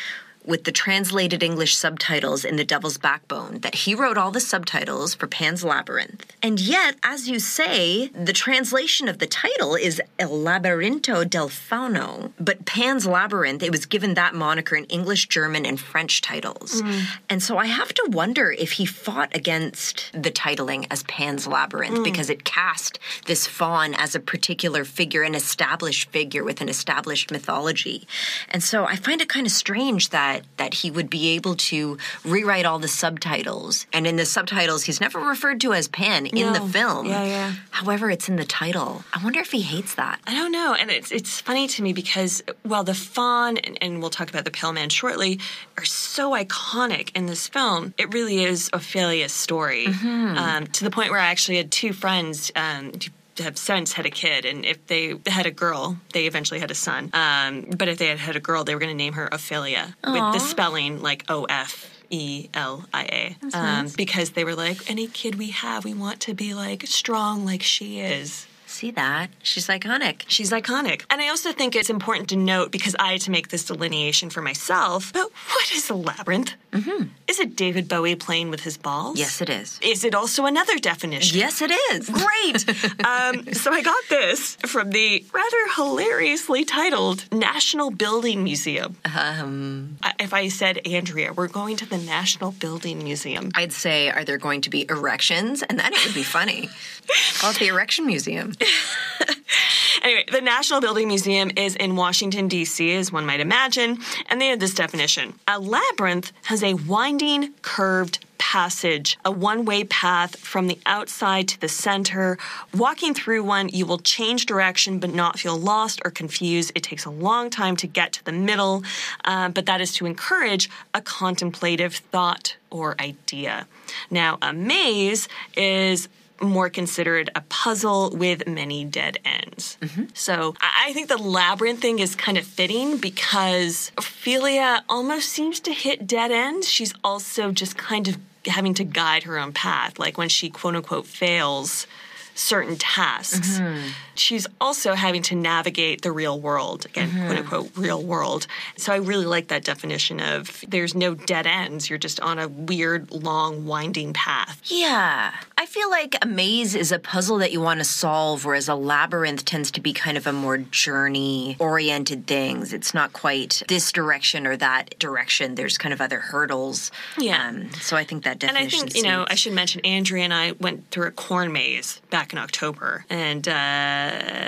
[0.45, 5.14] with the translated English subtitles in The Devil's Backbone that he wrote all the subtitles
[5.14, 6.26] for Pan's Labyrinth.
[6.42, 12.32] And yet, as you say, the translation of the title is El Laberinto del Fauno.
[12.38, 16.82] But Pan's Labyrinth, it was given that moniker in English, German, and French titles.
[16.82, 17.03] Mm.
[17.30, 21.99] And so I have to wonder if he fought against the titling as Pan's Labyrinth
[21.99, 22.05] mm.
[22.05, 27.30] because it cast this faun as a particular figure, an established figure with an established
[27.30, 28.07] mythology.
[28.51, 31.55] And so I find it kind of strange that that that he would be able
[31.55, 33.87] to rewrite all the subtitles.
[33.93, 37.07] And in the subtitles, he's never referred to as Pan in the film.
[37.07, 37.53] Yeah, yeah.
[37.70, 39.05] However, it's in the title.
[39.12, 40.20] I wonder if he hates that.
[40.26, 40.74] I don't know.
[40.74, 44.45] And it's it's funny to me because while the faun and, and we'll talk about
[44.45, 45.39] the Pale Man shortly
[45.78, 50.37] are so iconic in this film, it really is Ophelia's story mm-hmm.
[50.37, 52.51] um, to the point where I actually had two friends.
[52.57, 52.93] Um,
[53.39, 56.74] have since had a kid, and if they had a girl, they eventually had a
[56.74, 57.11] son.
[57.12, 59.97] Um, but if they had had a girl, they were going to name her Ophelia
[60.05, 60.12] Aww.
[60.12, 64.89] with the spelling like O F E L I A, um, because they were like,
[64.91, 69.31] any kid we have, we want to be like strong like she is see that.
[69.43, 70.22] She's iconic.
[70.27, 71.05] She's iconic.
[71.11, 74.31] And I also think it's important to note because I had to make this delineation
[74.31, 75.12] for myself.
[75.12, 76.55] But what is a labyrinth?
[76.72, 77.05] Mm-hmm.
[77.29, 79.18] Is it David Bowie playing with his balls?
[79.18, 79.79] Yes, it is.
[79.81, 81.39] Is it also another definition?
[81.39, 82.11] Yes, it is.
[82.11, 82.68] Great.
[83.07, 88.97] um, so I got this from the rather hilariously titled National Building Museum.
[89.05, 94.25] Um, if I said, Andrea, we're going to the National Building Museum, I'd say, are
[94.25, 95.62] there going to be erections?
[95.62, 96.68] And then it would be funny.
[97.39, 98.53] Call it the Erection Museum.
[100.03, 104.49] anyway, the National Building Museum is in Washington, D.C., as one might imagine, and they
[104.49, 110.67] have this definition A labyrinth has a winding, curved passage, a one way path from
[110.67, 112.39] the outside to the center.
[112.73, 116.71] Walking through one, you will change direction but not feel lost or confused.
[116.75, 118.85] It takes a long time to get to the middle,
[119.25, 123.67] uh, but that is to encourage a contemplative thought or idea.
[124.11, 126.09] Now, a maze is
[126.45, 129.78] more considered a puzzle with many dead ends.
[129.80, 130.05] Mm-hmm.
[130.14, 135.72] So I think the labyrinth thing is kind of fitting because Ophelia almost seems to
[135.72, 136.68] hit dead ends.
[136.68, 139.99] She's also just kind of having to guide her own path.
[139.99, 141.86] Like when she quote unquote fails
[142.35, 143.59] certain tasks.
[143.59, 143.89] Mm-hmm.
[144.16, 147.26] She's also having to navigate the real world, again, mm-hmm.
[147.26, 148.47] quote unquote, real world.
[148.76, 151.91] So I really like that definition of there's no dead ends.
[151.91, 154.61] You're just on a weird, long, winding path.
[154.66, 155.35] Yeah.
[155.59, 158.74] I feel like a maze is a puzzle that you want to solve, whereas a
[158.74, 162.72] labyrinth tends to be kind of a more journey oriented things.
[162.72, 165.57] It's not quite this direction or that direction.
[165.57, 166.91] There's kind of other hurdles.
[167.18, 167.49] Yeah.
[167.49, 168.80] Um, so I think that definition.
[168.80, 171.53] And I think, you know, I should mention Andrea and I went through a corn
[171.53, 173.53] maze back back in October, and uh,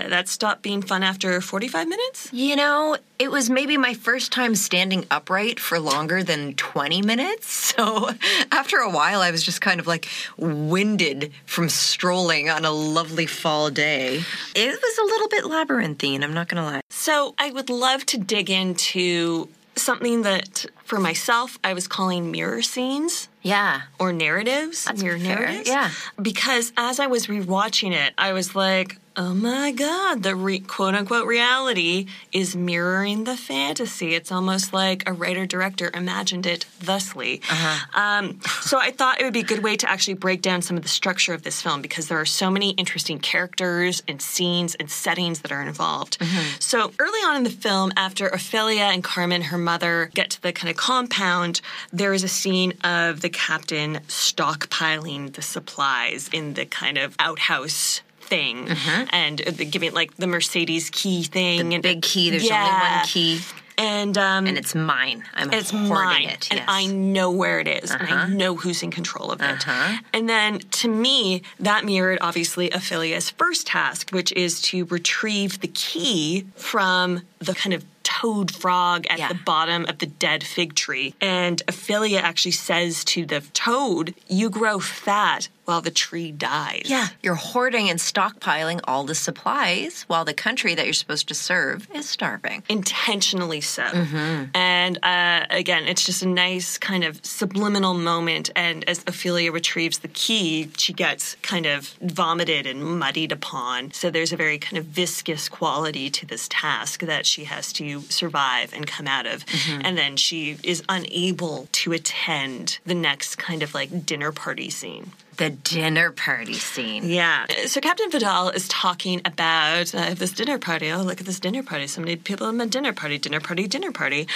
[0.08, 2.30] that stopped being fun after 45 minutes.
[2.32, 7.64] You know, it was maybe my first time standing upright for longer than 20 minutes.
[7.76, 8.08] So
[8.52, 10.08] after a while, I was just kind of like
[10.38, 14.22] winded from strolling on a lovely fall day.
[14.54, 16.80] It was a little bit labyrinthine, I'm not going to lie.
[16.88, 22.62] So I would love to dig into something that for myself I was calling mirror
[22.62, 23.82] scenes Yeah.
[23.98, 24.84] or narratives.
[24.84, 25.68] That's mirror fair, narratives.
[25.68, 25.90] yeah.
[26.20, 30.94] Because as I was rewatching it, I was like, oh my God, the re- quote
[30.94, 34.14] unquote reality is mirroring the fantasy.
[34.14, 37.40] It's almost like a writer director imagined it thusly.
[37.50, 38.00] Uh-huh.
[38.00, 40.76] Um, so I thought it would be a good way to actually break down some
[40.76, 44.74] of the structure of this film because there are so many interesting characters and scenes
[44.74, 46.18] and settings that are involved.
[46.18, 46.56] Mm-hmm.
[46.58, 50.52] So early on in the film, after Ophelia and Carmen, her mother, get to the
[50.52, 51.60] kind of compound,
[51.92, 58.02] there is a scene of the captain stockpiling the supplies in the kind of outhouse
[58.26, 58.68] thing
[59.10, 61.68] and uh, giving like the Mercedes key thing.
[61.68, 63.40] The and big key, there's only one key,
[63.78, 65.22] and um and it's mine.
[65.34, 66.48] I'm it's mine, it.
[66.50, 66.68] and yes.
[66.68, 66.78] Uh-huh.
[66.78, 69.64] I know where it is, and I know who's in control of it.
[70.12, 75.68] And then, to me, that mirrored obviously Ophelia's first task, which is to retrieve the
[75.68, 79.28] key from the kind of toad frog at Yeah.
[79.28, 81.14] the bottom of the dead fig tree.
[81.20, 87.08] And Ophelia actually says to the toad, "You grow fat while the tree dies." Yeah,
[87.22, 91.86] you're hoarding and stockpiling all the supplies while the country that you're supposed to serve
[91.94, 92.62] is starving.
[92.68, 93.82] intentionally so.
[93.82, 94.44] Mm-hmm.
[94.54, 98.50] And uh, again, it's just a nice kind of subliminal moment.
[98.56, 103.92] And as Ophelia retrieves the key, she gets kind of vomited and muddied upon.
[103.92, 108.00] So there's a very kind of viscous quality to this task that she has to
[108.02, 109.44] survive and come out of.
[109.46, 109.80] Mm-hmm.
[109.84, 115.12] And then she is unable to attend the next kind of like dinner party scene.
[115.36, 117.08] The dinner party scene.
[117.08, 117.46] Yeah.
[117.66, 120.90] So Captain Vidal is talking about uh, this dinner party.
[120.90, 121.86] Oh, look at this dinner party.
[121.86, 124.28] So many people in a dinner party, dinner party, dinner party.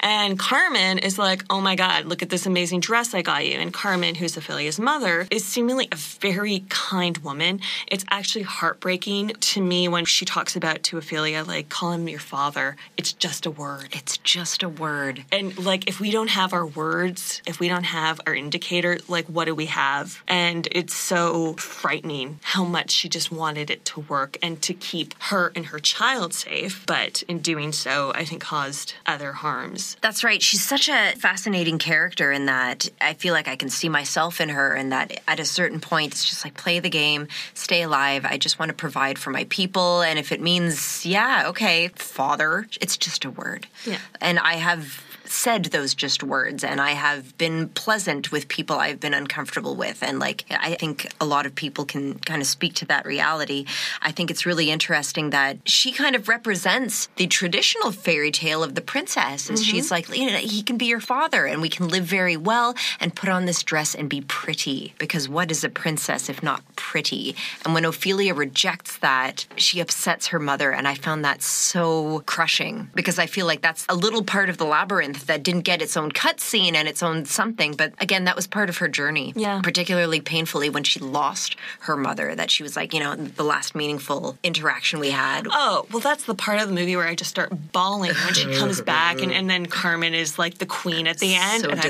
[0.00, 3.58] And Carmen is like, oh my God, look at this amazing dress I got you.
[3.58, 7.60] And Carmen, who's Ophelia's mother, is seemingly a very kind woman.
[7.86, 12.18] It's actually heartbreaking to me when she talks about to Ophelia, like, call him your
[12.18, 12.76] father.
[12.96, 13.90] It's just a word.
[13.92, 15.24] It's just a word.
[15.30, 19.26] And like, if we don't have our words, if we don't have our indicator, like,
[19.26, 20.22] what do we have?
[20.26, 25.14] And it's so frightening how much she just wanted it to work and to keep
[25.24, 26.84] her and her child safe.
[26.86, 29.96] But in doing so, I think caused other harms.
[30.00, 30.40] That's right.
[30.40, 34.48] She's such a fascinating character in that I feel like I can see myself in
[34.48, 38.24] her, and that at a certain point, it's just like play the game, stay alive.
[38.24, 40.02] I just want to provide for my people.
[40.02, 43.66] And if it means, yeah, okay, father, it's just a word.
[43.84, 43.98] Yeah.
[44.20, 49.00] And I have said those just words and I have been pleasant with people I've
[49.00, 52.74] been uncomfortable with and like I think a lot of people can kind of speak
[52.76, 53.66] to that reality.
[54.02, 58.74] I think it's really interesting that she kind of represents the traditional fairy tale of
[58.74, 59.50] the princess.
[59.50, 59.70] Is mm-hmm.
[59.70, 62.74] she's like you know he can be your father and we can live very well
[63.00, 66.62] and put on this dress and be pretty because what is a princess if not
[66.76, 67.36] pretty?
[67.64, 72.90] And when Ophelia rejects that, she upsets her mother and I found that so crushing
[72.94, 75.96] because I feel like that's a little part of the labyrinth that didn't get its
[75.96, 77.74] own cutscene and its own something.
[77.74, 79.32] But again, that was part of her journey.
[79.36, 79.60] Yeah.
[79.62, 83.74] Particularly painfully when she lost her mother, that she was like, you know, the last
[83.74, 85.46] meaningful interaction we had.
[85.50, 88.52] Oh, well, that's the part of the movie where I just start bawling when she
[88.54, 91.62] comes back, and, and then Carmen is like the queen at the end.
[91.62, 91.82] so and I'm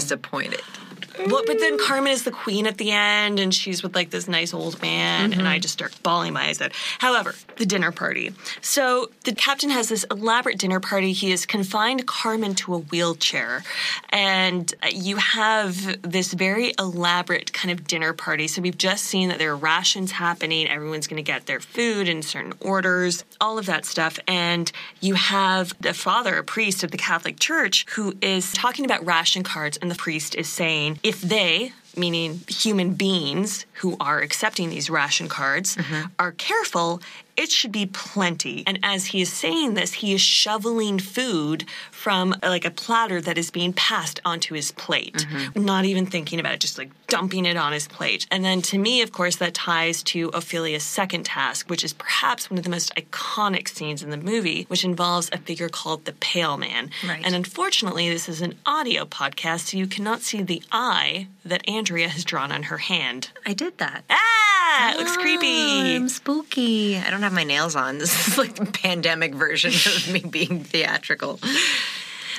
[1.26, 4.54] but then Carmen is the queen at the end, and she's with like this nice
[4.54, 5.62] old man, and I mm-hmm.
[5.62, 6.72] just start bawling my eyes out.
[6.98, 8.32] However, the dinner party.
[8.60, 11.12] So the captain has this elaborate dinner party.
[11.12, 13.64] He has confined Carmen to a wheelchair,
[14.10, 18.48] and you have this very elaborate kind of dinner party.
[18.48, 20.68] So we've just seen that there are rations happening.
[20.68, 25.14] Everyone's going to get their food in certain orders, all of that stuff, and you
[25.14, 29.76] have the father, a priest of the Catholic Church, who is talking about ration cards,
[29.78, 35.28] and the priest is saying if they, meaning human beings who are accepting these ration
[35.28, 36.06] cards, mm-hmm.
[36.18, 37.00] are careful,
[37.38, 38.64] it should be plenty.
[38.66, 43.38] And as he is saying this, he is shoveling food from like a platter that
[43.38, 45.64] is being passed onto his plate, mm-hmm.
[45.64, 48.26] not even thinking about it, just like dumping it on his plate.
[48.32, 52.50] And then to me, of course, that ties to Ophelia's second task, which is perhaps
[52.50, 56.12] one of the most iconic scenes in the movie, which involves a figure called the
[56.14, 56.90] Pale Man.
[57.06, 57.22] Right.
[57.24, 62.08] And unfortunately, this is an audio podcast, so you cannot see the eye that Andrea
[62.10, 63.30] has drawn on her hand.
[63.46, 64.04] I did that.
[64.10, 65.96] Ah, it looks creepy.
[65.96, 66.98] I'm spooky.
[66.98, 67.96] I don't have my nails on.
[67.96, 71.40] This is like the pandemic version of me being theatrical.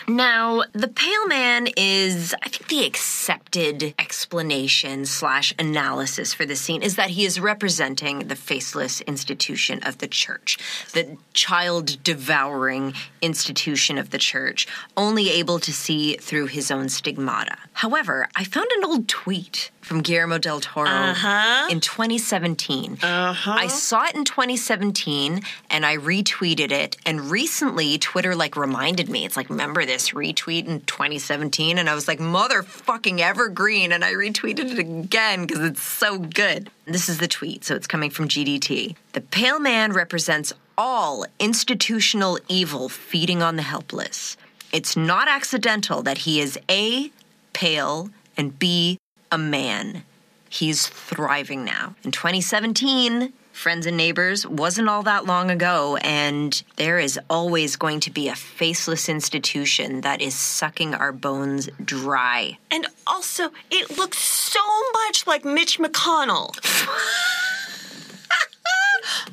[0.10, 6.82] Now, the Pale Man is, I think, the accepted explanation slash analysis for this scene
[6.82, 10.57] is that he is representing the faceless institution of the church,
[10.93, 17.57] the child devouring institution of the church, only able to see through his own stigmata.
[17.74, 21.67] However, I found an old tweet from Guillermo del Toro uh-huh.
[21.69, 22.99] in 2017.
[23.01, 23.51] Uh-huh.
[23.51, 26.97] I saw it in 2017 and I retweeted it.
[27.05, 29.25] And recently, Twitter like reminded me.
[29.25, 31.77] It's like, remember this retweet in 2017?
[31.77, 33.91] And I was like, motherfucking evergreen.
[33.91, 36.69] And I retweeted it again because it's so good.
[36.86, 38.95] This is the tweet, so it's coming from GDT.
[39.13, 44.38] The pale man represents all institutional evil feeding on the helpless.
[44.71, 47.11] It's not accidental that he is A,
[47.53, 48.97] pale, and B,
[49.32, 50.03] a man.
[50.49, 51.95] He's thriving now.
[52.03, 57.99] In 2017, Friends and Neighbors wasn't all that long ago, and there is always going
[57.99, 62.57] to be a faceless institution that is sucking our bones dry.
[62.71, 64.61] And also, it looks so
[64.93, 66.55] much like Mitch McConnell.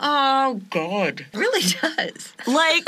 [0.01, 1.27] Oh, God.
[1.33, 2.33] It really does.
[2.47, 2.85] Like,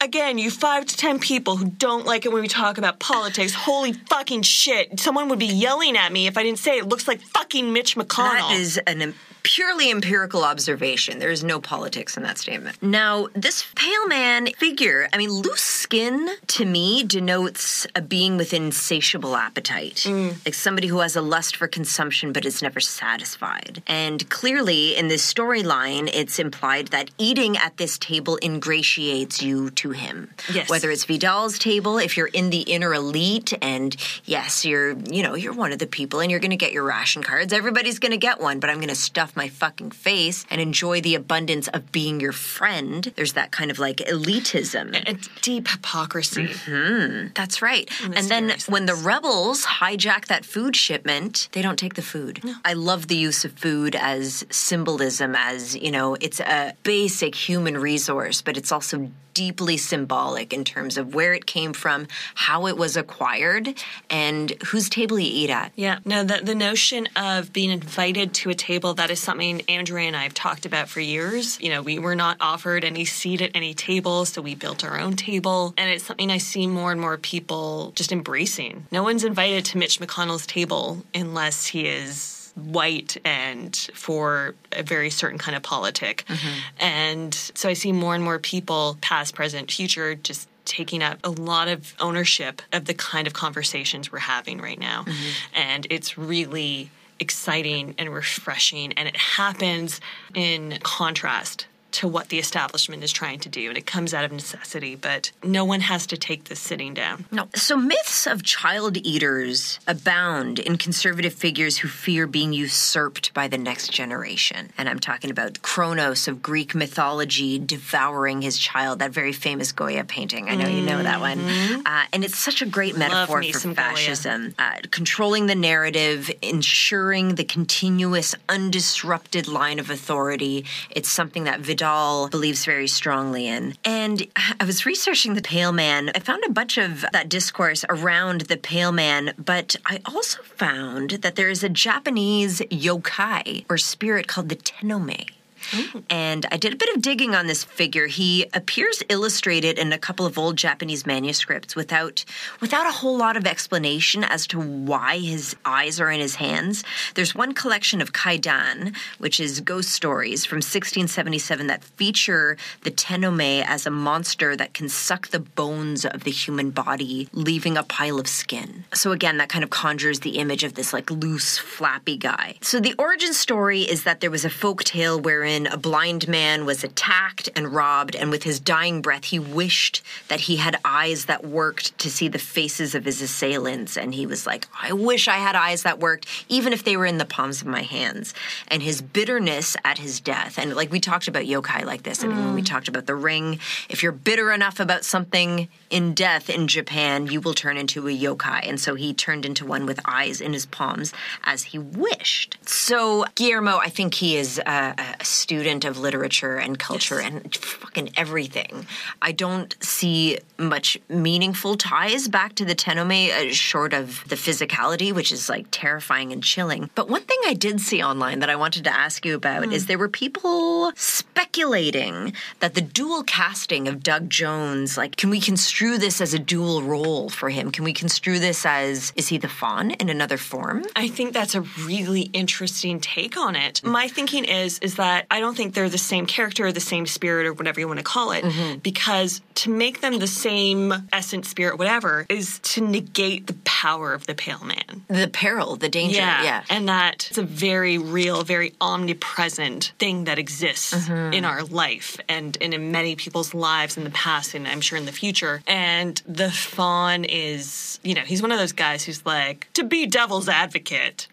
[0.00, 3.54] again, you five to ten people who don't like it when we talk about politics.
[3.54, 4.98] Holy fucking shit.
[5.00, 7.96] Someone would be yelling at me if I didn't say it looks like fucking Mitch
[7.96, 8.48] McConnell.
[8.48, 9.14] That is an
[9.46, 11.20] purely empirical observation.
[11.20, 12.82] There is no politics in that statement.
[12.82, 18.52] Now, this pale man figure, I mean, loose skin to me denotes a being with
[18.52, 20.44] insatiable appetite, mm.
[20.44, 23.84] like somebody who has a lust for consumption but is never satisfied.
[23.86, 29.92] And clearly, in this storyline, it's implied that eating at this table ingratiates you to
[29.92, 30.34] him.
[30.52, 30.68] Yes.
[30.68, 33.94] Whether it's Vidal's table, if you're in the inner elite, and
[34.24, 36.82] yes, you're, you know, you're one of the people and you're going to get your
[36.82, 37.52] ration cards.
[37.52, 41.00] Everybody's going to get one, but I'm going to stuff my fucking face and enjoy
[41.00, 43.12] the abundance of being your friend.
[43.16, 44.94] There's that kind of like elitism.
[45.06, 46.48] it's deep hypocrisy.
[46.48, 47.28] Mm-hmm.
[47.34, 47.90] That's right.
[48.02, 52.42] And then very when the rebels hijack that food shipment, they don't take the food.
[52.64, 57.78] I love the use of food as symbolism, as, you know, it's a basic human
[57.78, 62.74] resource, but it's also deeply symbolic in terms of where it came from, how it
[62.78, 63.74] was acquired,
[64.08, 65.72] and whose table you eat at.
[65.76, 70.06] Yeah, no, the, the notion of being invited to a table, that is something Andrea
[70.06, 71.60] and I have talked about for years.
[71.60, 74.98] You know, we were not offered any seat at any table, so we built our
[74.98, 75.74] own table.
[75.76, 78.86] And it's something I see more and more people just embracing.
[78.90, 85.10] No one's invited to Mitch McConnell's table unless he is white and for a very
[85.10, 86.24] certain kind of politic.
[86.26, 86.58] Mm-hmm.
[86.80, 91.30] And so I see more and more people, past, present, future, just taking up a
[91.30, 95.02] lot of ownership of the kind of conversations we're having right now.
[95.02, 95.58] Mm-hmm.
[95.58, 96.90] And it's really
[97.20, 98.92] exciting and refreshing.
[98.94, 100.00] And it happens
[100.34, 101.66] in contrast
[101.96, 103.70] to what the establishment is trying to do.
[103.70, 107.24] And it comes out of necessity, but no one has to take this sitting down.
[107.30, 107.48] No.
[107.54, 113.56] So myths of child eaters abound in conservative figures who fear being usurped by the
[113.56, 114.70] next generation.
[114.76, 120.04] And I'm talking about Kronos of Greek mythology devouring his child, that very famous Goya
[120.04, 120.50] painting.
[120.50, 121.40] I know you know that one.
[121.40, 124.54] Uh, and it's such a great metaphor me for some fascism.
[124.58, 130.66] Uh, controlling the narrative, ensuring the continuous, undisrupted line of authority.
[130.90, 131.85] It's something that Vidal
[132.30, 133.74] believes very strongly in.
[133.84, 134.26] And
[134.60, 136.10] I was researching the Pale Man.
[136.14, 141.10] I found a bunch of that discourse around the Pale Man, but I also found
[141.22, 145.26] that there is a Japanese yokai or spirit called the Tenome.
[145.74, 146.02] Oh.
[146.10, 148.06] And I did a bit of digging on this figure.
[148.06, 152.24] He appears illustrated in a couple of old Japanese manuscripts without
[152.60, 156.84] without a whole lot of explanation as to why his eyes are in his hands.
[157.14, 163.64] There's one collection of kaidan, which is ghost stories from 1677 that feature the tenome
[163.66, 168.18] as a monster that can suck the bones of the human body, leaving a pile
[168.18, 168.84] of skin.
[168.92, 172.56] So again, that kind of conjures the image of this like loose, flappy guy.
[172.60, 176.66] So the origin story is that there was a folk tale wherein a blind man
[176.66, 181.24] was attacked and robbed, and with his dying breath, he wished that he had eyes
[181.24, 183.96] that worked to see the faces of his assailants.
[183.96, 187.06] And he was like, I wish I had eyes that worked, even if they were
[187.06, 188.34] in the palms of my hands.
[188.68, 192.26] And his bitterness at his death, and like we talked about yokai like this, I
[192.26, 192.66] mean, when we mm.
[192.66, 197.40] talked about the ring, if you're bitter enough about something in death in Japan, you
[197.40, 198.68] will turn into a yokai.
[198.68, 201.12] And so he turned into one with eyes in his palms
[201.44, 202.58] as he wished.
[202.66, 208.10] So Guillermo, I think he is a, a student of literature and culture and fucking
[208.16, 208.84] everything.
[209.22, 215.12] I don't see much meaningful ties back to the Tenome, uh, short of the physicality,
[215.12, 216.90] which is like terrifying and chilling.
[216.96, 219.86] But one thing I did see online that I wanted to ask you about is
[219.86, 225.96] there were people speculating that the dual casting of Doug Jones, like, can we construe
[225.96, 227.70] this as a dual role for him?
[227.70, 230.82] Can we construe this as is he the fawn in another form?
[230.96, 233.84] I think that's a really interesting take on it.
[233.84, 237.06] My thinking is is that I don't think they're the same character or the same
[237.06, 241.48] spirit or whatever you want to call it because to make them the same essence,
[241.48, 245.04] spirit, whatever is to negate the power of the pale man.
[245.08, 246.18] The peril, the danger.
[246.18, 246.64] Yeah.
[246.68, 251.32] And that it's a very real, very omnipresent thing that exists Mm-hmm.
[251.34, 254.98] in our life and, and in many people's lives in the past and I'm sure
[254.98, 255.62] in the future.
[255.66, 260.06] And the fawn is, you know, he's one of those guys who's like, to be
[260.06, 261.28] devil's advocate.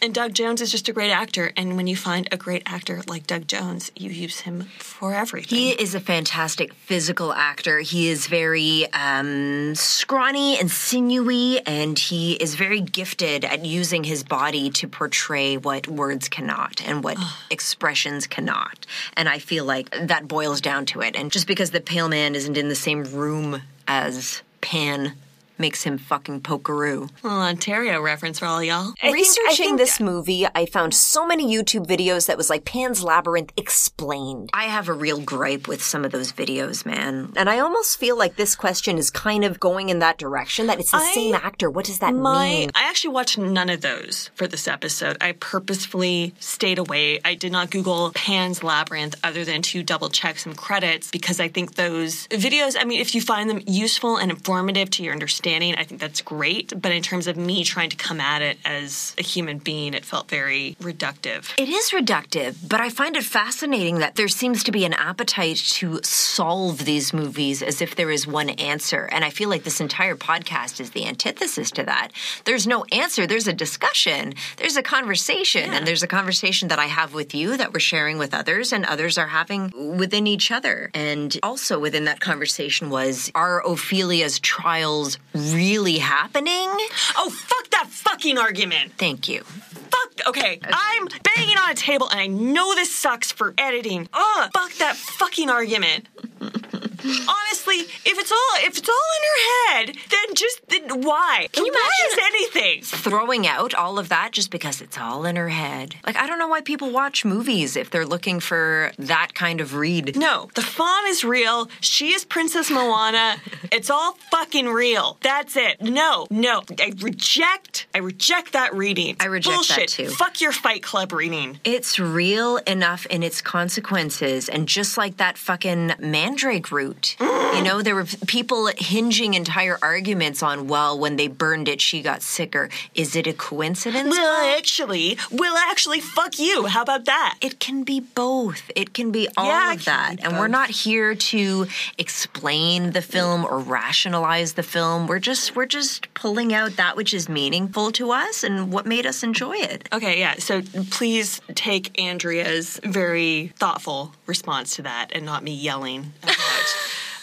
[0.00, 1.52] And Doug Jones is just a great actor.
[1.56, 5.58] And when you find a great actor like Doug Jones, you use him for everything.
[5.58, 7.80] He is a fantastic physical actor.
[7.80, 14.22] He is very um, scrawny and sinewy, and he is very gifted at using his
[14.22, 17.18] body to portray what words cannot and what
[17.50, 18.86] expressions cannot.
[19.16, 21.16] And I feel like that boils down to it.
[21.16, 25.14] And just because the pale man isn't in the same room as Pan
[25.58, 27.08] makes him fucking pokeroo.
[27.22, 28.92] Little Ontario reference for all y'all.
[29.02, 32.64] I think- Researching think- this movie, I found so many YouTube videos that was like
[32.64, 34.50] Pan's Labyrinth explained.
[34.52, 37.32] I have a real gripe with some of those videos, man.
[37.36, 40.80] And I almost feel like this question is kind of going in that direction that
[40.80, 41.70] it's the I- same actor.
[41.70, 42.70] What does that My, mean?
[42.74, 45.16] I actually watched none of those for this episode.
[45.20, 47.20] I purposefully stayed away.
[47.24, 51.48] I did not Google Pan's Labyrinth other than to double check some credits because I
[51.48, 55.45] think those videos, I mean, if you find them useful and informative to your understanding,
[55.46, 56.72] I think that's great.
[56.80, 60.04] But in terms of me trying to come at it as a human being, it
[60.04, 61.52] felt very reductive.
[61.58, 65.56] It is reductive, but I find it fascinating that there seems to be an appetite
[65.56, 69.08] to solve these movies as if there is one answer.
[69.12, 72.08] And I feel like this entire podcast is the antithesis to that.
[72.44, 76.86] There's no answer, there's a discussion, there's a conversation, and there's a conversation that I
[76.86, 80.90] have with you that we're sharing with others, and others are having within each other.
[80.94, 86.68] And also within that conversation was are Ophelia's trials really happening?
[87.16, 88.92] Oh, fuck that fucking argument.
[88.98, 89.42] Thank you.
[89.42, 90.28] Fuck.
[90.28, 94.08] Okay, I'm banging on a table, and I know this sucks for editing.
[94.12, 94.50] Ugh.
[94.52, 96.08] Fuck that fucking argument.
[97.04, 101.48] Honestly, if it's all if it's all in her head, then just then why?
[101.52, 102.82] Can you why imagine- anything?
[102.82, 105.94] throwing out all of that just because it's all in her head.
[106.06, 109.74] Like, I don't know why people watch movies if they're looking for that kind of
[109.74, 110.16] read.
[110.16, 111.68] No, the fawn is real.
[111.80, 113.36] She is Princess Moana.
[113.72, 115.18] it's all fucking real.
[115.22, 115.80] That's it.
[115.80, 116.62] No, no.
[116.80, 117.86] I reject.
[117.94, 119.16] I reject that reading.
[119.20, 120.08] I reject that too.
[120.08, 121.60] Fuck your Fight Club reading.
[121.64, 124.48] It's real enough in its consequences.
[124.48, 130.42] And just like that fucking mandrake root, you know, there were people hinging entire arguments
[130.42, 132.68] on, well, when they burned it, she got sicker.
[132.94, 134.10] Is it a coincidence?
[134.10, 136.66] Well, actually, well, actually, fuck you.
[136.66, 137.36] How about that?
[137.40, 138.70] It can be both.
[138.74, 140.16] It can be all Yeah, of that.
[140.22, 141.66] And we're not here to
[141.98, 145.06] explain the film or rationalize the film.
[145.06, 149.06] We're just we're just pulling out that which is meaningful to us and what made
[149.06, 149.88] us enjoy it.
[149.92, 150.34] Okay, yeah.
[150.38, 156.36] So please take Andrea's very thoughtful response to that and not me yelling about.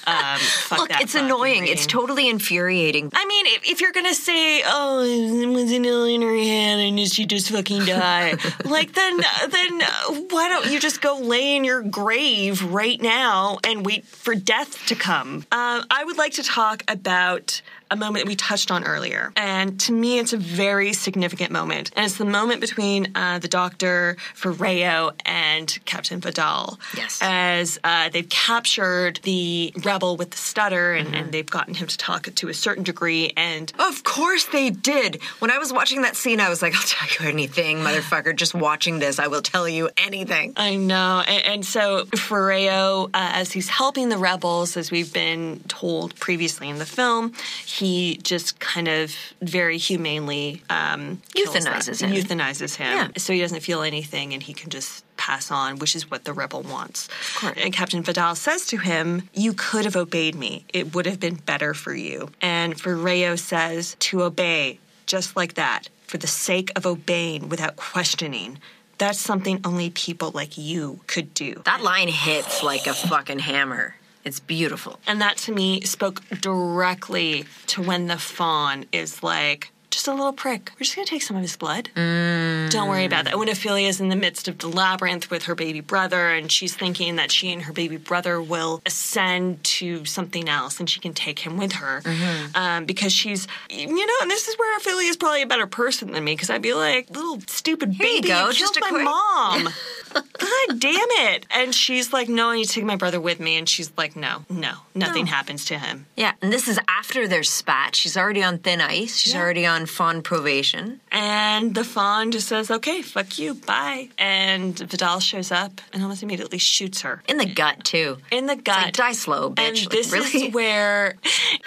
[0.05, 0.39] Um,
[0.77, 1.67] Look, it's annoying.
[1.67, 3.09] It's totally infuriating.
[3.13, 6.99] I mean, if, if you're gonna say, "Oh, it was an in her head and
[7.11, 9.17] she just fucking died," like then,
[9.49, 14.05] then uh, why don't you just go lay in your grave right now and wait
[14.05, 15.45] for death to come?
[15.51, 17.61] Um, I would like to talk about
[17.93, 21.91] a moment that we touched on earlier, and to me, it's a very significant moment,
[21.95, 26.79] and it's the moment between uh, the Doctor, Ferreo, and Captain Vidal.
[26.97, 27.19] Yes.
[27.21, 31.97] as uh, they've captured the rebel with the stutter, and, and they've gotten him to
[31.97, 35.21] talk to a certain degree, and Of course they did.
[35.39, 38.35] When I was watching that scene, I was like, I'll tell you anything, motherfucker.
[38.35, 40.53] Just watching this, I will tell you anything.
[40.57, 41.23] I know.
[41.27, 46.69] And, and so Ferreo, uh, as he's helping the rebels, as we've been told previously
[46.69, 47.33] in the film,
[47.65, 47.82] he
[48.21, 52.11] just kind of very humanely um, Euthanizes him.
[52.11, 52.97] Euthanizes him.
[52.97, 53.07] Yeah.
[53.17, 56.33] So he doesn't feel anything and he can just pass on, which is what the
[56.33, 57.09] rebel wants.
[57.57, 60.65] And Captain Vidal says to him, You could have obeyed me.
[60.73, 62.29] It would have been better for you.
[62.41, 68.59] And Ferreo says, To obey, just like that, for the sake of obeying without questioning.
[68.97, 71.61] That's something only people like you could do.
[71.65, 73.95] That line hits like a fucking hammer.
[74.23, 74.99] It's beautiful.
[75.07, 80.33] And that to me spoke directly to when the fawn is like, just a little
[80.33, 80.71] prick.
[80.73, 81.87] We're just going to take some of his blood.
[81.95, 82.71] Mm.
[82.71, 83.37] Don't worry about that.
[83.37, 87.17] When Ophelia's in the midst of the labyrinth with her baby brother, and she's thinking
[87.17, 91.37] that she and her baby brother will ascend to something else, and she can take
[91.37, 92.55] him with her, Mm-hmm.
[92.55, 96.23] um, because she's, you know, and this is where Ophelia's probably a better person than
[96.23, 98.79] me, because I'd be like, little stupid Here you baby, go, you just killed a
[98.79, 99.73] my quick- mom.
[100.13, 101.45] God damn it!
[101.51, 104.15] And she's like, no, I need to take my brother with me, and she's like,
[104.15, 106.05] no, no, nothing happens to him.
[106.15, 107.95] Yeah, and this is after their spat.
[107.95, 109.17] She's already on thin ice.
[109.17, 110.99] She's already on fawn probation.
[111.11, 114.09] And the fawn just says, okay, fuck you, bye.
[114.17, 118.17] And Vidal shows up and almost immediately shoots her In the gut, too.
[118.31, 118.85] in the gut.
[118.85, 119.67] like, die slow, bitch.
[119.67, 120.47] and Like, this really?
[120.47, 121.15] is where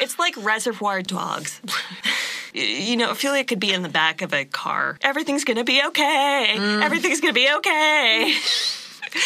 [0.01, 1.61] it's like Reservoir Dogs.
[2.55, 4.99] you know, Ophelia could be in the back of a car.
[5.03, 6.55] Everything's gonna be okay.
[6.57, 6.83] Mm.
[6.83, 8.35] Everything's gonna be okay.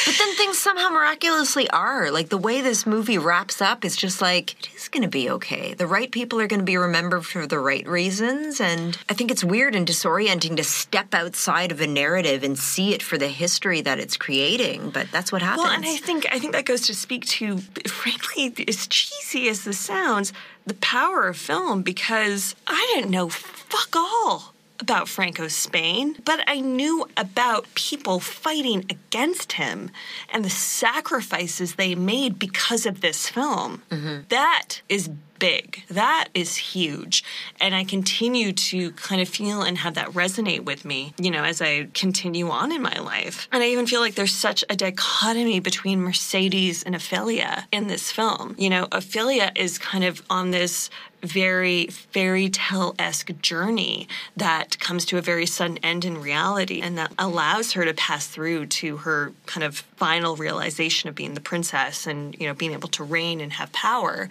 [0.06, 2.10] But then things somehow miraculously are.
[2.10, 5.28] Like the way this movie wraps up is just like, it is going to be
[5.30, 5.74] okay.
[5.74, 8.60] The right people are going to be remembered for the right reasons.
[8.60, 12.94] And I think it's weird and disorienting to step outside of a narrative and see
[12.94, 14.90] it for the history that it's creating.
[14.90, 15.64] But that's what happens.
[15.64, 17.58] Well, and I think I think that goes to speak to,
[17.88, 20.32] frankly, as cheesy as this sounds,
[20.66, 26.60] the power of film because I didn't know fuck all about Franco's Spain, but I
[26.60, 29.90] knew about people fighting against him
[30.32, 33.82] and the sacrifices they made because of this film.
[33.90, 34.22] Mm-hmm.
[34.28, 35.82] That is big.
[35.88, 37.24] That is huge.
[37.60, 41.42] And I continue to kind of feel and have that resonate with me, you know,
[41.42, 43.48] as I continue on in my life.
[43.50, 48.12] And I even feel like there's such a dichotomy between Mercedes and Ophelia in this
[48.12, 48.54] film.
[48.58, 50.90] You know, Ophelia is kind of on this
[51.22, 56.96] very fairy tale esque journey that comes to a very sudden end in reality and
[56.98, 61.40] that allows her to pass through to her kind of final realization of being the
[61.40, 64.28] princess and, you know, being able to reign and have power.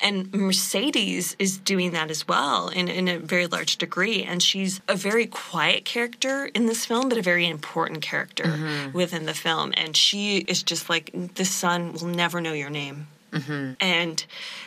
[0.00, 4.22] And Mercedes is doing that as well in, in a very large degree.
[4.22, 8.92] And she's a very quiet character in this film, but a very important character mm-hmm.
[8.92, 9.72] within the film.
[9.76, 13.08] And she is just like, the sun will never know your name.
[13.80, 14.24] And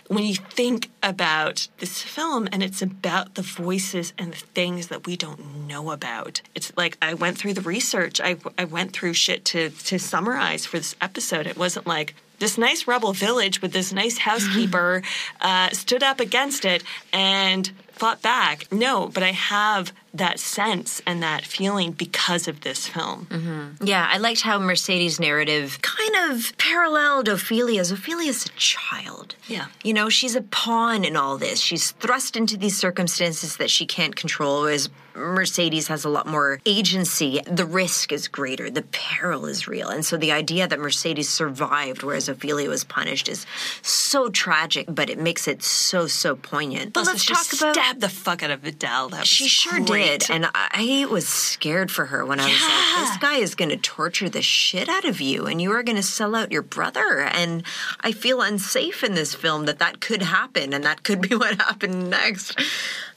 [0.08, 5.06] when you think about this film and it's about the voices and the things that
[5.06, 9.14] we don't know about, it's like I went through the research, I, I went through
[9.14, 11.48] shit to, to summarize for this episode.
[11.48, 15.02] It wasn't like, this nice rebel village with this nice housekeeper
[15.42, 16.84] uh, stood up against it
[17.14, 18.72] and fought back.
[18.72, 23.26] No, but I have that sense and that feeling because of this film.
[23.30, 23.86] Mm-hmm.
[23.86, 27.92] Yeah, I liked how Mercedes' narrative kind of paralleled Ophelia's.
[27.92, 29.36] Ophelia's a child.
[29.48, 29.68] Yeah.
[29.84, 31.60] You know, she's a pawn in all this.
[31.60, 36.60] She's thrust into these circumstances that she can't control, whereas Mercedes has a lot more
[36.66, 37.42] agency.
[37.46, 39.90] The risk is greater, the peril is real.
[39.90, 43.46] And so the idea that Mercedes survived, whereas Ophelia was punished, is
[43.82, 46.94] so tragic, but it makes it so, so poignant.
[46.94, 47.76] But Also, let's talk about.
[47.84, 49.10] Stabbed the fuck out of Vidal.
[49.10, 50.22] That She sure great.
[50.22, 50.32] did.
[50.32, 53.78] And I was scared for her when I was like, this guy is going to
[53.78, 57.20] torture the shit out of you and you are going to sell out your brother.
[57.22, 57.64] And
[58.00, 61.62] I feel unsafe in this film that that could happen and that could be what
[61.62, 62.58] happened next.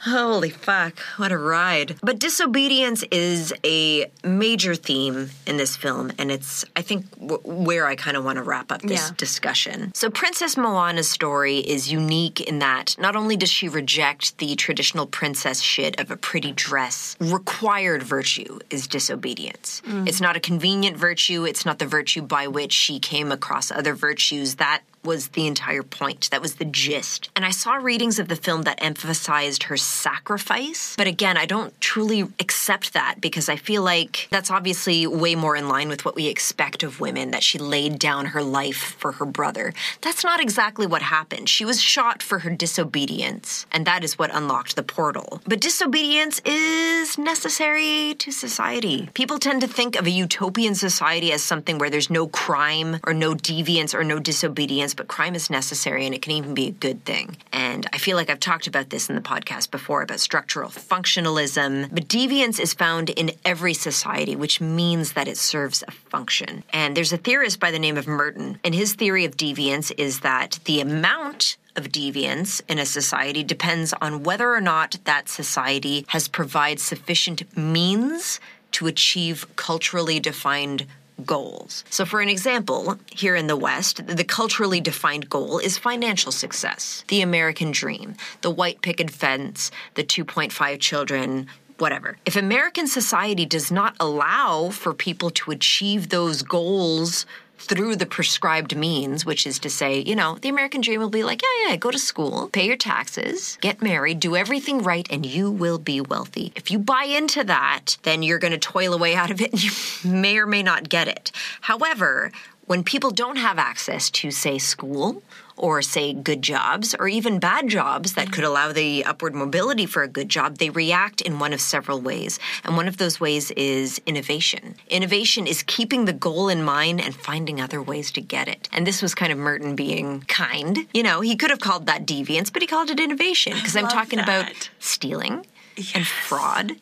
[0.07, 1.97] Holy fuck, what a ride.
[2.01, 7.87] But disobedience is a major theme in this film, and it's, I think, w- where
[7.87, 9.15] I kind of want to wrap up this Yeah.
[9.17, 9.91] discussion.
[9.95, 15.07] So, Princess Moana's story is unique in that not only does she reject the traditional
[15.07, 19.83] princess shit of a pretty dress, required virtue is disobedience.
[19.87, 20.09] Mm.
[20.09, 23.95] It's not a convenient virtue, it's not the virtue by which she came across other
[23.95, 24.55] virtues.
[24.57, 26.29] That was the entire point.
[26.31, 27.31] That was the gist.
[27.37, 30.95] And I saw readings of the film that emphasized her sacrifice.
[30.97, 35.57] But again, I don't truly accept that because I feel like that's obviously way more
[35.57, 39.13] in line with what we expect of women that she laid down her life for
[39.13, 39.73] her brother.
[40.03, 41.49] That's not exactly what happened.
[41.49, 45.41] She was shot for her disobedience, and that is what unlocked the portal.
[45.47, 49.09] But disobedience is necessary to society.
[49.15, 53.15] People tend to think of a utopian society as something where there's no crime or
[53.15, 56.73] no deviance or no disobedience, but crime is necessary and it can even be a
[56.73, 57.37] good thing.
[57.53, 61.89] And I feel like I've talked about this in the podcast before about structural functionalism,
[61.93, 66.65] but deviance is found in every society, which means that it serves a function.
[66.73, 70.21] And there's a theorist by the name of Merton, and his theory of deviance is
[70.21, 76.05] that the amount of deviance in a society depends on whether or not that society
[76.09, 78.41] has provided sufficient means
[78.73, 80.87] to achieve culturally defined
[81.25, 81.85] goals.
[81.91, 87.05] So, for an example, here in the West, the culturally defined goal is financial success,
[87.09, 91.47] the American dream, the white picket fence, the 2.5 children.
[91.79, 92.17] Whatever.
[92.25, 97.27] If American society does not allow for people to achieve those goals
[97.59, 101.25] through the prescribed means, which is to say, you know, the American dream will be
[101.25, 105.27] like, yeah, yeah, go to school, pay your taxes, get married, do everything right, and
[105.27, 106.53] you will be wealthy.
[106.55, 109.63] If you buy into that, then you're going to toil away out of it and
[109.63, 109.71] you
[110.11, 111.33] may or may not get it.
[111.63, 112.31] However,
[112.67, 115.23] when people don't have access to, say, school
[115.57, 120.03] or say good jobs or even bad jobs that could allow the upward mobility for
[120.03, 122.39] a good job, they react in one of several ways.
[122.65, 124.75] And one of those ways is innovation.
[124.89, 128.69] Innovation is keeping the goal in mind and finding other ways to get it.
[128.73, 130.87] And this was kind of Merton being kind.
[130.93, 133.89] You know, he could have called that deviance, but he called it innovation because I'm
[133.89, 134.71] talking about that.
[134.79, 135.47] stealing
[135.95, 136.73] and fraud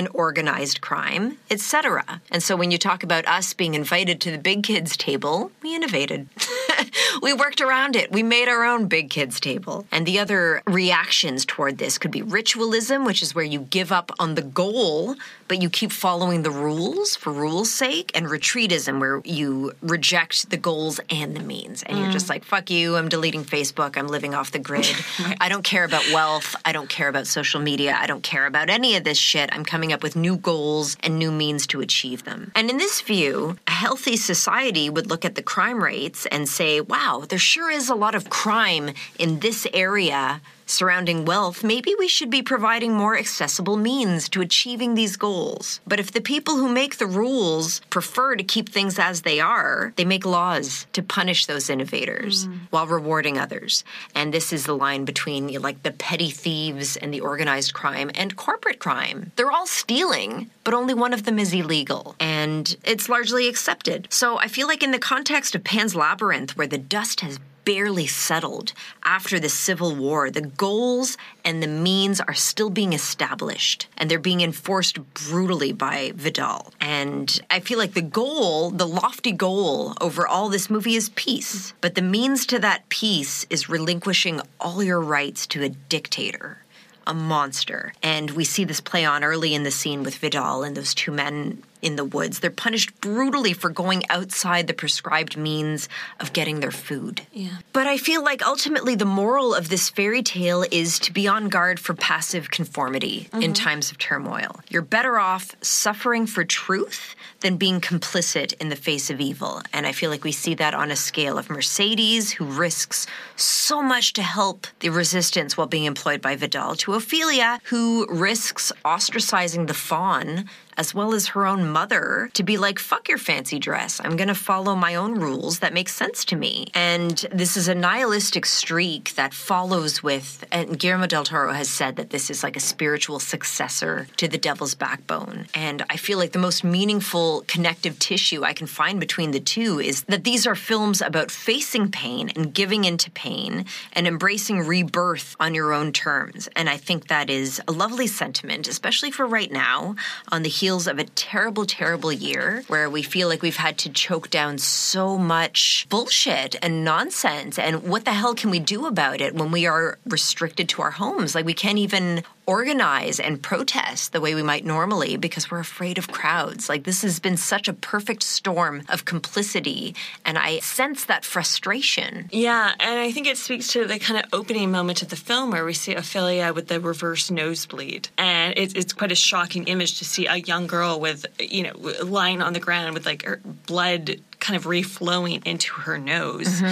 [0.00, 2.22] and organized crime, etc.
[2.30, 5.76] And so when you talk about us being invited to the big kids table, we
[5.76, 6.26] innovated.
[7.22, 8.10] we worked around it.
[8.10, 9.86] We made our own big kids table.
[9.92, 14.10] And the other reactions toward this could be ritualism, which is where you give up
[14.18, 15.16] on the goal,
[15.50, 20.56] but you keep following the rules for rules' sake, and retreatism, where you reject the
[20.56, 21.82] goals and the means.
[21.82, 22.30] And you're just mm.
[22.30, 24.86] like, fuck you, I'm deleting Facebook, I'm living off the grid.
[25.40, 28.70] I don't care about wealth, I don't care about social media, I don't care about
[28.70, 29.50] any of this shit.
[29.52, 32.52] I'm coming up with new goals and new means to achieve them.
[32.54, 36.80] And in this view, a healthy society would look at the crime rates and say,
[36.80, 40.40] wow, there sure is a lot of crime in this area
[40.70, 45.80] surrounding wealth, maybe we should be providing more accessible means to achieving these goals.
[45.86, 49.92] But if the people who make the rules prefer to keep things as they are,
[49.96, 52.56] they make laws to punish those innovators hmm.
[52.70, 53.84] while rewarding others.
[54.14, 57.74] And this is the line between you know, like the petty thieves and the organized
[57.74, 59.32] crime and corporate crime.
[59.36, 62.14] They're all stealing, but only one of them is illegal.
[62.20, 64.08] And it's largely accepted.
[64.10, 68.06] So I feel like in the context of Pan's Labyrinth, where the dust has barely
[68.06, 68.72] settled
[69.04, 70.30] after the Civil War.
[70.30, 76.12] The goals and the means are still being established and they're being enforced brutally by
[76.14, 76.72] Vidal.
[76.80, 81.74] And I feel like the goal, the lofty goal over all this movie is peace.
[81.80, 86.58] But the means to that peace is relinquishing all your rights to a dictator
[87.06, 87.92] a monster.
[88.02, 91.10] And we see this play on early in the scene with Vidal and those two
[91.10, 92.40] men in the woods.
[92.40, 95.88] They're punished brutally for going outside the prescribed means
[96.18, 97.22] of getting their food.
[97.32, 97.58] Yeah.
[97.72, 101.48] But I feel like ultimately the moral of this fairy tale is to be on
[101.48, 103.52] guard for passive conformity in mm-hmm.
[103.52, 104.60] times of turmoil.
[104.68, 109.62] You're better off suffering for truth than being complicit in the face of evil.
[109.72, 113.82] And I feel like we see that on a scale of Mercedes, who risks so
[113.82, 119.66] much to help the resistance while being employed by Vidal, to Ophelia, who risks ostracizing
[119.66, 120.48] the fawn
[120.80, 124.00] as well as her own mother to be like, fuck your fancy dress.
[124.02, 126.68] I'm going to follow my own rules that make sense to me.
[126.72, 131.96] And this is a nihilistic streak that follows with, and Guillermo del Toro has said
[131.96, 135.48] that this is like a spiritual successor to The Devil's Backbone.
[135.54, 139.80] And I feel like the most meaningful connective tissue I can find between the two
[139.80, 145.36] is that these are films about facing pain and giving into pain and embracing rebirth
[145.38, 146.48] on your own terms.
[146.56, 149.94] And I think that is a lovely sentiment, especially for right now
[150.32, 153.90] on the heels of a terrible, terrible year where we feel like we've had to
[153.90, 157.58] choke down so much bullshit and nonsense.
[157.58, 160.92] And what the hell can we do about it when we are restricted to our
[160.92, 161.34] homes?
[161.34, 165.98] Like we can't even organize and protest the way we might normally because we're afraid
[165.98, 166.68] of crowds.
[166.68, 169.94] Like this has been such a perfect storm of complicity.
[170.24, 172.28] And I sense that frustration.
[172.32, 175.50] Yeah, and I think it speaks to the kind of opening moment of the film
[175.50, 179.98] where we see Ophelia with the reverse nosebleed, and it's, it's quite a shocking image
[179.98, 181.72] to see a young girl with you know
[182.04, 186.62] lying on the ground with like her blood kind of reflowing into her nose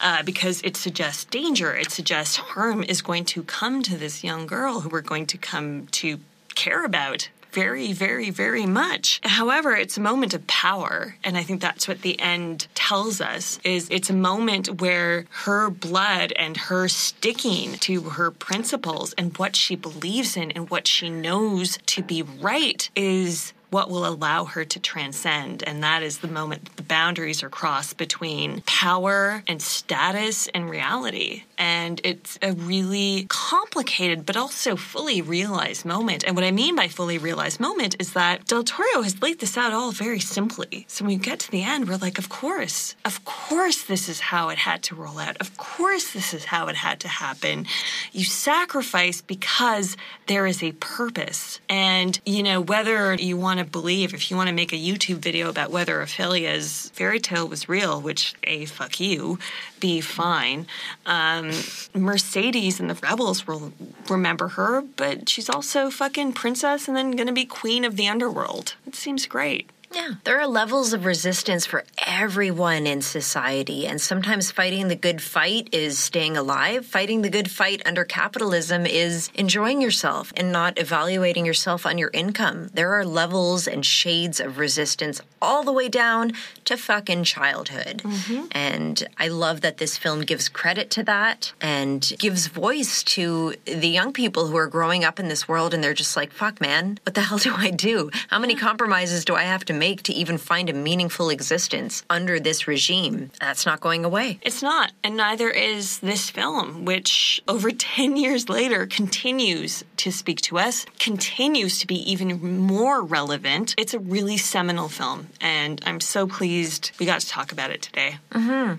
[0.00, 1.74] uh, because it suggests danger.
[1.74, 5.38] It suggests harm is going to come to this young girl who we're going to
[5.38, 6.18] come to
[6.54, 9.18] care about very, very, very much.
[9.24, 11.16] However, it's a moment of power.
[11.24, 15.70] And I think that's what the end tells us is it's a moment where her
[15.70, 21.08] blood and her sticking to her principles and what she believes in and what she
[21.08, 25.62] knows to be right is what will allow her to transcend.
[25.62, 31.42] And that is the moment the boundaries are crossed between power and status and reality.
[31.58, 36.24] And it's a really complicated, but also fully realized moment.
[36.24, 39.56] And what I mean by fully realized moment is that Del Toro has laid this
[39.56, 40.84] out all very simply.
[40.88, 44.20] So when we get to the end, we're like, of course, of course, this is
[44.20, 45.36] how it had to roll out.
[45.40, 47.66] Of course, this is how it had to happen.
[48.12, 51.60] You sacrifice because there is a purpose.
[51.68, 55.18] And, you know, whether you want to believe, if you want to make a YouTube
[55.18, 59.38] video about whether Ophelia's fairy tale was real, which, A, fuck you,
[59.80, 60.66] B, fine.
[61.04, 61.50] Um,
[61.94, 63.72] Mercedes and the Rebels will
[64.08, 68.74] remember her, but she's also fucking princess and then gonna be queen of the underworld.
[68.86, 69.70] It seems great.
[69.92, 75.22] Yeah, there are levels of resistance for everyone in society, and sometimes fighting the good
[75.22, 76.84] fight is staying alive.
[76.84, 82.10] Fighting the good fight under capitalism is enjoying yourself and not evaluating yourself on your
[82.12, 82.70] income.
[82.74, 86.32] There are levels and shades of resistance all the way down
[86.64, 88.02] to fucking childhood.
[88.04, 88.46] Mm-hmm.
[88.52, 93.88] And I love that this film gives credit to that and gives voice to the
[93.88, 96.98] young people who are growing up in this world and they're just like, fuck, man,
[97.04, 98.10] what the hell do I do?
[98.28, 102.38] How many compromises do I have to make to even find a meaningful existence under
[102.40, 103.30] this regime?
[103.40, 104.38] That's not going away.
[104.42, 110.40] It's not, and neither is this film, which over 10 years later continues to speak
[110.42, 113.74] to us, continues to be even more relevant.
[113.78, 117.82] It's a really seminal film, and I'm so pleased we got to talk about it
[117.82, 118.16] today.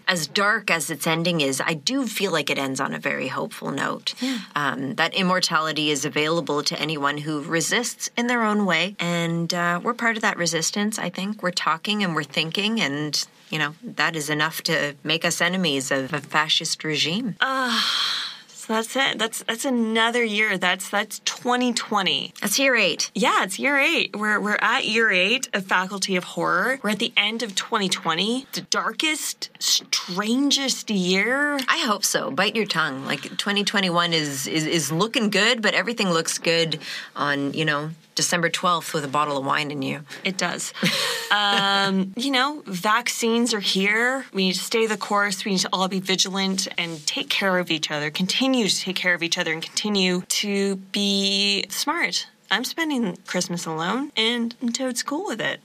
[0.07, 3.27] as dark as its ending is, I do feel like it ends on a very
[3.27, 4.13] hopeful note.
[4.55, 8.95] Um, that immortality is available to anyone who resists in their own way.
[8.99, 11.43] And uh, we're part of that resistance, I think.
[11.43, 15.91] We're talking and we're thinking, and, you know, that is enough to make us enemies
[15.91, 17.35] of a fascist regime.
[17.41, 18.27] Ah,
[18.67, 19.17] so that's it.
[19.17, 20.57] That's that's another year.
[20.57, 22.33] That's that's 2020.
[22.41, 23.11] That's year eight.
[23.15, 24.13] Yeah, it's year eight.
[24.13, 26.77] We're we're at year eight of Faculty of Horror.
[26.83, 31.57] We're at the end of 2020, the darkest, strangest year.
[31.69, 32.29] I hope so.
[32.29, 33.05] Bite your tongue.
[33.05, 36.79] Like 2021 is, is is looking good, but everything looks good
[37.15, 40.01] on, you know, December 12th with a bottle of wine in you.
[40.25, 40.73] It does.
[41.31, 44.25] um, you know, vaccines are here.
[44.33, 45.45] We need to stay the course.
[45.45, 48.95] We need to all be vigilant and take care of each other, continue to take
[48.97, 52.27] care of each other, and continue to be smart.
[52.49, 55.59] I'm spending Christmas alone, and I'm totes cool with it.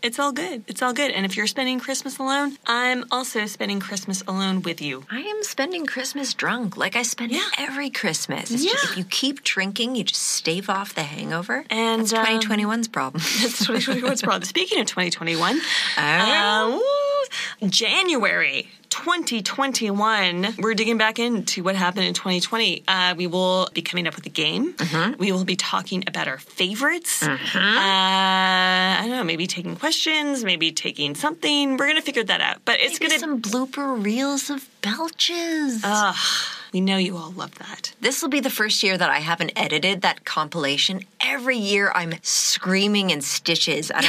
[0.00, 0.62] It's all good.
[0.68, 1.10] It's all good.
[1.10, 5.04] And if you're spending Christmas alone, I'm also spending Christmas alone with you.
[5.10, 7.42] I am spending Christmas drunk, like I spend Yeah.
[7.58, 8.50] every Christmas.
[8.52, 8.90] It's just- Yeah.
[8.92, 11.64] if you keep drinking, you just stave off the hangover.
[11.68, 13.22] And, that's um, 2021's problem.
[13.42, 14.44] That's 2021's problem.
[14.44, 15.60] Speaking of 2021,
[15.98, 17.28] Oh.
[17.62, 22.84] uh, January 2021, we're digging back into what happened in 2020.
[22.88, 24.74] Uh, we will be coming up with a game.
[24.74, 25.18] Mm-hmm.
[25.18, 27.22] We will be talking about our favorites.
[27.22, 31.72] Uh, I don't know, maybe taking questions, maybe taking something.
[31.72, 32.64] We're going to figure that out.
[32.64, 33.36] But it's Maybe going to.
[33.36, 35.84] Be some blooper reels of belches.
[36.72, 37.92] We know you all love that.
[38.00, 41.02] this will be the first year that I haven't edited that compilation.
[41.20, 43.90] Every year I'm screaming in stitches.
[43.94, 44.02] I,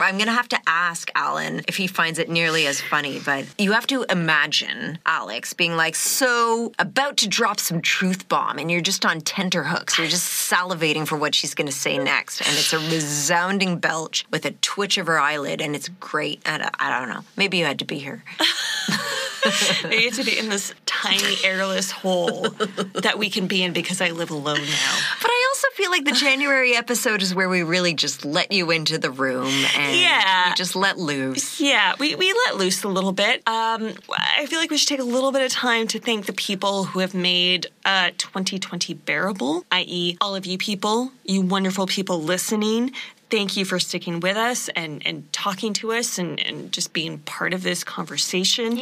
[0.00, 3.20] I'm going to have to ask Alan if he finds it nearly as funny.
[3.24, 8.58] But you have to imagine Alex being like, so about to drop some truth bomb,
[8.58, 9.98] and you're just on tenterhooks.
[9.98, 12.40] You're just salivating for what she's going to say next.
[12.40, 16.40] And it's a resounding belch with a twitch of her eyelid, and it's great.
[16.46, 17.22] And I, I don't know.
[17.36, 18.22] Maybe you had to be here.
[19.46, 20.72] I get to be in this
[21.04, 22.42] tiny airless hole
[22.94, 24.96] that we can be in because I live alone now.
[25.20, 28.70] But I also feel like the January episode is where we really just let you
[28.70, 30.48] into the room and Yeah.
[30.48, 31.60] we just let loose.
[31.60, 33.42] Yeah, we, we let loose a little bit.
[33.46, 36.32] Um, I feel like we should take a little bit of time to thank the
[36.32, 42.22] people who have made uh, 2020 bearable, i.e., all of you people, you wonderful people
[42.22, 42.92] listening.
[43.30, 47.18] Thank you for sticking with us and, and talking to us and, and just being
[47.18, 48.80] part of this conversation.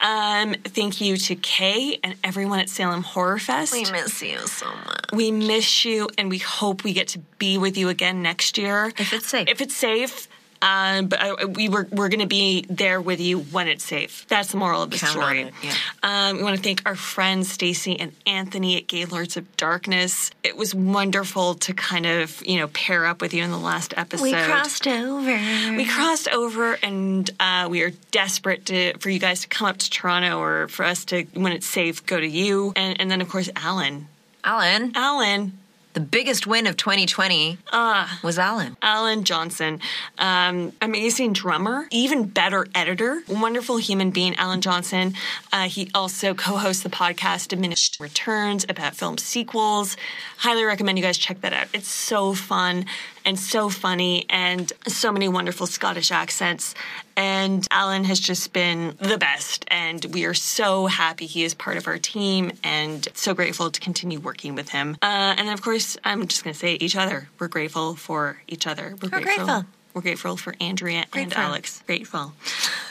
[0.00, 3.72] Um, thank you to Kay and everyone at Salem Horror Fest.
[3.72, 5.06] We miss you so much.
[5.12, 8.92] We miss you, and we hope we get to be with you again next year.
[8.98, 9.48] If it's safe.
[9.48, 10.28] If it's safe.
[10.62, 14.26] Um, but uh, we were we're going to be there with you when it's safe.
[14.28, 15.40] That's the moral of the Count story.
[15.42, 15.74] it, yeah.
[16.04, 20.30] Um, we want to thank our friends Stacy and Anthony at Gaylords of Darkness.
[20.44, 23.92] It was wonderful to kind of you know pair up with you in the last
[23.96, 24.22] episode.
[24.22, 25.76] We crossed over.
[25.76, 29.78] We crossed over, and uh, we are desperate to for you guys to come up
[29.78, 33.20] to Toronto, or for us to, when it's safe, go to you, and, and then
[33.20, 34.06] of course Alan.
[34.44, 35.58] Alan, Alan,
[35.94, 37.58] the biggest win of 2020
[38.22, 38.76] was Alan.
[38.82, 39.80] Alan Johnson,
[40.18, 45.14] um, amazing drummer, even better editor, wonderful human being, Alan Johnson.
[45.52, 49.96] Uh, he also co hosts the podcast Diminished Returns about film sequels.
[50.38, 51.68] Highly recommend you guys check that out.
[51.74, 52.86] It's so fun
[53.24, 56.74] and so funny and so many wonderful Scottish accents.
[57.16, 59.64] And Alan has just been the best.
[59.68, 63.80] And we are so happy he is part of our team and so grateful to
[63.80, 64.96] continue working with him.
[65.02, 67.28] Uh, and then, of course, I'm just going to say each other.
[67.38, 68.94] We're grateful for each other.
[69.02, 69.64] We're, grateful.
[69.94, 71.82] We're grateful for Andrea and Alex.
[71.86, 72.32] Grateful.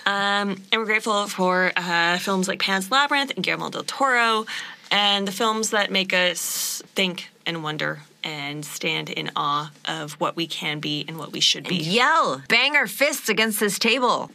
[0.06, 4.46] Um, and we're grateful for uh, films like Pan's Labyrinth and Guillermo del Toro
[4.92, 10.36] and the films that make us think and wonder and stand in awe of what
[10.36, 11.76] we can be and what we should be.
[11.76, 14.30] Yell, bang our fists against this table.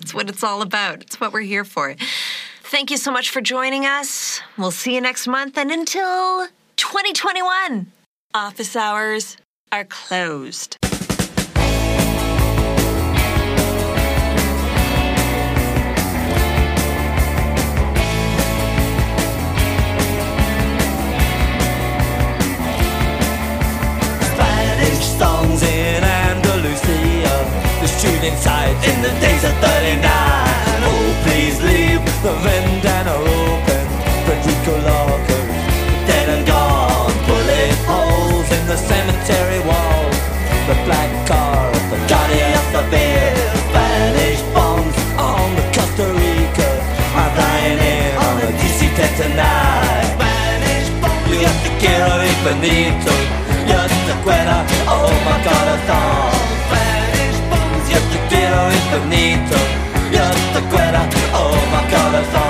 [0.00, 1.02] It's what it's all about.
[1.02, 1.94] It's what we're here for.
[2.62, 4.40] Thank you so much for joining us.
[4.56, 7.92] We'll see you next month and until 2021.
[8.34, 9.36] Office hours
[9.72, 10.76] are closed.
[25.18, 27.34] songs in Andalusia.
[27.82, 29.98] The tune inside in the days of 39
[30.90, 33.84] Oh, please leave the vendana open.
[34.24, 35.46] Federico Larkin,
[36.06, 37.12] dead and gone.
[37.26, 40.06] Bullet holes in the cemetery wall.
[40.70, 43.34] The black car of the guardian of the beer.
[43.68, 46.70] Spanish bombs on the Costa Rica.
[47.18, 50.06] I'm dying in on the DC-10 tonight.
[50.14, 53.37] Spanish bombs You have to get away Benito
[57.98, 59.60] have to get away Benito.
[60.12, 61.02] Just the Guerra,
[61.34, 62.47] oh my God, a song.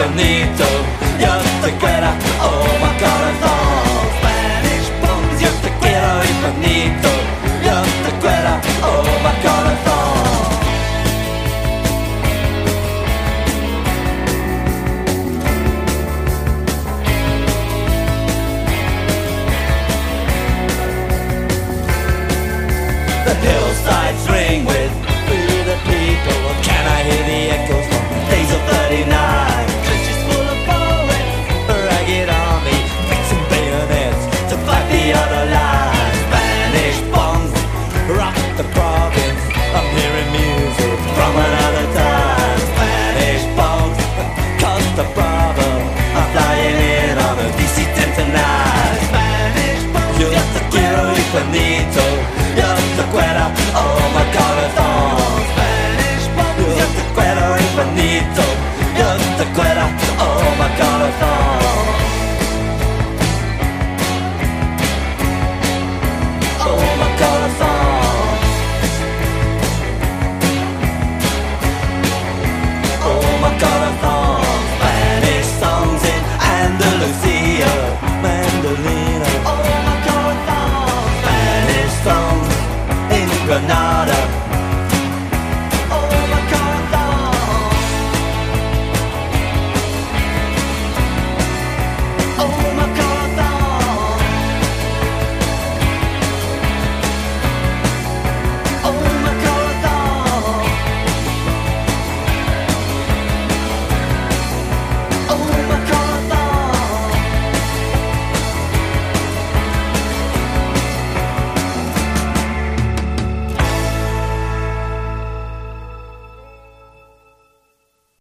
[0.00, 0.69] stanito